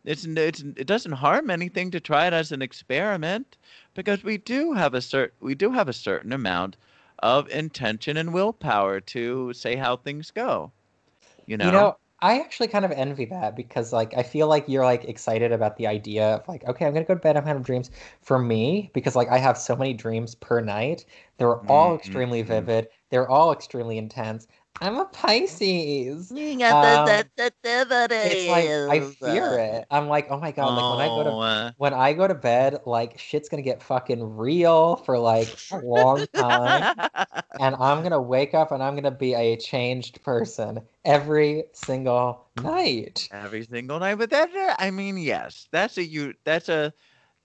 It's, 0.05 0.25
it's 0.25 0.61
it 0.61 0.87
doesn't 0.87 1.13
harm 1.13 1.49
anything 1.49 1.91
to 1.91 1.99
try 1.99 2.27
it 2.27 2.33
as 2.33 2.51
an 2.51 2.61
experiment 2.61 3.57
because 3.93 4.23
we 4.23 4.37
do 4.37 4.73
have 4.73 4.93
a 4.93 4.99
cert 4.99 5.31
we 5.41 5.55
do 5.55 5.71
have 5.71 5.89
a 5.89 5.93
certain 5.93 6.33
amount 6.33 6.77
of 7.19 7.49
intention 7.49 8.17
and 8.17 8.33
willpower 8.33 8.99
to 9.01 9.53
say 9.53 9.75
how 9.75 9.97
things 9.97 10.31
go. 10.31 10.71
You 11.45 11.57
know, 11.57 11.65
You 11.65 11.71
know, 11.71 11.97
I 12.19 12.39
actually 12.39 12.67
kind 12.69 12.83
of 12.85 12.91
envy 12.91 13.25
that 13.25 13.55
because 13.55 13.93
like 13.93 14.15
I 14.17 14.23
feel 14.23 14.47
like 14.47 14.65
you're 14.67 14.83
like 14.83 15.05
excited 15.05 15.51
about 15.51 15.77
the 15.77 15.85
idea 15.87 16.35
of 16.37 16.47
like, 16.47 16.63
okay, 16.65 16.85
I'm 16.85 16.93
gonna 16.93 17.05
go 17.05 17.13
to 17.13 17.19
bed, 17.19 17.37
I'm 17.37 17.43
gonna 17.43 17.53
have 17.57 17.63
dreams. 17.65 17.91
For 18.21 18.39
me, 18.39 18.89
because 18.93 19.15
like 19.15 19.27
I 19.29 19.37
have 19.37 19.57
so 19.57 19.75
many 19.75 19.93
dreams 19.93 20.33
per 20.35 20.59
night, 20.61 21.05
they're 21.37 21.61
all 21.69 21.95
extremely 21.95 22.41
Mhm. 22.41 22.41
vivid, 22.41 22.87
they're 23.11 23.29
all 23.29 23.51
extremely 23.51 23.97
intense, 23.99 24.47
I'm 24.81 24.97
a 24.97 25.05
Pisces. 25.05 26.31
You 26.31 26.57
got 26.57 26.79
the 26.81 26.99
Um, 26.99 27.05
sensitivity. 27.05 28.15
It's 28.23 28.47
like 28.47 28.81
I 28.87 29.01
fear 29.01 29.57
it. 29.57 29.85
I'm 29.91 30.07
like, 30.07 30.27
oh 30.31 30.39
my 30.39 30.51
god, 30.51 30.75
like 30.75 30.89
when 30.89 30.99
I 30.99 31.09
go 31.09 31.23
to 31.23 31.37
uh, 31.39 31.71
when 31.77 31.93
I 31.93 32.13
go 32.13 32.27
to 32.27 32.35
bed, 32.35 32.79
like 32.85 33.19
shit's 33.19 33.49
gonna 33.49 33.61
get 33.63 33.83
fucking 33.83 34.23
real 34.37 34.97
for 34.97 35.19
like 35.19 35.61
a 35.71 35.77
long 35.77 36.27
time. 36.37 36.87
and 37.59 37.75
I'm 37.75 38.03
gonna 38.03 38.21
wake 38.21 38.53
up 38.53 38.71
and 38.71 38.83
I'm 38.83 38.95
gonna 38.95 39.11
be 39.11 39.33
a 39.35 39.57
changed 39.57 40.23
person 40.23 40.81
every 41.05 41.65
single 41.73 42.49
night. 42.55 43.31
every 43.31 43.63
single 43.65 43.99
night. 43.99 44.15
But 44.15 44.29
that, 44.31 44.75
I 44.79 44.91
mean, 44.91 45.17
yes, 45.17 45.67
that's 45.71 45.97
a 45.97 46.03
you. 46.05 46.33
That's 46.43 46.69
a 46.69 46.93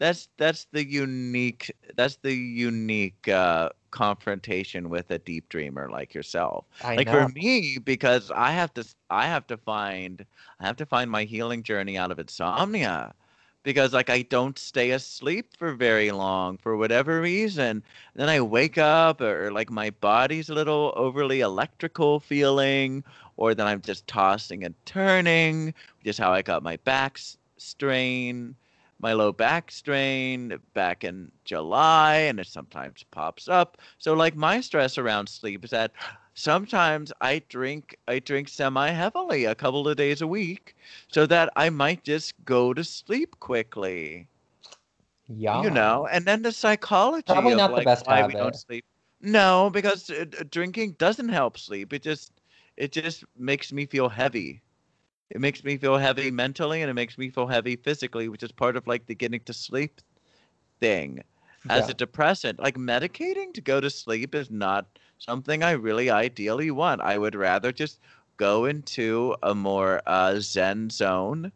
that's 0.03 0.29
that's 0.37 0.67
the 0.73 0.85
unique. 0.85 1.73
That's 1.95 2.17
the 2.17 2.35
unique 2.35 3.29
uh, 3.29 3.69
confrontation 3.93 4.91
with 4.91 5.09
a 5.13 5.19
deep 5.21 5.49
dreamer 5.49 5.89
like 5.89 6.13
yourself. 6.13 6.65
I 6.83 6.97
like 6.97 7.07
know. 7.07 7.13
for 7.13 7.29
me, 7.29 7.79
because 7.79 8.33
I 8.33 8.51
have 8.51 8.75
to, 8.75 8.85
I 9.11 9.27
have 9.27 9.47
to 9.47 9.57
find, 9.57 10.27
I 10.59 10.67
have 10.67 10.77
to 10.79 10.87
find 10.87 11.09
my 11.09 11.23
healing 11.23 11.63
journey 11.63 11.97
out 11.97 12.11
of 12.11 12.19
insomnia. 12.19 13.15
Because 13.63 13.93
like 13.93 14.11
I 14.11 14.23
don't 14.23 14.59
stay 14.59 14.91
asleep 14.91 15.57
for 15.57 15.73
very 15.73 16.11
long 16.11 16.59
for 16.59 16.77
whatever 16.77 17.21
reason. 17.21 17.85
Then 18.17 18.29
I 18.29 18.41
wake 18.41 18.79
up 18.79 19.21
or 19.21 19.53
like 19.53 19.71
my 19.71 19.91
body's 19.91 20.51
a 20.51 20.55
little 20.55 20.93
overly 20.97 21.43
electrical 21.43 22.19
feeling, 22.19 23.05
or 23.37 23.55
then 23.55 23.69
I'm 23.69 23.81
just 23.81 24.09
tossing 24.09 24.65
and 24.65 24.75
turning, 24.85 25.75
just 26.03 26.19
how 26.19 26.33
I 26.33 26.43
got 26.43 26.65
my 26.65 26.77
back 26.79 27.21
strain, 27.57 28.57
my 29.03 29.13
low 29.13 29.33
back 29.33 29.71
strain 29.73 30.59
back 30.75 31.05
in 31.05 31.33
July, 31.45 32.17
and 32.17 32.41
it 32.41 32.47
sometimes 32.49 33.05
pops 33.11 33.49
up. 33.49 33.79
So 33.99 34.15
like 34.15 34.37
my 34.37 34.61
stress 34.61 34.99
around 34.99 35.29
sleep 35.29 35.65
is 35.65 35.71
that 35.71 35.93
sometimes 36.35 37.13
I 37.21 37.43
drink 37.49 37.97
I 38.09 38.21
drink 38.21 38.49
semi 38.49 38.91
heavily 38.91 39.45
a 39.45 39.55
couple 39.57 39.89
of 39.89 39.97
days 39.97 40.23
a 40.23 40.29
week 40.29 40.77
so 41.09 41.27
that 41.27 41.51
I 41.57 41.71
might 41.71 42.05
just 42.05 42.35
go 42.45 42.73
to 42.75 42.85
sleep 42.85 43.39
quickly. 43.41 44.29
Yeah. 45.29 45.53
You 45.53 45.71
know, 45.71 46.07
and 46.07 46.27
then 46.27 46.43
the 46.43 46.53
psychology 46.53 47.51
Probably 47.51 47.53
of 47.53 47.65
not 47.65 47.75
the 47.75 47.83
best 47.83 48.07
why 48.07 48.23
we 48.23 48.35
habit. 48.35 48.37
don't 48.37 48.57
sleep. 48.57 48.85
No, 49.21 49.71
because 49.71 50.11
uh, 50.11 50.25
drinking 50.51 50.93
doesn't 50.99 51.29
help 51.31 51.59
sleep. 51.59 51.93
It 51.93 52.03
just 52.03 52.33
it 52.77 52.93
just 52.93 53.25
makes 53.37 53.73
me 53.73 53.87
feel 53.87 54.09
heavy. 54.11 54.63
It 55.33 55.41
makes 55.41 55.65
me 55.65 55.79
feel 55.79 55.97
heavy 55.99 56.31
mentally 56.31 56.83
and 56.83 56.91
it 56.91 56.95
makes 56.95 57.19
me 57.19 57.31
feel 57.31 57.49
heavy 57.49 57.77
physically, 57.77 58.29
which 58.29 58.45
is 58.45 58.53
part 58.53 58.77
of 58.77 58.87
like 58.87 59.07
the 59.07 59.17
getting 59.17 59.41
to 59.43 59.53
sleep 59.55 60.01
thing. 60.81 61.25
As 61.69 61.89
Yeah. 61.89 61.89
a 61.89 61.95
depressant, 61.95 62.61
like 62.61 62.77
medicating 62.77 63.53
to 63.55 63.61
go 63.61 63.81
to 63.81 63.91
sleep 63.91 64.35
is 64.35 64.51
not 64.51 64.99
something 65.19 65.63
I 65.63 65.73
really 65.73 66.11
ideally 66.11 66.71
want. 66.71 67.01
I 67.01 67.19
would 67.19 67.35
rather 67.35 67.73
just 67.73 68.01
go 68.37 68.67
into 68.67 69.37
a 69.43 69.55
more 69.55 70.03
uh, 70.07 70.41
zen 70.41 70.91
zone 70.91 71.53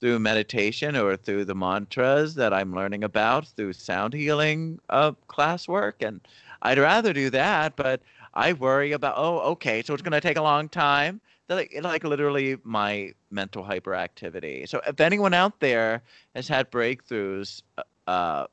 through 0.00 0.18
meditation 0.20 0.96
or 0.96 1.16
through 1.16 1.44
the 1.44 1.54
mantras 1.54 2.34
that 2.36 2.54
I'm 2.54 2.74
learning 2.74 3.04
about 3.04 3.46
through 3.48 3.74
sound 3.74 4.14
healing 4.14 4.80
uh, 4.88 5.12
classwork. 5.28 5.94
And 6.06 6.20
I'd 6.62 6.78
rather 6.78 7.12
do 7.12 7.30
that, 7.30 7.76
but 7.76 8.02
I 8.34 8.54
worry 8.54 8.92
about, 8.92 9.14
oh, 9.18 9.40
okay, 9.52 9.82
so 9.82 9.92
it's 9.94 10.02
going 10.02 10.12
to 10.12 10.20
take 10.20 10.38
a 10.38 10.42
long 10.42 10.68
time. 10.68 11.20
Like, 11.50 11.76
like 11.82 12.04
literally 12.04 12.56
my 12.62 13.12
mental 13.30 13.64
hyperactivity. 13.64 14.68
So 14.68 14.80
if 14.86 15.00
anyone 15.00 15.34
out 15.34 15.58
there 15.58 16.02
has 16.36 16.46
had 16.46 16.70
breakthroughs 16.70 17.62
uh, 18.06 18.46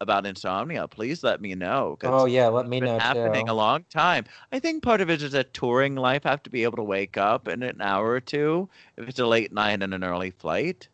about 0.00 0.26
insomnia, 0.26 0.88
please 0.88 1.22
let 1.22 1.40
me 1.40 1.54
know. 1.54 1.98
Oh 2.02 2.24
yeah, 2.24 2.48
let 2.48 2.66
me 2.66 2.80
been 2.80 2.86
know 2.86 2.98
happening 2.98 3.46
too. 3.46 3.52
a 3.52 3.54
long 3.54 3.84
time. 3.90 4.24
I 4.50 4.58
think 4.58 4.82
part 4.82 5.00
of 5.00 5.10
it 5.10 5.20
is 5.22 5.34
a 5.34 5.44
touring 5.44 5.94
life. 5.94 6.24
I 6.24 6.30
have 6.30 6.42
to 6.44 6.50
be 6.50 6.62
able 6.62 6.76
to 6.76 6.82
wake 6.82 7.16
up 7.18 7.48
in 7.48 7.62
an 7.62 7.80
hour 7.82 8.08
or 8.08 8.20
two 8.20 8.68
if 8.96 9.08
it's 9.08 9.18
a 9.18 9.26
late 9.26 9.52
night 9.52 9.82
and 9.82 9.92
an 9.92 10.04
early 10.04 10.30
flight. 10.30 10.88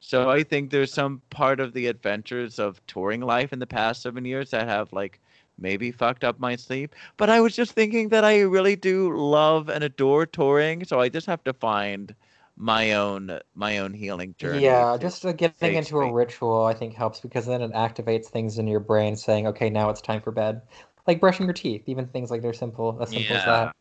So 0.00 0.30
I 0.30 0.42
think 0.42 0.70
there's 0.70 0.92
some 0.92 1.20
part 1.30 1.60
of 1.60 1.74
the 1.74 1.86
adventures 1.86 2.58
of 2.58 2.84
touring 2.86 3.20
life 3.20 3.52
in 3.52 3.58
the 3.58 3.66
past 3.66 4.02
seven 4.02 4.24
years 4.24 4.50
that 4.50 4.66
have 4.66 4.92
like 4.92 5.20
maybe 5.60 5.92
fucked 5.92 6.24
up 6.24 6.38
my 6.40 6.56
sleep. 6.56 6.94
But 7.16 7.30
I 7.30 7.40
was 7.40 7.54
just 7.56 7.72
thinking 7.72 8.08
that 8.10 8.24
I 8.24 8.40
really 8.40 8.76
do 8.76 9.16
love 9.16 9.68
and 9.68 9.84
adore 9.84 10.26
touring, 10.26 10.84
so 10.84 11.00
I 11.00 11.08
just 11.08 11.26
have 11.26 11.44
to 11.44 11.52
find 11.54 12.14
my 12.56 12.92
own 12.94 13.38
my 13.54 13.78
own 13.78 13.94
healing 13.94 14.34
journey. 14.38 14.88
Yeah, 14.88 14.96
just 14.98 15.24
uh, 15.26 15.32
getting 15.32 15.74
into 15.74 15.98
a 15.98 16.12
ritual 16.12 16.64
I 16.64 16.72
think 16.74 16.94
helps 16.94 17.20
because 17.20 17.46
then 17.46 17.60
it 17.62 17.72
activates 17.72 18.26
things 18.26 18.58
in 18.58 18.66
your 18.66 18.80
brain 18.80 19.16
saying, 19.16 19.46
okay, 19.48 19.68
now 19.70 19.90
it's 19.90 20.00
time 20.00 20.22
for 20.22 20.32
bed. 20.32 20.62
Like 21.06 21.20
brushing 21.20 21.46
your 21.46 21.52
teeth, 21.54 21.84
even 21.86 22.06
things 22.08 22.30
like 22.30 22.42
they're 22.42 22.52
simple, 22.54 22.98
as 23.02 23.12
simple 23.12 23.36
as 23.36 23.44
Yeah. 23.44 23.46
that. 23.46 23.74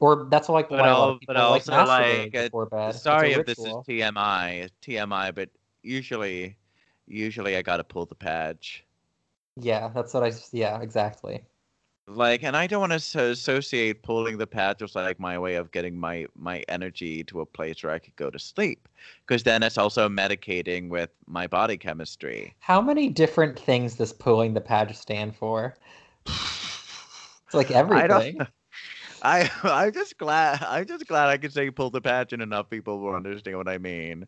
Or 0.00 0.28
that's 0.30 0.48
like 0.48 0.70
But 0.70 0.78
why 0.78 0.90
a 0.90 0.96
lot 0.96 1.10
of 1.10 1.20
people 1.20 1.34
but 1.34 1.36
like 1.50 1.66
also, 1.66 1.66
masturbating 1.66 2.32
like, 2.32 2.34
uh, 2.34 2.48
before 2.50 2.66
bed. 2.66 3.02
Sorry 3.02 3.32
if 3.34 3.44
this 3.44 3.64
is. 3.66 3.76
TMI, 3.86 4.68
TMI, 4.80 5.30
but 5.32 5.50
usually, 5.82 6.56
usually 7.06 7.56
I 7.56 7.62
gotta 7.62 7.84
pull 7.84 8.06
the 8.06 8.14
patch. 8.14 8.84
Yeah, 9.60 9.88
that's 9.88 10.14
what 10.14 10.22
I. 10.24 10.32
Yeah, 10.52 10.80
exactly. 10.80 11.44
Like, 12.08 12.44
and 12.44 12.56
I 12.56 12.68
don't 12.68 12.88
want 12.88 12.92
to 13.00 13.20
associate 13.30 14.02
pulling 14.04 14.38
the 14.38 14.46
patch 14.46 14.80
as 14.80 14.94
like 14.94 15.18
my 15.18 15.38
way 15.38 15.56
of 15.56 15.72
getting 15.72 15.98
my 15.98 16.26
my 16.36 16.62
energy 16.68 17.24
to 17.24 17.40
a 17.40 17.46
place 17.46 17.82
where 17.82 17.92
I 17.92 17.98
could 17.98 18.14
go 18.16 18.30
to 18.30 18.38
sleep, 18.38 18.88
because 19.26 19.42
then 19.42 19.62
it's 19.64 19.76
also 19.76 20.08
medicating 20.08 20.88
with 20.88 21.10
my 21.26 21.48
body 21.48 21.76
chemistry. 21.76 22.54
How 22.60 22.80
many 22.80 23.08
different 23.08 23.58
things 23.58 23.96
does 23.96 24.12
pulling 24.12 24.54
the 24.54 24.60
patch 24.60 24.94
stand 24.94 25.34
for? 25.36 25.74
It's 27.46 27.54
like 27.54 27.70
everything. 27.72 28.46
I 29.22 29.50
I'm 29.62 29.92
just 29.92 30.18
glad 30.18 30.62
I'm 30.62 30.86
just 30.86 31.06
glad 31.06 31.28
I 31.28 31.38
could 31.38 31.52
say 31.52 31.70
pull 31.70 31.90
the 31.90 32.00
patch 32.00 32.32
and 32.32 32.42
enough 32.42 32.70
people 32.70 33.00
will 33.00 33.14
understand 33.14 33.56
what 33.56 33.68
I 33.68 33.78
mean. 33.78 34.26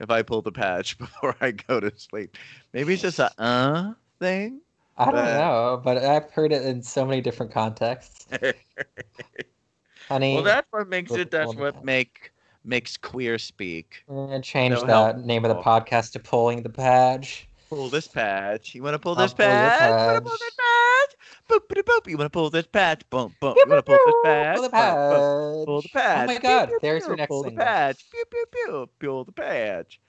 If 0.00 0.10
I 0.10 0.22
pull 0.22 0.42
the 0.42 0.52
patch 0.52 0.98
before 0.98 1.36
I 1.40 1.52
go 1.52 1.80
to 1.80 1.92
sleep, 1.98 2.36
maybe 2.72 2.94
it's 2.94 3.02
just 3.02 3.18
a 3.18 3.32
uh 3.40 3.94
thing. 4.20 4.60
I 5.00 5.04
don't 5.06 5.14
but- 5.14 5.38
know, 5.38 5.80
but 5.82 5.98
I've 5.98 6.30
heard 6.30 6.52
it 6.52 6.64
in 6.64 6.82
so 6.82 7.04
many 7.06 7.20
different 7.20 7.52
contexts. 7.52 8.26
Honey, 10.08 10.34
well, 10.34 10.44
that's 10.44 10.66
what 10.72 10.88
makes 10.88 11.12
it. 11.12 11.30
That's 11.30 11.54
what 11.54 11.84
make 11.84 12.32
makes 12.64 12.96
queer 12.96 13.38
speak. 13.38 14.02
we're 14.08 14.40
change 14.40 14.74
so 14.74 14.84
the 14.84 14.92
helpful. 14.92 15.22
name 15.24 15.44
of 15.44 15.56
the 15.56 15.62
podcast 15.62 16.12
to 16.12 16.18
"Pulling 16.18 16.62
the 16.62 16.68
Patch." 16.70 17.46
Pull 17.68 17.88
this 17.88 18.08
patch. 18.08 18.74
You 18.74 18.82
want 18.82 18.94
to 18.94 18.98
pull 18.98 19.14
this 19.14 19.32
patch? 19.32 19.80
You 19.80 19.90
want 20.12 20.16
to 20.16 20.28
pull 20.28 20.32
patch. 20.32 20.40
this 20.40 20.56
patch? 20.56 21.16
Boop, 21.48 21.68
boop, 21.68 21.82
boop. 21.84 22.10
You 22.10 22.16
want 22.16 22.26
to 22.26 22.30
pull 22.30 22.50
this 22.50 22.66
patch? 22.66 23.02
Boom, 23.10 23.32
boom. 23.40 23.54
You 23.56 23.64
want 23.70 23.78
to 23.78 23.82
pull 23.84 23.98
this 24.04 24.14
patch? 24.24 24.56
Pull 24.56 24.62
the 24.64 24.70
Boom, 24.70 24.80
boom. 24.80 24.82
patch. 24.82 25.66
Pull 25.66 25.82
the 25.82 25.88
patch. 25.90 26.22
Oh 26.24 26.26
my 26.34 26.38
God! 26.40 26.68
pew, 26.68 26.78
There's 26.82 27.02
pew. 27.04 27.08
your 27.10 27.16
next 27.16 27.28
Pull 27.28 27.42
the 27.44 27.50
patch. 27.52 28.04
Pew 28.10 28.24
pew 28.30 28.44
pew. 28.52 28.88
Pull 28.98 29.24
the 29.24 29.32
patch. 29.32 30.00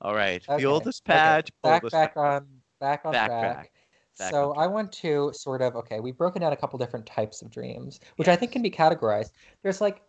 All 0.00 0.14
right. 0.14 0.42
Fuel 0.56 0.76
Okay, 0.76 0.84
this 0.86 1.02
okay, 1.06 1.12
patch. 1.12 1.50
Pull 1.62 1.70
Back, 1.72 1.82
this 1.82 1.92
back 1.92 2.14
patch. 2.14 2.20
on, 2.42 2.46
back 2.80 3.00
on 3.04 3.12
Backtrack. 3.12 3.26
track. 3.28 3.56
Back 3.56 3.70
So 4.28 4.52
I 4.54 4.66
want 4.66 4.92
to 4.92 5.32
sort 5.32 5.62
of 5.62 5.76
okay. 5.76 6.00
We've 6.00 6.16
broken 6.18 6.42
down 6.42 6.52
a 6.52 6.56
couple 6.56 6.78
different 6.78 7.06
types 7.06 7.40
of 7.40 7.50
dreams, 7.50 8.00
which 8.16 8.28
I 8.28 8.36
think 8.36 8.52
can 8.52 8.60
be 8.62 8.70
categorized. 8.70 9.30
There's 9.62 9.80
like 9.80 10.02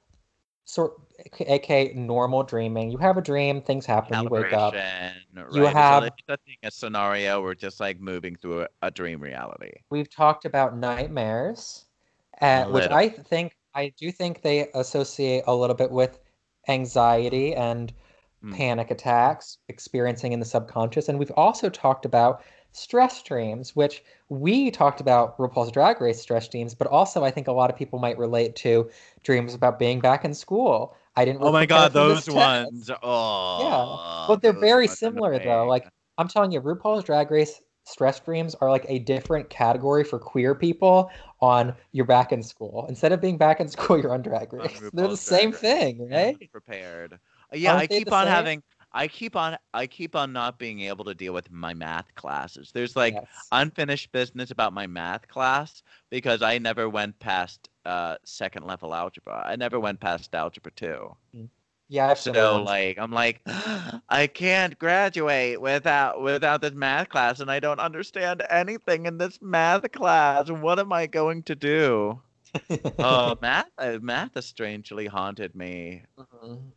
sort, 0.66 0.93
aka 1.39 1.93
normal 1.93 2.43
dreaming. 2.43 2.91
You 2.91 2.97
have 2.97 3.18
a 3.18 3.22
dream, 3.22 3.62
things 3.62 3.86
happen, 3.86 4.22
you 4.22 4.30
wake 4.30 4.51
up. 4.53 4.74
Calibration, 4.74 5.55
You 5.55 5.64
have- 5.66 6.03
It's 6.03 6.16
a, 6.28 6.38
thing, 6.38 6.55
a 6.64 6.72
scenario. 6.72 7.41
We're 7.41 7.55
just 7.55 7.80
like 7.80 7.99
moving 7.99 8.36
through 8.36 8.64
a, 8.64 8.68
a 8.82 8.91
dream 8.91 9.22
reality. 9.22 9.72
We've 9.89 10.09
talked 10.09 10.45
about 10.45 10.78
nightmares, 10.78 11.86
uh, 12.41 12.66
which. 12.66 12.89
I 12.89 13.09
think 13.09 13.55
I 13.74 13.93
do 13.97 14.12
think 14.12 14.41
they 14.41 14.70
associate 14.74 15.43
a 15.47 15.55
little 15.55 15.76
bit 15.76 15.91
with 15.91 16.20
anxiety 16.68 17.55
and 17.55 17.93
Mm. 18.43 18.57
panic 18.57 18.89
attacks 18.89 19.59
experiencing 19.68 20.32
in 20.32 20.39
the 20.39 20.45
subconscious. 20.47 21.09
And 21.09 21.20
we've 21.20 21.30
also 21.38 21.70
talked 21.70 22.05
about 22.05 22.41
stress 22.72 23.22
dreams, 23.24 23.76
which 23.76 24.03
we 24.30 24.72
talked 24.72 25.01
about 25.01 25.38
RuPaul's 25.38 25.72
Drag 25.72 25.99
Race 25.99 26.22
stress 26.22 26.47
dreams, 26.47 26.74
but 26.74 26.88
also 26.88 27.24
I 27.24 27.32
think 27.32 27.47
a 27.47 27.51
lot 27.51 27.69
of 27.69 27.76
people 27.76 27.99
might 27.99 28.17
relate 28.17 28.55
to 28.57 28.89
dreams 29.24 29.53
about 29.53 29.80
being 29.80 29.99
back 29.99 30.26
in 30.26 30.34
school. 30.34 30.95
I 31.15 31.26
didn't. 31.26 31.41
Oh 31.43 31.51
my 31.51 31.65
god, 31.65 31.93
those 31.93 32.26
test. 32.26 32.36
ones. 32.36 32.91
Oh. 33.03 33.59
Yeah, 33.61 34.28
but 34.34 34.41
they're 34.41 34.53
very 34.59 34.88
similar 34.88 35.38
though. 35.39 35.65
Like 35.65 35.88
I'm 36.17 36.28
telling 36.28 36.51
you, 36.51 36.61
RuPaul's 36.61 37.03
Drag 37.03 37.30
Race 37.30 37.61
stress 37.84 38.19
dreams 38.19 38.55
are 38.55 38.69
like 38.69 38.86
a 38.88 38.99
different 38.99 39.49
category 39.49 40.03
for 40.03 40.19
queer 40.19 40.55
people 40.55 41.09
on 41.41 41.74
you're 41.91 42.05
back 42.05 42.32
in 42.32 42.43
school. 42.43 42.86
Instead 42.88 43.11
of 43.11 43.19
being 43.19 43.38
back 43.38 43.59
in 43.59 43.67
school, 43.67 43.97
you're 44.01 44.13
on 44.13 44.22
Drag 44.22 44.53
On 44.53 44.59
Race. 44.59 44.82
They're 44.93 45.07
the 45.07 45.17
same 45.17 45.51
Race. 45.51 45.59
thing, 45.59 46.09
right? 46.09 46.38
prepared. 46.51 47.19
Yeah, 47.53 47.72
Aren't 47.72 47.84
I 47.84 47.88
keep 47.88 48.11
on 48.11 48.26
same? 48.26 48.32
having 48.32 48.63
I 48.94 49.08
keep 49.08 49.36
on 49.36 49.58
I 49.74 49.88
keep 49.88 50.16
on 50.16 50.34
not 50.34 50.60
being 50.60 50.82
able 50.82 51.06
to 51.06 51.14
deal 51.14 51.34
with 51.34 51.50
my 51.52 51.74
math 51.74 52.14
classes. 52.16 52.72
There's 52.74 52.96
like 52.96 53.14
Yes. 53.14 53.48
unfinished 53.52 54.12
business 54.12 54.52
about 54.52 54.74
my 54.74 54.88
math 54.88 55.28
class 55.28 55.82
because 56.10 56.42
I 56.42 56.58
never 56.58 56.89
went 56.89 57.18
past 57.20 57.70
uh 57.86 58.18
second 58.24 58.66
level 58.66 58.94
algebra. 58.94 59.44
I 59.46 59.56
never 59.56 59.80
went 59.80 60.00
past 60.00 60.34
algebra 60.36 60.72
2. 60.76 61.16
Yeah, 61.88 62.06
I 62.06 62.08
have 62.10 62.18
So 62.18 62.64
like 62.64 62.98
I'm 62.98 63.12
like 63.12 63.42
I 64.10 64.28
can't 64.28 64.78
graduate 64.78 65.62
without 65.62 66.22
without 66.22 66.62
this 66.62 66.74
math 66.74 67.10
class 67.10 67.39
and 67.39 67.50
I 67.50 67.60
don't 67.60 67.80
understand 67.80 68.44
anything 68.50 69.06
in 69.06 69.18
this 69.18 69.39
math 69.42 69.89
class. 69.92 70.50
What 70.52 70.80
am 70.80 70.92
I 70.92 71.08
going 71.08 71.44
to 71.44 71.56
do? 71.56 72.22
Oh, 73.00 73.36
math, 73.42 73.68
uh, 73.78 74.00
math 74.02 74.36
has 74.36 74.46
strangely 74.46 75.08
haunted 75.08 75.56
me. 75.56 76.04
Mhm. 76.18 76.72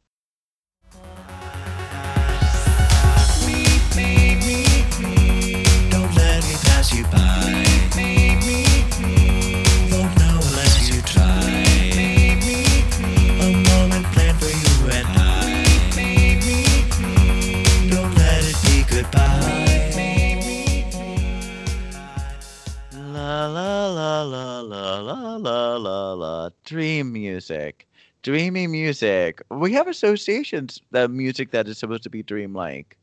Dream 26.64 27.12
music. 27.12 27.86
Dreamy 28.22 28.66
music. 28.66 29.42
We 29.50 29.72
have 29.74 29.86
associations 29.86 30.80
the 30.90 31.08
music 31.08 31.50
that 31.50 31.68
is 31.68 31.78
supposed 31.78 32.02
to 32.04 32.10
be 32.10 32.22
dreamlike. 32.22 32.96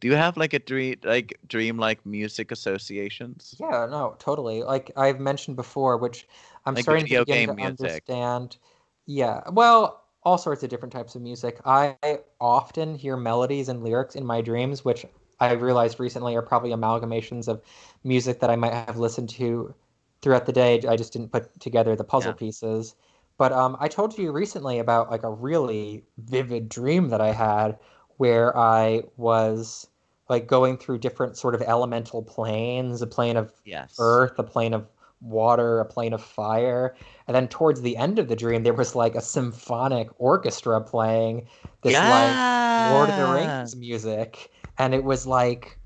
Do 0.00 0.08
you 0.08 0.14
have 0.14 0.36
like 0.38 0.54
a 0.54 0.58
dream 0.58 0.96
like 1.04 1.38
dreamlike 1.46 2.04
music 2.06 2.50
associations? 2.50 3.60
Yeah, 3.60 3.86
no, 3.86 4.16
totally. 4.18 4.62
Like 4.62 4.90
I've 4.96 5.20
mentioned 5.20 5.56
before, 5.56 5.96
which 5.96 6.28
I'm 6.64 6.76
Like 6.76 6.86
starting 6.86 7.08
to 7.08 7.14
begin 7.16 7.46
to 7.46 7.54
music. 7.54 8.04
understand. 8.04 8.58
Yeah, 9.06 9.42
well, 9.50 10.04
all 10.22 10.36
sorts 10.38 10.62
of 10.62 10.68
different 10.70 10.92
types 10.92 11.14
of 11.14 11.22
music. 11.22 11.60
I 11.64 11.96
often 12.40 12.94
hear 12.96 13.16
melodies 13.16 13.68
and 13.68 13.82
lyrics 13.82 14.14
in 14.16 14.26
my 14.26 14.40
dreams, 14.42 14.84
which 14.84 15.06
I 15.40 15.52
realized 15.52 16.00
recently 16.00 16.34
are 16.36 16.42
probably 16.42 16.70
amalgamations 16.70 17.48
of 17.48 17.62
music 18.04 18.40
that 18.40 18.50
I 18.50 18.56
might 18.56 18.72
have 18.74 18.98
listened 18.98 19.28
to 19.30 19.74
throughout 20.22 20.46
the 20.46 20.52
day. 20.52 20.82
I 20.86 20.96
just 20.96 21.12
didn't 21.12 21.32
put 21.32 21.58
together 21.60 21.94
the 21.96 22.04
puzzle 22.04 22.32
Yeah. 22.32 22.34
pieces. 22.34 22.96
But 23.38 23.52
um, 23.52 23.76
I 23.80 23.88
told 23.88 24.18
you 24.18 24.32
recently 24.32 24.78
about 24.78 25.10
like 25.10 25.22
a 25.22 25.30
really 25.30 26.04
vivid 26.18 26.68
dream 26.68 27.08
that 27.08 27.20
I 27.20 27.32
had 27.32 27.78
where 28.18 28.56
I 28.56 29.02
was 29.16 29.88
like 30.28 30.46
going 30.46 30.76
through 30.76 30.98
different 30.98 31.36
sort 31.36 31.54
of 31.54 31.62
elemental 31.62 32.22
planes, 32.22 33.02
a 33.02 33.06
plane 33.06 33.36
of 33.36 33.52
Yes. 33.64 33.96
earth, 33.98 34.38
a 34.38 34.42
plane 34.42 34.74
of 34.74 34.86
water, 35.20 35.80
a 35.80 35.84
plane 35.84 36.12
of 36.12 36.22
fire. 36.22 36.96
And 37.26 37.34
then 37.34 37.48
towards 37.48 37.80
the 37.82 37.96
end 37.96 38.18
of 38.18 38.28
the 38.28 38.36
dream, 38.36 38.62
there 38.62 38.74
was 38.74 38.94
like 38.94 39.14
a 39.14 39.20
symphonic 39.20 40.08
orchestra 40.18 40.80
playing 40.80 41.48
this 41.82 42.02
like 42.02 42.44
Lord 42.76 43.08
of 43.10 43.16
the 43.16 43.26
Rings 43.26 43.76
music. 43.76 44.50
And 44.78 44.94
it 44.94 45.04
was 45.04 45.26
like, 45.26 45.78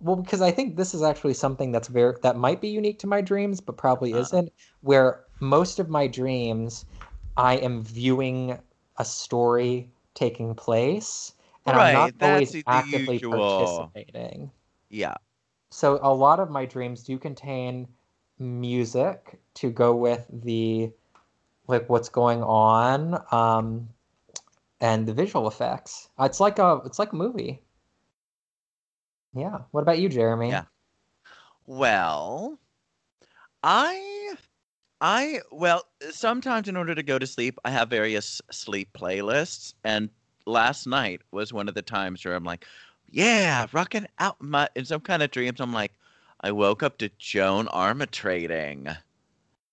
well, 0.00 0.16
because 0.16 0.40
I 0.42 0.50
think 0.50 0.76
this 0.76 0.94
is 0.94 1.02
actually 1.02 1.34
something 1.34 1.72
that's 1.72 1.88
very, 1.88 2.14
that 2.22 2.36
might 2.36 2.60
be 2.60 2.68
unique 2.68 2.98
to 3.00 3.06
my 3.06 3.20
dreams, 3.20 3.60
but 3.60 3.76
probably 3.76 4.12
Uh. 4.12 4.18
isn't, 4.18 4.52
where 4.82 5.24
most 5.40 5.78
of 5.78 5.88
my 5.88 6.06
dreams, 6.06 6.84
I 7.36 7.56
am 7.56 7.82
viewing 7.82 8.58
a 8.98 9.04
story 9.04 9.90
taking 10.14 10.54
place. 10.54 11.32
And 11.66 11.76
I'm 11.76 11.92
not 11.92 12.12
Right, 12.12 12.18
that's 12.18 12.22
always 12.22 12.52
the 12.52 12.62
actively 12.66 13.18
usual. 13.18 13.92
participating. 13.98 14.50
Yeah. 14.88 15.16
So 15.70 15.98
a 16.02 16.12
lot 16.14 16.40
of 16.40 16.50
my 16.50 16.66
dreams 16.66 17.02
do 17.04 17.18
contain 17.18 17.88
music 18.38 19.38
to 19.54 19.70
go 19.70 19.94
with 19.94 20.26
the 20.30 20.92
like 21.68 21.88
what's 21.88 22.08
going 22.10 22.42
on 22.42 23.22
um 23.32 23.88
and 24.80 25.06
the 25.06 25.14
visual 25.14 25.48
effects. 25.48 26.10
It's 26.20 26.40
like 26.40 26.58
a 26.58 26.82
it's 26.86 26.98
like 26.98 27.12
a 27.12 27.16
movie. 27.16 27.62
Yeah. 29.34 29.58
What 29.70 29.82
about 29.82 29.98
you, 29.98 30.08
Jeremy? 30.08 30.48
Yeah. 30.50 30.64
Well, 31.66 32.58
I 33.62 34.34
I 35.00 35.40
well, 35.50 35.84
sometimes 36.10 36.68
in 36.68 36.76
order 36.76 36.94
to 36.94 37.02
go 37.02 37.18
to 37.18 37.26
sleep, 37.26 37.58
I 37.64 37.70
have 37.70 37.90
various 37.90 38.40
sleep 38.50 38.90
playlists 38.94 39.74
and 39.84 40.10
last 40.46 40.86
night 40.86 41.20
was 41.32 41.52
one 41.52 41.68
of 41.68 41.74
the 41.74 41.82
times 41.82 42.24
where 42.24 42.34
I'm 42.34 42.44
like, 42.44 42.64
yeah, 43.10 43.66
rocking 43.72 44.06
out 44.18 44.40
my 44.40 44.68
in 44.74 44.84
some 44.84 45.00
kind 45.00 45.22
of 45.22 45.30
dreams 45.30 45.60
I'm 45.60 45.72
like 45.72 45.92
I 46.40 46.52
woke 46.52 46.82
up 46.82 46.98
to 46.98 47.10
Joan 47.18 47.66
Armatrading. 47.66 48.96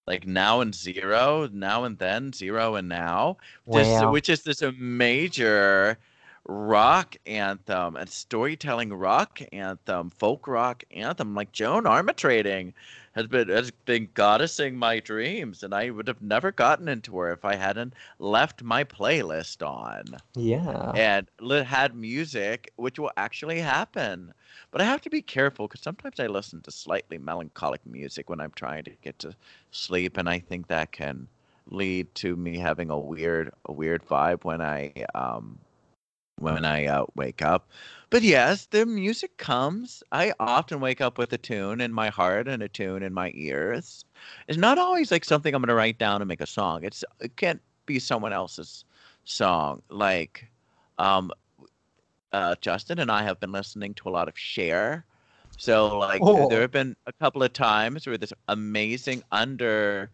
Like 0.05 0.27
now 0.27 0.59
and 0.59 0.75
zero, 0.75 1.47
now 1.53 1.85
and 1.85 1.97
then, 1.97 2.33
zero 2.33 2.75
and 2.75 2.89
now. 2.89 3.37
This, 3.65 3.87
Wow. 3.87 4.11
which 4.11 4.27
is 4.27 4.43
this 4.43 4.61
a 4.61 4.73
major 4.73 5.97
rock 6.45 7.15
anthem 7.25 7.95
and 7.95 8.09
storytelling 8.09 8.91
rock 8.93 9.39
anthem, 9.53 10.09
folk 10.09 10.45
rock 10.47 10.83
anthem. 10.91 11.35
Like 11.35 11.53
Joan 11.53 11.83
Armatrading 11.85 12.73
has 13.13 13.27
been 13.27 13.49
has 13.49 13.71
been 13.71 14.09
goddessing 14.13 14.75
my 14.77 14.99
dreams, 14.99 15.63
and 15.63 15.73
I 15.73 15.89
would 15.89 16.07
have 16.07 16.21
never 16.21 16.51
gotten 16.51 16.87
into 16.87 17.17
her 17.17 17.31
if 17.31 17.45
I 17.45 17.55
hadn't 17.55 17.93
left 18.19 18.63
my 18.63 18.83
playlist 18.83 19.65
on 19.65 20.03
Yeah. 20.35 20.91
and 20.95 21.27
had 21.65 21.95
music, 21.95 22.71
which 22.75 22.99
will 22.99 23.11
actually 23.17 23.59
happen. 23.59 24.33
But 24.71 24.81
I 24.81 24.85
have 24.85 25.01
to 25.01 25.09
be 25.09 25.21
careful 25.21 25.67
because 25.67 25.81
sometimes 25.81 26.19
I 26.19 26.27
listen 26.27 26.61
to 26.61 26.71
slightly 26.71 27.17
melancholic 27.17 27.85
music 27.85 28.29
when 28.29 28.39
I'm 28.39 28.53
trying 28.55 28.83
to 28.85 28.91
get 29.01 29.19
to 29.19 29.35
sleep, 29.71 30.17
and 30.17 30.29
I 30.29 30.39
think 30.39 30.67
that 30.67 30.91
can 30.91 31.27
lead 31.67 32.13
to 32.15 32.35
me 32.35 32.57
having 32.57 32.89
a 32.89 32.99
weird, 32.99 33.51
a 33.65 33.71
weird 33.71 34.05
vibe 34.05 34.43
when 34.43 34.61
I 34.61 34.91
um 35.15 35.59
when 36.39 36.65
I 36.65 36.87
uh, 36.87 37.05
wake 37.15 37.41
up. 37.41 37.69
But 38.13 38.21
yes, 38.21 38.67
the 38.67 38.85
music 38.85 39.37
comes. 39.39 40.03
I 40.11 40.33
often 40.39 40.79
wake 40.79 41.01
up 41.01 41.17
with 41.17 41.33
a 41.33 41.37
tune 41.39 41.81
in 41.81 41.91
my 41.91 42.09
heart 42.09 42.47
and 42.47 42.61
a 42.61 42.69
tune 42.69 43.01
in 43.01 43.11
my 43.11 43.31
ears. 43.33 44.05
It's 44.47 44.55
not 44.59 44.77
always 44.77 45.11
like 45.11 45.25
something 45.25 45.55
I'm 45.55 45.63
going 45.63 45.69
to 45.69 45.73
write 45.73 45.97
down 45.97 46.21
and 46.21 46.29
make 46.29 46.39
a 46.39 46.45
song. 46.45 46.83
It's 46.83 47.03
it 47.19 47.35
can't 47.37 47.59
be 47.87 47.97
someone 47.97 48.31
else's 48.31 48.85
song. 49.25 49.81
Like, 49.89 50.47
um, 50.99 51.31
uh, 52.31 52.53
Justin 52.61 52.99
and 52.99 53.09
I 53.09 53.23
have 53.23 53.39
been 53.39 53.51
listening 53.51 53.95
to 53.95 54.09
a 54.09 54.11
lot 54.11 54.27
of 54.27 54.37
Cher. 54.37 55.05
So 55.57 55.97
like 55.97 56.21
Oh. 56.21 56.47
there 56.49 56.61
have 56.61 56.71
been 56.71 56.95
a 57.07 57.13
couple 57.13 57.41
of 57.41 57.53
times 57.53 58.05
where 58.05 58.19
this 58.19 58.33
amazing 58.47 59.23
under 59.31 60.11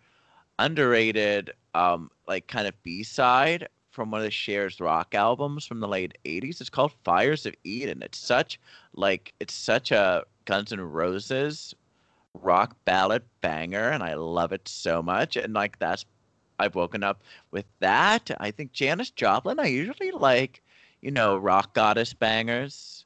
underrated 0.57 1.51
um 1.73 2.11
like 2.27 2.47
kind 2.47 2.65
of 2.65 2.81
B-side 2.83 3.67
from 3.99 4.11
one 4.11 4.21
of 4.21 4.25
the 4.25 4.31
Cher's 4.31 4.79
rock 4.79 5.13
albums 5.13 5.65
from 5.65 5.81
the 5.81 5.87
late 5.87 6.17
80s. 6.23 6.61
It's 6.61 6.69
called 6.69 6.93
Fires 7.03 7.45
of 7.45 7.53
Eden. 7.65 8.01
It's 8.01 8.17
such 8.17 8.57
like 8.93 9.33
it's 9.41 9.53
such 9.53 9.91
a 9.91 10.23
Guns 10.45 10.71
N' 10.71 10.79
Roses 10.79 11.75
rock 12.33 12.77
ballad 12.85 13.23
banger 13.41 13.89
and 13.89 14.01
I 14.01 14.13
love 14.13 14.53
it 14.53 14.69
so 14.69 15.01
much 15.01 15.35
and 15.35 15.53
like 15.53 15.79
that's 15.79 16.05
I've 16.59 16.75
woken 16.75 17.03
up 17.03 17.23
with 17.51 17.65
that. 17.81 18.31
I 18.39 18.51
think 18.51 18.71
Janis 18.71 19.11
Joplin 19.11 19.59
I 19.59 19.67
usually 19.67 20.11
like, 20.11 20.61
you 21.01 21.11
know, 21.11 21.35
rock 21.35 21.73
goddess 21.73 22.13
bangers. 22.13 23.03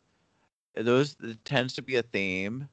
Those 0.76 1.18
tends 1.44 1.74
to 1.74 1.82
be 1.82 1.96
a 1.96 2.04
theme, 2.04 2.70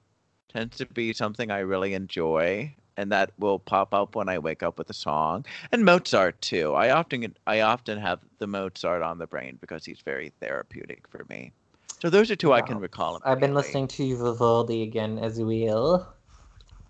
tends 0.51 0.77
to 0.77 0.85
be 0.85 1.15
something 1.15 1.51
I 1.51 1.61
really 1.61 1.95
enjoy 1.95 2.75
and 3.01 3.11
that 3.11 3.31
will 3.39 3.59
pop 3.59 3.95
up 3.95 4.15
when 4.15 4.29
I 4.29 4.39
wake 4.39 4.63
up 4.63 4.77
with 4.79 4.91
a 4.91 4.95
song. 4.95 5.47
And 5.73 5.85
Mozart 5.87 6.41
too. 6.43 6.75
I 6.75 6.91
often 6.91 7.35
I 7.47 7.61
often 7.61 7.99
have 7.99 8.21
the 8.39 8.47
Mozart 8.47 9.03
on 9.03 9.19
the 9.19 9.27
brain 9.27 9.57
because 9.61 9.87
he's 9.87 10.01
very 10.01 10.33
therapeutic 10.41 11.09
for 11.09 11.25
me. 11.31 11.53
So 12.01 12.11
those 12.11 12.31
are 12.31 12.37
two 12.37 12.53
I 12.53 12.61
can 12.61 12.77
Wow. 12.77 12.83
recall. 12.83 13.21
I've 13.25 13.41
been 13.41 13.55
listening 13.55 13.89
to 13.89 14.17
Vivaldi 14.17 14.83
again 14.83 15.19
as 15.19 15.41
well. 15.41 16.15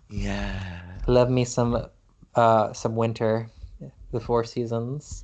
Yeah. 0.09 0.81
Love 1.07 1.29
me 1.29 1.45
some 1.45 1.87
uh 2.35 2.73
some 2.73 2.95
winter. 2.95 3.49
The 4.11 4.19
four 4.19 4.43
seasons. 4.43 5.23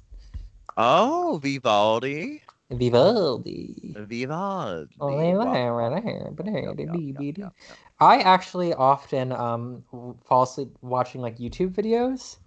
Oh, 0.77 1.39
Vivaldi. 1.43 2.43
Vivaldi. 2.69 3.95
Vivaldi. 3.95 4.97
Oh, 4.99 5.09
Wow. 5.41 5.53
yeah, 5.53 5.67
right 5.67 6.03
here, 6.03 6.31
but 6.33 6.47
hey, 6.47 6.61
Yup, 6.63 6.75
the 6.75 6.85
yup, 6.85 6.87
bee, 6.87 7.11
yup, 7.13 7.27
bee, 7.27 7.31
dee. 7.31 7.41
yup, 7.41 7.53
yup. 7.69 7.79
I 7.99 8.19
actually 8.19 8.73
often 8.73 9.31
um 9.31 9.83
fall 10.25 10.43
asleep 10.43 10.77
watching 10.81 11.21
like 11.21 11.37
YouTube 11.37 11.73
videos, 11.73 12.37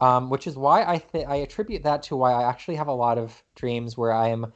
um, 0.00 0.30
which 0.30 0.46
is 0.46 0.56
why 0.56 0.84
I 0.84 0.98
th 0.98 1.26
I 1.26 1.36
attribute 1.36 1.82
that 1.84 2.02
to 2.04 2.16
why 2.16 2.32
I 2.34 2.44
actually 2.48 2.76
have 2.76 2.88
a 2.88 2.94
lot 2.94 3.18
of 3.18 3.42
dreams 3.56 3.96
where 3.98 4.12
I 4.12 4.28
am 4.28 4.52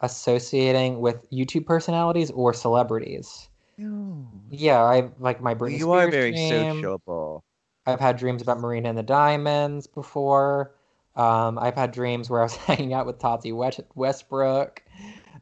associating 0.00 1.00
with 1.00 1.28
YouTube 1.30 1.66
personalities 1.66 2.30
or 2.32 2.52
celebrities. 2.54 3.48
No. 3.76 4.28
Yeah, 4.50 4.82
I 4.82 5.10
like 5.18 5.40
my 5.40 5.54
Britney 5.54 5.78
You 5.78 5.90
are 5.92 6.08
very 6.08 6.34
dream. 6.34 6.36
sociable. 6.36 7.42
I've 7.86 8.00
had 8.00 8.16
dreams 8.18 8.42
about 8.42 8.60
Marina 8.60 8.88
and 8.90 8.98
the 8.98 9.02
Diamonds 9.04 9.86
before. 9.86 10.74
Um, 11.16 11.58
I've 11.58 11.74
had 11.74 11.92
dreams 11.92 12.30
where 12.30 12.40
I 12.40 12.44
was 12.44 12.56
hanging 12.68 12.92
out 12.92 13.06
with 13.06 13.18
Tati 13.18 13.52
Westbrook. 13.52 14.82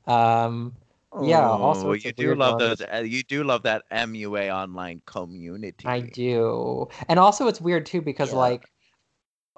Um, 0.07 0.75
Yeah, 1.23 1.47
all 1.49 1.75
Oh, 1.77 1.93
you 1.93 2.13
do 2.13 2.35
love 2.35 2.61
ones. 2.61 2.79
those. 2.79 2.89
uh, 2.93 3.03
You 3.05 3.23
do 3.23 3.45
love 3.45 3.63
that 3.65 3.83
MUA 3.91 4.49
online 4.55 5.03
community. 5.07 5.87
I 5.87 6.01
do. 6.01 6.89
And 7.09 7.19
also 7.19 7.47
it's 7.49 7.61
weird 7.61 7.87
too 7.87 8.01
because 8.01 8.31
Yeah. 8.33 8.39
like 8.39 8.65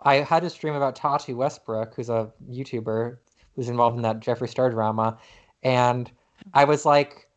I 0.03 0.17
had 0.17 0.45
a 0.45 0.51
stream 0.51 0.75
about 0.75 0.97
Tati 0.97 1.33
Westbrook, 1.35 1.95
who's 1.95 2.09
a 2.09 2.33
YouTuber 2.51 3.19
who's 3.55 3.69
involved 3.69 3.97
in 3.97 4.03
that 4.03 4.21
Jeffree 4.21 4.49
Star 4.49 4.71
drama, 4.71 5.19
and 5.63 6.11
I 6.55 6.65
was 6.65 6.85
like 6.85 7.29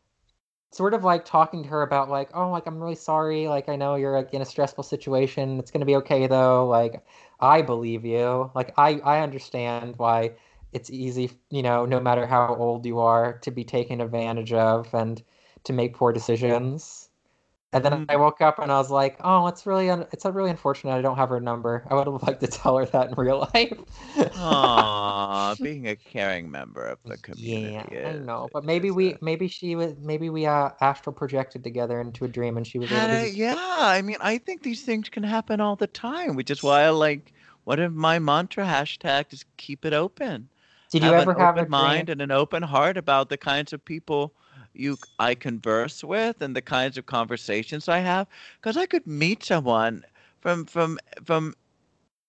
sort 0.76 0.94
of 0.94 1.04
like 1.04 1.26
talking 1.26 1.64
to 1.64 1.70
her 1.70 1.82
about 1.82 2.10
like, 2.10 2.30
oh, 2.34 2.50
like 2.52 2.68
I'm 2.68 2.80
really 2.82 2.96
sorry. 2.96 3.48
Like 3.48 3.70
I 3.70 3.76
know 3.76 3.96
you're 3.96 4.16
like, 4.18 4.34
in 4.34 4.42
a 4.42 4.46
stressful 4.46 4.84
situation. 4.84 5.60
It's 5.60 5.72
gonna 5.72 5.86
be 5.86 5.96
okay 5.98 6.28
though. 6.28 6.68
Like 6.68 7.06
I 7.40 7.62
believe 7.62 8.06
you. 8.06 8.52
Like 8.56 8.74
I 8.78 9.00
I 9.04 9.22
understand 9.22 9.96
why 9.98 10.34
it's 10.74 10.90
easy, 10.90 11.32
you 11.50 11.64
know, 11.64 11.86
no 11.86 12.00
matter 12.00 12.26
how 12.28 12.56
old 12.56 12.86
you 12.86 13.00
are, 13.00 13.38
to 13.40 13.52
be 13.52 13.64
taken 13.64 14.02
advantage 14.02 14.52
of 14.54 14.94
and 14.94 15.24
to 15.64 15.74
make 15.74 15.96
poor 15.96 16.12
decisions. 16.12 17.05
And 17.76 17.84
then 17.84 18.06
I 18.08 18.16
woke 18.16 18.42
up 18.42 18.60
and 18.60 18.72
I 18.72 18.78
was 18.78 18.90
like, 18.90 19.18
"Oh, 19.22 19.48
it's 19.48 19.66
really 19.66 19.90
un- 19.90 20.08
it's 20.14 20.24
really 20.26 20.50
unfortunate 20.50 20.94
I 20.94 21.02
don't 21.02 21.18
have 21.18 21.30
her 21.30 21.42
number. 21.42 21.84
I 21.90 21.94
would 21.96 22.08
have 22.08 22.24
liked 22.24 22.40
to 22.42 22.48
tell 22.48 22.78
her 22.78 22.86
that 22.86 23.10
in 23.10 23.16
real 23.16 23.40
life." 23.54 23.78
Aww, 24.18 25.60
being 25.62 25.88
a 25.88 25.96
caring 25.96 26.50
member 26.50 26.86
of 26.86 27.00
the 27.06 27.18
community. 27.18 27.74
yeah, 27.74 27.84
community. 27.84 28.08
I 28.08 28.20
is- 28.22 28.26
know, 28.26 28.50
but 28.54 28.64
maybe 28.64 28.92
we 28.92 29.14
a- 29.14 29.18
maybe 29.22 29.48
she 29.50 29.76
was 29.76 29.94
maybe 30.00 30.30
we 30.30 30.46
uh 30.46 30.70
astral 30.80 31.14
projected 31.14 31.64
together 31.64 32.00
into 32.00 32.26
a 32.26 32.28
dream 32.30 32.58
and 32.58 32.66
she 32.66 32.80
was 32.80 32.92
able 32.92 33.08
to 33.08 33.30
yeah, 33.30 33.56
I 33.58 34.02
mean, 34.02 34.18
I 34.22 34.38
think 34.38 34.64
these 34.64 34.84
things 34.84 35.10
can 35.10 35.24
happen 35.24 35.60
all 35.60 35.76
the 35.76 35.88
time, 35.88 36.36
which 36.36 36.50
is 36.52 36.64
why 36.64 36.84
I 36.84 36.90
like. 36.90 37.34
one 37.66 37.80
of 37.80 37.94
my 37.94 38.20
mantra 38.20 38.64
hashtag 38.66 39.34
is 39.34 39.44
keep 39.58 39.86
it 39.86 39.94
open? 39.94 40.50
Did 40.92 41.04
you 41.04 41.14
ever 41.14 41.34
have 41.34 41.58
a 41.58 41.66
mind 41.66 42.08
dream? 42.08 42.14
and 42.14 42.22
an 42.22 42.32
open 42.32 42.64
heart 42.64 42.96
about 42.98 43.30
the 43.30 43.38
kinds 43.38 43.74
of 43.74 43.84
people 43.84 44.34
you 44.76 44.98
I 45.20 45.36
converse 45.36 46.04
with 46.04 46.42
and 46.42 46.56
the 46.56 46.62
kinds 46.62 46.98
of 46.98 47.06
conversations 47.06 47.88
I 47.88 48.00
have 48.00 48.28
because 48.60 48.78
I 48.78 48.86
could 48.86 49.06
meet 49.08 49.44
someone 49.44 50.04
from 50.42 50.66
from 50.66 51.00
from 51.24 51.56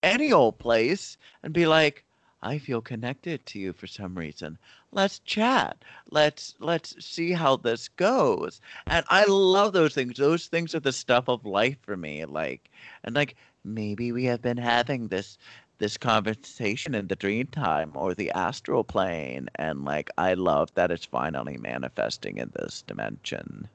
any 0.02 0.32
old 0.32 0.58
place 0.58 1.16
and 1.42 1.52
be 1.52 1.66
like 1.66 2.04
I 2.42 2.58
feel 2.58 2.80
connected 2.80 3.44
to 3.46 3.58
you 3.58 3.72
for 3.72 3.86
some 3.86 4.14
reason. 4.14 4.58
Let's 4.92 5.18
chat. 5.20 5.84
Let's 6.10 6.54
let's 6.60 7.04
see 7.04 7.32
how 7.32 7.56
this 7.56 7.88
goes. 7.88 8.60
And 8.86 9.04
I 9.08 9.24
love 9.24 9.72
those 9.72 9.94
things. 9.94 10.18
Those 10.18 10.46
things 10.46 10.74
are 10.74 10.80
the 10.80 10.92
stuff 10.92 11.28
of 11.28 11.44
life 11.44 11.78
for 11.82 11.96
me. 11.96 12.24
Like 12.24 12.70
and 13.04 13.14
like 13.14 13.36
maybe 13.64 14.12
we 14.12 14.24
have 14.24 14.42
been 14.42 14.58
having 14.58 15.08
this 15.08 15.38
this 15.78 15.96
conversation 15.96 16.94
in 16.94 17.06
the 17.08 17.16
dream 17.16 17.46
time 17.48 17.92
or 17.94 18.14
the 18.14 18.30
astral 18.30 18.84
plane 18.84 19.48
and 19.56 19.84
like 19.84 20.10
i 20.18 20.34
love 20.34 20.72
that 20.74 20.90
it's 20.90 21.04
finally 21.04 21.56
manifesting 21.58 22.38
in 22.38 22.50
this 22.54 22.82
dimension 22.86 23.68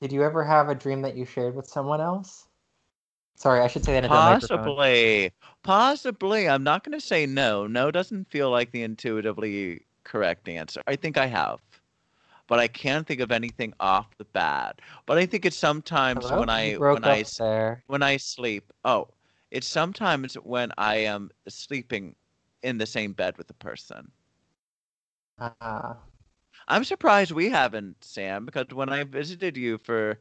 Did 0.00 0.12
you 0.12 0.22
ever 0.22 0.44
have 0.44 0.68
a 0.68 0.74
dream 0.74 1.02
that 1.02 1.16
you 1.16 1.24
shared 1.24 1.54
with 1.54 1.66
someone 1.66 2.00
else? 2.00 2.46
Sorry, 3.36 3.60
I 3.60 3.68
should 3.68 3.84
say 3.84 4.00
that 4.00 4.10
microphone. 4.10 4.58
possibly 4.58 5.32
possibly 5.62 6.48
i'm 6.48 6.64
not 6.64 6.82
going 6.84 6.98
to 6.98 7.04
say 7.04 7.26
no 7.26 7.66
no 7.66 7.90
doesn't 7.90 8.30
feel 8.30 8.50
like 8.50 8.72
the 8.72 8.82
intuitively 8.82 9.82
correct 10.04 10.48
answer 10.48 10.82
i 10.86 10.96
think 10.96 11.16
i 11.16 11.26
have 11.26 11.60
but 12.48 12.58
i 12.58 12.66
can't 12.66 13.06
think 13.06 13.20
of 13.20 13.30
anything 13.30 13.72
off 13.78 14.06
the 14.18 14.24
bat 14.24 14.80
but 15.06 15.18
i 15.18 15.26
think 15.26 15.44
it's 15.44 15.56
sometimes 15.56 16.24
Hello? 16.24 16.40
when 16.40 16.48
i 16.48 16.74
when 16.74 17.04
i 17.04 17.24
there. 17.38 17.84
when 17.86 18.02
I 18.02 18.16
sleep. 18.16 18.72
Oh, 18.84 19.08
it's 19.50 19.66
sometimes 19.66 20.34
when 20.34 20.72
I 20.76 20.96
am 20.96 21.30
sleeping 21.48 22.16
in 22.62 22.78
the 22.78 22.86
same 22.86 23.12
bed 23.12 23.36
with 23.38 23.50
a 23.50 23.54
person. 23.54 24.12
Ah, 25.38 25.98
I'm 26.68 26.84
surprised 26.84 27.32
we 27.32 27.50
haven't, 27.50 28.04
Sam, 28.04 28.44
because 28.46 28.68
when 28.72 28.88
I 28.88 29.04
visited 29.04 29.56
you 29.56 29.78
for 29.78 30.18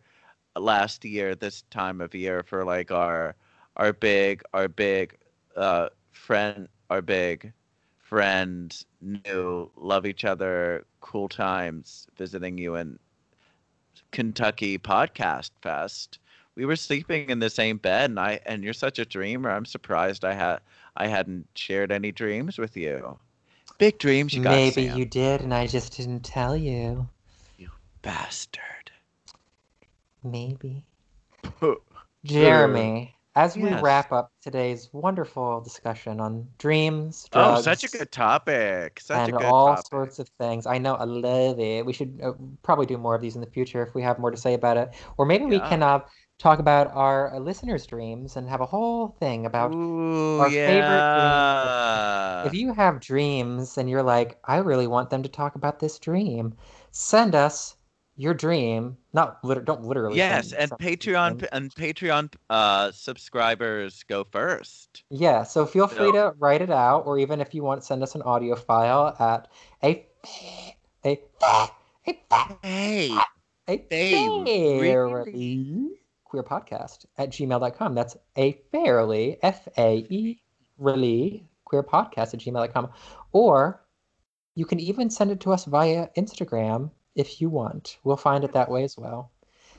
last 0.56 1.04
year, 1.06 1.36
this 1.36 1.64
time 1.64 2.02
of 2.02 2.14
year, 2.16 2.44
for 2.44 2.64
like 2.66 2.92
our 2.92 3.36
our 3.78 3.94
big 3.94 4.44
our 4.54 4.68
big 4.68 5.18
uh 5.56 5.90
friend 6.12 6.68
our 6.90 7.02
big 7.02 7.54
friend 7.98 8.86
new 9.02 9.72
love 9.76 10.06
each 10.06 10.24
other 10.26 10.86
cool 11.02 11.28
times 11.30 12.08
visiting 12.16 12.58
you 12.58 12.76
in 12.76 13.00
Kentucky 14.12 14.78
podcast 14.78 15.52
fest. 15.62 16.20
We 16.58 16.66
were 16.66 16.76
sleeping 16.76 17.30
in 17.30 17.38
the 17.38 17.52
same 17.52 17.78
bed 17.78 18.10
and 18.10 18.20
I 18.20 18.40
and 18.48 18.64
you're 18.64 18.74
such 18.74 18.98
a 18.98 19.06
dreamer. 19.06 19.52
I'm 19.52 19.64
surprised 19.66 20.26
I 20.26 20.34
had 20.34 20.60
I 20.98 21.06
hadn't 21.06 21.48
shared 21.54 21.92
any 21.92 22.12
dreams 22.12 22.58
with 22.58 22.76
you. 22.76 23.20
Big 23.78 24.00
dreams 24.00 24.34
you 24.34 24.42
got, 24.42 24.54
maybe 24.56 24.82
Sam. 24.82 24.98
you 24.98 25.06
did, 25.06 25.42
and 25.42 25.54
I 25.54 25.68
just 25.68 25.96
didn't 25.96 26.22
tell 26.26 26.58
you. 26.58 27.08
You 27.60 27.70
bastard. 28.02 28.90
Maybe. 30.24 30.84
Jeremy, 32.26 33.16
as 33.36 33.56
we 33.56 33.70
Yes. 33.70 33.84
wrap 33.84 34.12
up 34.12 34.32
today's 34.42 34.90
wonderful 34.92 35.62
discussion 35.62 36.20
on 36.20 36.48
dreams, 36.58 37.30
Oh, 37.34 37.62
such 37.62 37.84
a 37.84 37.88
good 37.88 38.12
topic. 38.12 39.00
Such 39.00 39.28
and 39.28 39.36
a 39.36 39.38
good 39.38 39.44
all 39.46 39.76
topic. 39.76 39.86
sorts 39.86 40.18
of 40.20 40.28
things. 40.40 40.66
I 40.66 40.80
know, 40.80 40.96
I 40.96 41.04
love 41.04 41.60
it. 41.60 41.86
We 41.86 41.94
should 41.94 42.20
uh, 42.24 42.34
probably 42.64 42.88
do 42.88 42.98
more 42.98 43.14
of 43.14 43.22
these 43.22 43.36
in 43.36 43.42
the 43.42 43.48
future 43.52 43.84
if 43.84 43.94
we 43.94 44.02
have 44.02 44.18
more 44.18 44.32
to 44.32 44.38
say 44.38 44.56
about 44.56 44.78
it. 44.78 44.96
Or 45.18 45.26
maybe 45.28 45.46
we 45.46 45.58
Yeah. 45.58 45.70
can 45.70 45.84
uh, 45.84 46.00
talk 46.40 46.60
about 46.60 46.92
our 46.94 47.34
uh, 47.36 47.40
listeners' 47.40 47.86
dreams 47.88 48.36
and 48.38 48.48
have 48.48 48.62
a 48.62 48.66
whole 48.66 49.10
thing 49.20 49.46
about 49.46 49.74
Ooh, 49.74 50.40
our 50.40 50.50
favorite 50.50 51.06
dreams. 51.16 52.48
if 52.48 52.54
you 52.60 52.74
have 52.74 53.00
dreams 53.00 53.78
and 53.78 53.90
you're 53.90 54.04
like, 54.04 54.38
I 54.46 54.58
really 54.58 54.88
want 54.88 55.10
them 55.10 55.24
to 55.24 55.30
talk 55.30 55.56
about 55.56 55.80
this 55.80 55.98
dream, 56.00 56.54
send 56.92 57.34
us 57.36 57.76
your 58.18 58.34
dream. 58.34 58.98
Not 59.14 59.44
liter- 59.44 59.62
don't 59.62 59.84
literally. 59.84 60.18
yes, 60.18 60.54
and 60.54 60.72
Patreon 60.72 61.40
them. 61.40 61.50
and 61.52 61.74
Patreon 61.74 62.34
uh 62.50 62.92
subscribers 62.92 64.04
go 64.04 64.24
first. 64.24 65.04
Yeah, 65.10 65.44
so 65.44 65.66
feel 65.66 65.88
free 65.88 66.08
So- 66.08 66.12
to 66.14 66.34
write 66.40 66.62
it 66.62 66.72
out, 66.72 67.06
or 67.06 67.18
even 67.20 67.42
if 67.42 67.54
you 67.54 67.64
want, 67.64 67.84
send 67.84 68.04
us 68.04 68.16
an 68.16 68.22
audio 68.24 68.56
file 68.56 69.16
at 69.20 69.48
a 69.84 70.06
a 71.06 71.20
a 72.08 72.14
Hey, 72.64 73.12
a 73.68 73.86
They 73.90 74.12
fairly 74.80 75.98
queer 76.30 76.44
podcast 76.44 77.06
at 77.18 77.30
gmail.com. 77.30 77.96
That's 77.96 78.18
a 78.38 78.60
fairly 78.72 79.38
F 79.42 79.68
A 79.78 79.98
E 80.10 80.42
really 80.78 81.48
queer 81.66 81.84
podcast 81.84 82.34
at 82.34 82.40
gmail.com. 82.40 82.90
Or 83.32 83.84
you 84.56 84.66
can 84.66 84.80
even 84.80 85.10
send 85.10 85.32
it 85.32 85.40
to 85.42 85.54
us 85.54 85.66
via 85.66 86.08
Instagram 86.18 86.92
if 87.16 87.42
you 87.42 87.50
want. 87.50 87.98
We'll 88.04 88.18
find 88.18 88.44
it 88.44 88.54
that 88.54 88.70
way 88.70 88.84
as 88.84 88.98
well. 88.98 89.32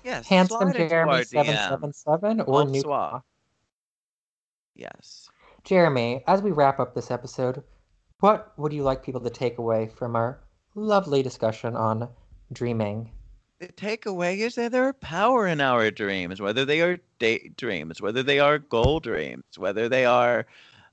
yes, 0.04 0.26
Handsome 0.26 0.72
Jeremy 0.72 1.24
seven 1.24 1.56
seven 1.56 1.92
seven 1.92 2.40
or 2.42 2.64
new 2.64 2.82
Yes. 4.74 5.28
Jeremy, 5.64 6.22
as 6.26 6.40
we 6.40 6.52
wrap 6.52 6.78
up 6.78 6.94
this 6.94 7.10
episode, 7.10 7.62
what 8.20 8.52
would 8.56 8.72
you 8.72 8.82
like 8.82 9.02
people 9.02 9.20
to 9.20 9.30
take 9.30 9.58
away 9.58 9.88
from 9.88 10.16
our 10.16 10.40
lovely 10.74 11.22
discussion 11.22 11.74
on 11.76 12.08
dreaming? 12.52 13.10
The 13.58 13.68
takeaway 13.68 14.38
is 14.38 14.54
that 14.54 14.70
there 14.70 14.84
are 14.86 14.92
power 14.92 15.48
in 15.48 15.60
our 15.60 15.90
dreams, 15.90 16.40
whether 16.40 16.64
they 16.64 16.80
are 16.80 16.98
daydreams, 17.18 18.00
whether 18.00 18.22
they 18.22 18.38
are 18.38 18.58
goal 18.58 19.00
dreams, 19.00 19.44
whether 19.56 19.88
they 19.88 20.04
are, 20.04 20.46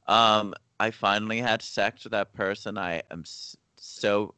um, 0.08 0.56
I 0.80 0.90
finally 0.90 1.40
had 1.40 1.62
sex 1.62 2.04
with 2.04 2.12
that 2.12 2.34
person 2.34 2.78
I 2.78 3.04
am 3.12 3.24
so 3.78 4.34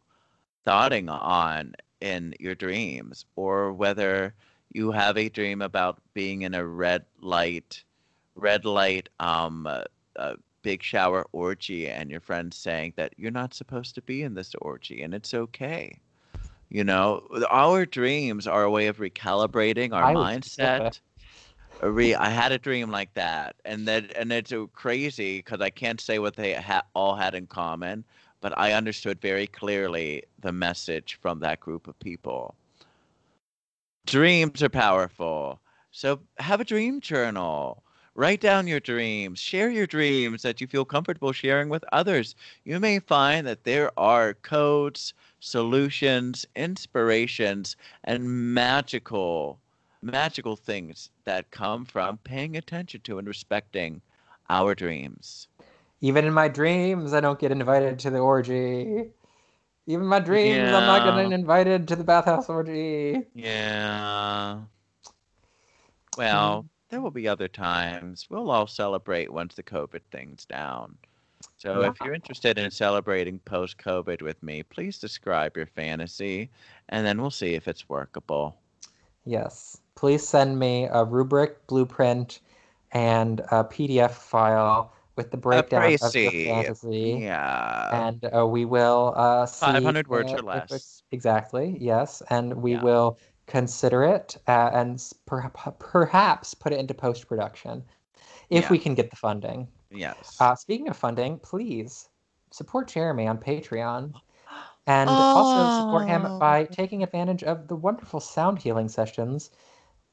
thoughting 0.65 1.07
on 1.07 1.73
in 2.01 2.35
your 2.37 2.53
dreams, 2.53 3.25
or 3.37 3.71
whether 3.71 4.35
you 4.73 4.91
have 4.91 5.17
a 5.17 5.29
dream 5.29 5.61
about 5.61 6.01
being 6.13 6.41
in 6.41 6.53
a 6.53 6.65
red 6.65 7.05
light, 7.21 7.81
red 8.35 8.65
light, 8.65 9.07
um, 9.21 9.67
uh, 10.17 10.35
big 10.63 10.83
shower 10.83 11.25
orgy, 11.31 11.87
and 11.87 12.11
your 12.11 12.19
friends 12.19 12.57
saying 12.57 12.91
that 12.97 13.13
you're 13.17 13.31
not 13.31 13.53
supposed 13.53 13.95
to 13.95 14.01
be 14.01 14.23
in 14.23 14.33
this 14.33 14.53
orgy, 14.55 15.01
and 15.01 15.13
it's 15.13 15.33
okay. 15.33 15.97
You 16.69 16.83
know, 16.83 17.27
our 17.49 17.85
dreams 17.85 18.47
are 18.47 18.63
a 18.63 18.69
way 18.71 18.87
of 18.87 18.97
recalibrating 18.97 19.93
our 19.93 20.05
I 20.05 20.15
would 20.15 20.33
say 20.33 20.69
that. 20.77 20.85
mindset. 20.85 20.99
Re- 21.81 22.15
I 22.15 22.29
had 22.29 22.51
a 22.51 22.57
dream 22.57 22.89
like 22.91 23.13
that, 23.15 23.55
and 23.65 23.87
that 23.87 24.15
and 24.15 24.31
it's 24.31 24.51
uh, 24.51 24.65
crazy 24.73 25.37
because 25.39 25.61
I 25.61 25.69
can't 25.69 25.99
say 25.99 26.19
what 26.19 26.35
they 26.35 26.53
ha- 26.53 26.83
all 26.93 27.15
had 27.15 27.35
in 27.35 27.47
common, 27.47 28.03
but 28.41 28.57
I 28.57 28.73
understood 28.73 29.21
very 29.21 29.47
clearly 29.47 30.23
the 30.39 30.51
message 30.51 31.15
from 31.21 31.39
that 31.39 31.59
group 31.59 31.87
of 31.87 31.99
people. 31.99 32.55
Dreams 34.05 34.61
are 34.63 34.69
powerful, 34.69 35.61
so 35.91 36.21
have 36.37 36.59
a 36.59 36.65
dream 36.65 36.99
journal. 37.01 37.83
Write 38.15 38.41
down 38.41 38.67
your 38.67 38.79
dreams. 38.79 39.39
Share 39.39 39.69
your 39.69 39.85
dreams 39.87 40.41
that 40.43 40.59
you 40.61 40.67
feel 40.67 40.85
comfortable 40.85 41.31
sharing 41.31 41.69
with 41.69 41.83
others. 41.91 42.35
You 42.63 42.79
may 42.79 42.99
find 42.99 43.45
that 43.47 43.63
there 43.63 43.91
are 43.99 44.33
codes, 44.33 45.13
solutions, 45.47 46.45
inspirations, 46.55 47.75
and 48.03 48.53
magical, 48.53 49.59
magical 50.01 50.55
things 50.55 51.09
that 51.23 51.49
come 51.51 51.85
from 51.85 52.17
paying 52.19 52.57
attention 52.57 53.01
to 53.01 53.17
and 53.17 53.27
respecting 53.27 54.01
our 54.49 54.75
dreams. 54.75 55.47
Even 56.01 56.25
in 56.25 56.33
my 56.33 56.47
dreams, 56.47 57.13
I 57.13 57.21
don't 57.21 57.39
get 57.39 57.51
invited 57.51 57.99
to 57.99 58.09
the 58.11 58.19
orgy. 58.19 59.11
Even 59.87 60.05
my 60.05 60.19
dreams, 60.19 60.71
I'm 60.71 60.85
not 60.85 61.05
Yeah. 61.05 61.15
getting 61.15 61.31
invited 61.31 61.87
to 61.87 61.95
the 61.95 62.03
bathhouse 62.03 62.49
orgy. 62.49 63.25
Yeah. 63.33 64.61
Well, 66.17 66.61
hmm. 66.61 66.67
there 66.89 67.01
will 67.01 67.11
be 67.11 67.27
other 67.27 67.47
times. 67.47 68.27
We'll 68.29 68.51
all 68.51 68.67
celebrate 68.67 69.31
once 69.31 69.55
the 69.55 69.63
COVID 69.63 70.01
thing's 70.11 70.45
down. 70.45 70.97
So 71.57 71.81
if 71.81 71.95
you're 72.03 72.13
interested 72.13 72.57
in 72.57 72.69
celebrating 72.71 73.39
post 73.39 73.77
COVID 73.77 74.21
with 74.21 74.41
me, 74.43 74.63
please 74.63 74.99
describe 74.99 75.57
your 75.57 75.65
fantasy 75.65 76.49
and 76.89 77.05
then 77.05 77.19
we'll 77.19 77.31
see 77.31 77.55
if 77.55 77.67
it's 77.67 77.89
workable. 77.89 78.57
Yes. 79.25 79.79
Please 79.95 80.27
send 80.27 80.57
me 80.59 80.87
a 80.91 81.03
rubric, 81.03 81.65
blueprint, 81.67 82.39
and 82.91 83.39
a 83.51 83.63
PDF 83.63 84.11
file 84.11 84.93
with 85.15 85.31
the 85.31 85.37
breakdown 85.37 85.83
of 85.83 85.89
your 85.89 85.97
Tracy. 85.97 86.45
fantasy. 86.45 87.19
Yeah. 87.21 88.07
And 88.07 88.29
uh, 88.35 88.45
we 88.45 88.65
will 88.65 89.13
uh, 89.17 89.45
see. 89.47 89.65
500 89.65 90.07
words 90.07 90.31
or 90.31 90.41
less. 90.43 91.01
Exactly. 91.11 91.75
Yes. 91.79 92.21
And 92.29 92.53
we 92.61 92.73
Yeah. 92.73 92.83
will 92.83 93.17
consider 93.47 94.03
it 94.03 94.37
uh, 94.47 94.69
and 94.73 95.01
per- 95.25 95.49
perhaps 95.79 96.53
put 96.53 96.73
it 96.73 96.79
into 96.79 96.93
post 96.93 97.27
production 97.27 97.83
if 98.49 98.63
Yeah. 98.63 98.69
we 98.71 98.79
can 98.79 98.93
get 98.95 99.09
the 99.09 99.15
funding. 99.15 99.67
yes. 99.89 100.35
Uh, 100.39 100.53
speaking 100.55 100.89
of 100.89 100.97
funding, 100.97 101.39
please 101.39 102.09
support 102.51 102.87
Jeremy 102.87 103.27
on 103.27 103.37
Patreon. 103.37 104.13
And 104.85 105.09
also 105.09 105.81
support 105.85 106.07
him 106.07 106.25
Oh. 106.25 106.39
by 106.39 106.63
taking 106.63 107.03
advantage 107.03 107.43
of 107.43 107.67
the 107.67 107.75
wonderful 107.75 108.21
sound 108.21 108.61
healing 108.61 108.87
sessions. 108.87 109.51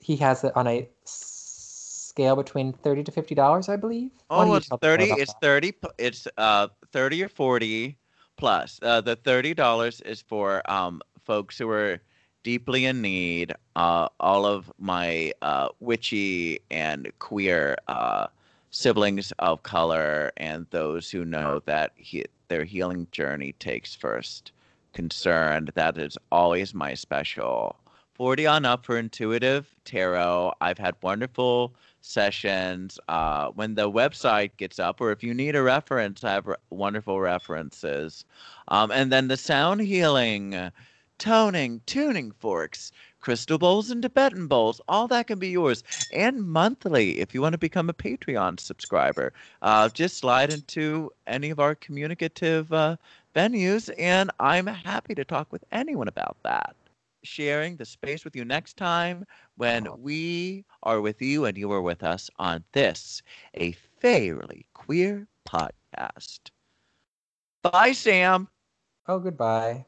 He 0.00 0.16
has 0.16 0.42
it 0.42 0.52
on 0.56 0.66
a 0.66 0.88
scale 1.04 2.34
between 2.36 2.72
thirty 2.72 3.04
to 3.04 3.12
fifty 3.12 3.34
dollars, 3.36 3.68
I 3.68 3.76
believe. 3.76 4.10
Oh, 4.30 4.54
it's 4.54 4.68
thirty. 4.80 5.04
It's 5.12 5.32
that? 5.34 5.40
thirty. 5.40 5.72
It's 5.98 6.26
uh 6.38 6.68
thirty 6.92 7.22
or 7.22 7.28
forty 7.28 7.98
plus. 8.36 8.80
Uh, 8.82 9.00
the 9.00 9.14
thirty 9.14 9.54
dollars 9.54 10.00
is 10.00 10.20
for 10.22 10.68
um 10.68 11.00
folks 11.24 11.56
who 11.56 11.68
are 11.70 12.00
deeply 12.44 12.84
in 12.84 13.02
need. 13.02 13.52
Uh, 13.74 14.08
all 14.20 14.46
of 14.46 14.72
my 14.78 15.32
uh 15.42 15.68
witchy 15.80 16.60
and 16.70 17.10
queer 17.18 17.76
uh 17.88 18.28
siblings 18.70 19.32
of 19.38 19.62
color 19.62 20.32
and 20.36 20.66
those 20.70 21.10
who 21.10 21.24
know 21.24 21.60
that 21.66 21.92
he, 21.96 22.24
their 22.48 22.64
healing 22.64 23.06
journey 23.12 23.52
takes 23.58 23.94
first 23.94 24.52
concern. 24.92 25.68
That 25.74 25.98
is 25.98 26.16
always 26.32 26.74
my 26.74 26.94
special. 26.94 27.76
40 28.14 28.46
on 28.46 28.64
up 28.64 28.86
for 28.86 28.96
intuitive 28.96 29.74
tarot. 29.84 30.52
I've 30.60 30.78
had 30.78 30.94
wonderful 31.02 31.74
sessions. 32.00 32.98
Uh, 33.08 33.48
when 33.50 33.74
the 33.74 33.90
website 33.90 34.50
gets 34.56 34.78
up, 34.78 35.00
or 35.00 35.10
if 35.10 35.22
you 35.22 35.34
need 35.34 35.56
a 35.56 35.62
reference, 35.62 36.22
I 36.22 36.32
have 36.32 36.46
re- 36.46 36.56
wonderful 36.70 37.20
references. 37.20 38.24
Um, 38.68 38.90
and 38.92 39.10
then 39.10 39.28
the 39.28 39.36
sound 39.36 39.80
healing, 39.80 40.70
toning, 41.18 41.80
tuning 41.86 42.30
forks, 42.32 42.92
crystal 43.20 43.58
bowls, 43.58 43.90
and 43.90 44.02
Tibetan 44.02 44.46
bowls. 44.48 44.80
All 44.88 45.06
that 45.08 45.26
can 45.26 45.38
be 45.38 45.48
yours. 45.48 45.82
And 46.10 46.42
monthly, 46.42 47.18
if 47.20 47.34
you 47.34 47.40
want 47.42 47.52
to 47.54 47.58
become 47.58 47.88
a 47.88 47.94
Patreon 47.94 48.60
subscriber, 48.60 49.32
uh, 49.62 49.88
just 49.88 50.18
slide 50.18 50.50
into 50.50 51.10
any 51.26 51.50
of 51.50 51.58
our 51.60 51.74
communicative 51.74 52.72
uh, 52.72 52.96
venues, 53.34 53.90
and 53.98 54.30
I'm 54.38 54.66
happy 54.66 55.14
to 55.14 55.24
talk 55.24 55.52
with 55.52 55.64
anyone 55.70 56.08
about 56.08 56.36
that. 56.42 56.76
Sharing 57.22 57.76
the 57.76 57.84
space 57.86 58.24
with 58.24 58.34
you 58.36 58.44
next 58.44 58.76
time 58.76 59.26
when 59.56 59.88
we 60.02 60.64
are 60.82 61.00
with 61.00 61.20
you 61.22 61.44
and 61.44 61.56
you 61.56 61.70
are 61.72 61.82
with 61.82 62.02
us 62.02 62.30
on 62.38 62.64
this, 62.72 63.22
a 63.54 63.72
fairly 63.72 64.66
queer 64.74 65.28
podcast. 65.48 66.50
Bye, 67.62 67.92
Sam. 67.92 68.48
Oh, 69.06 69.18
goodbye. 69.20 69.86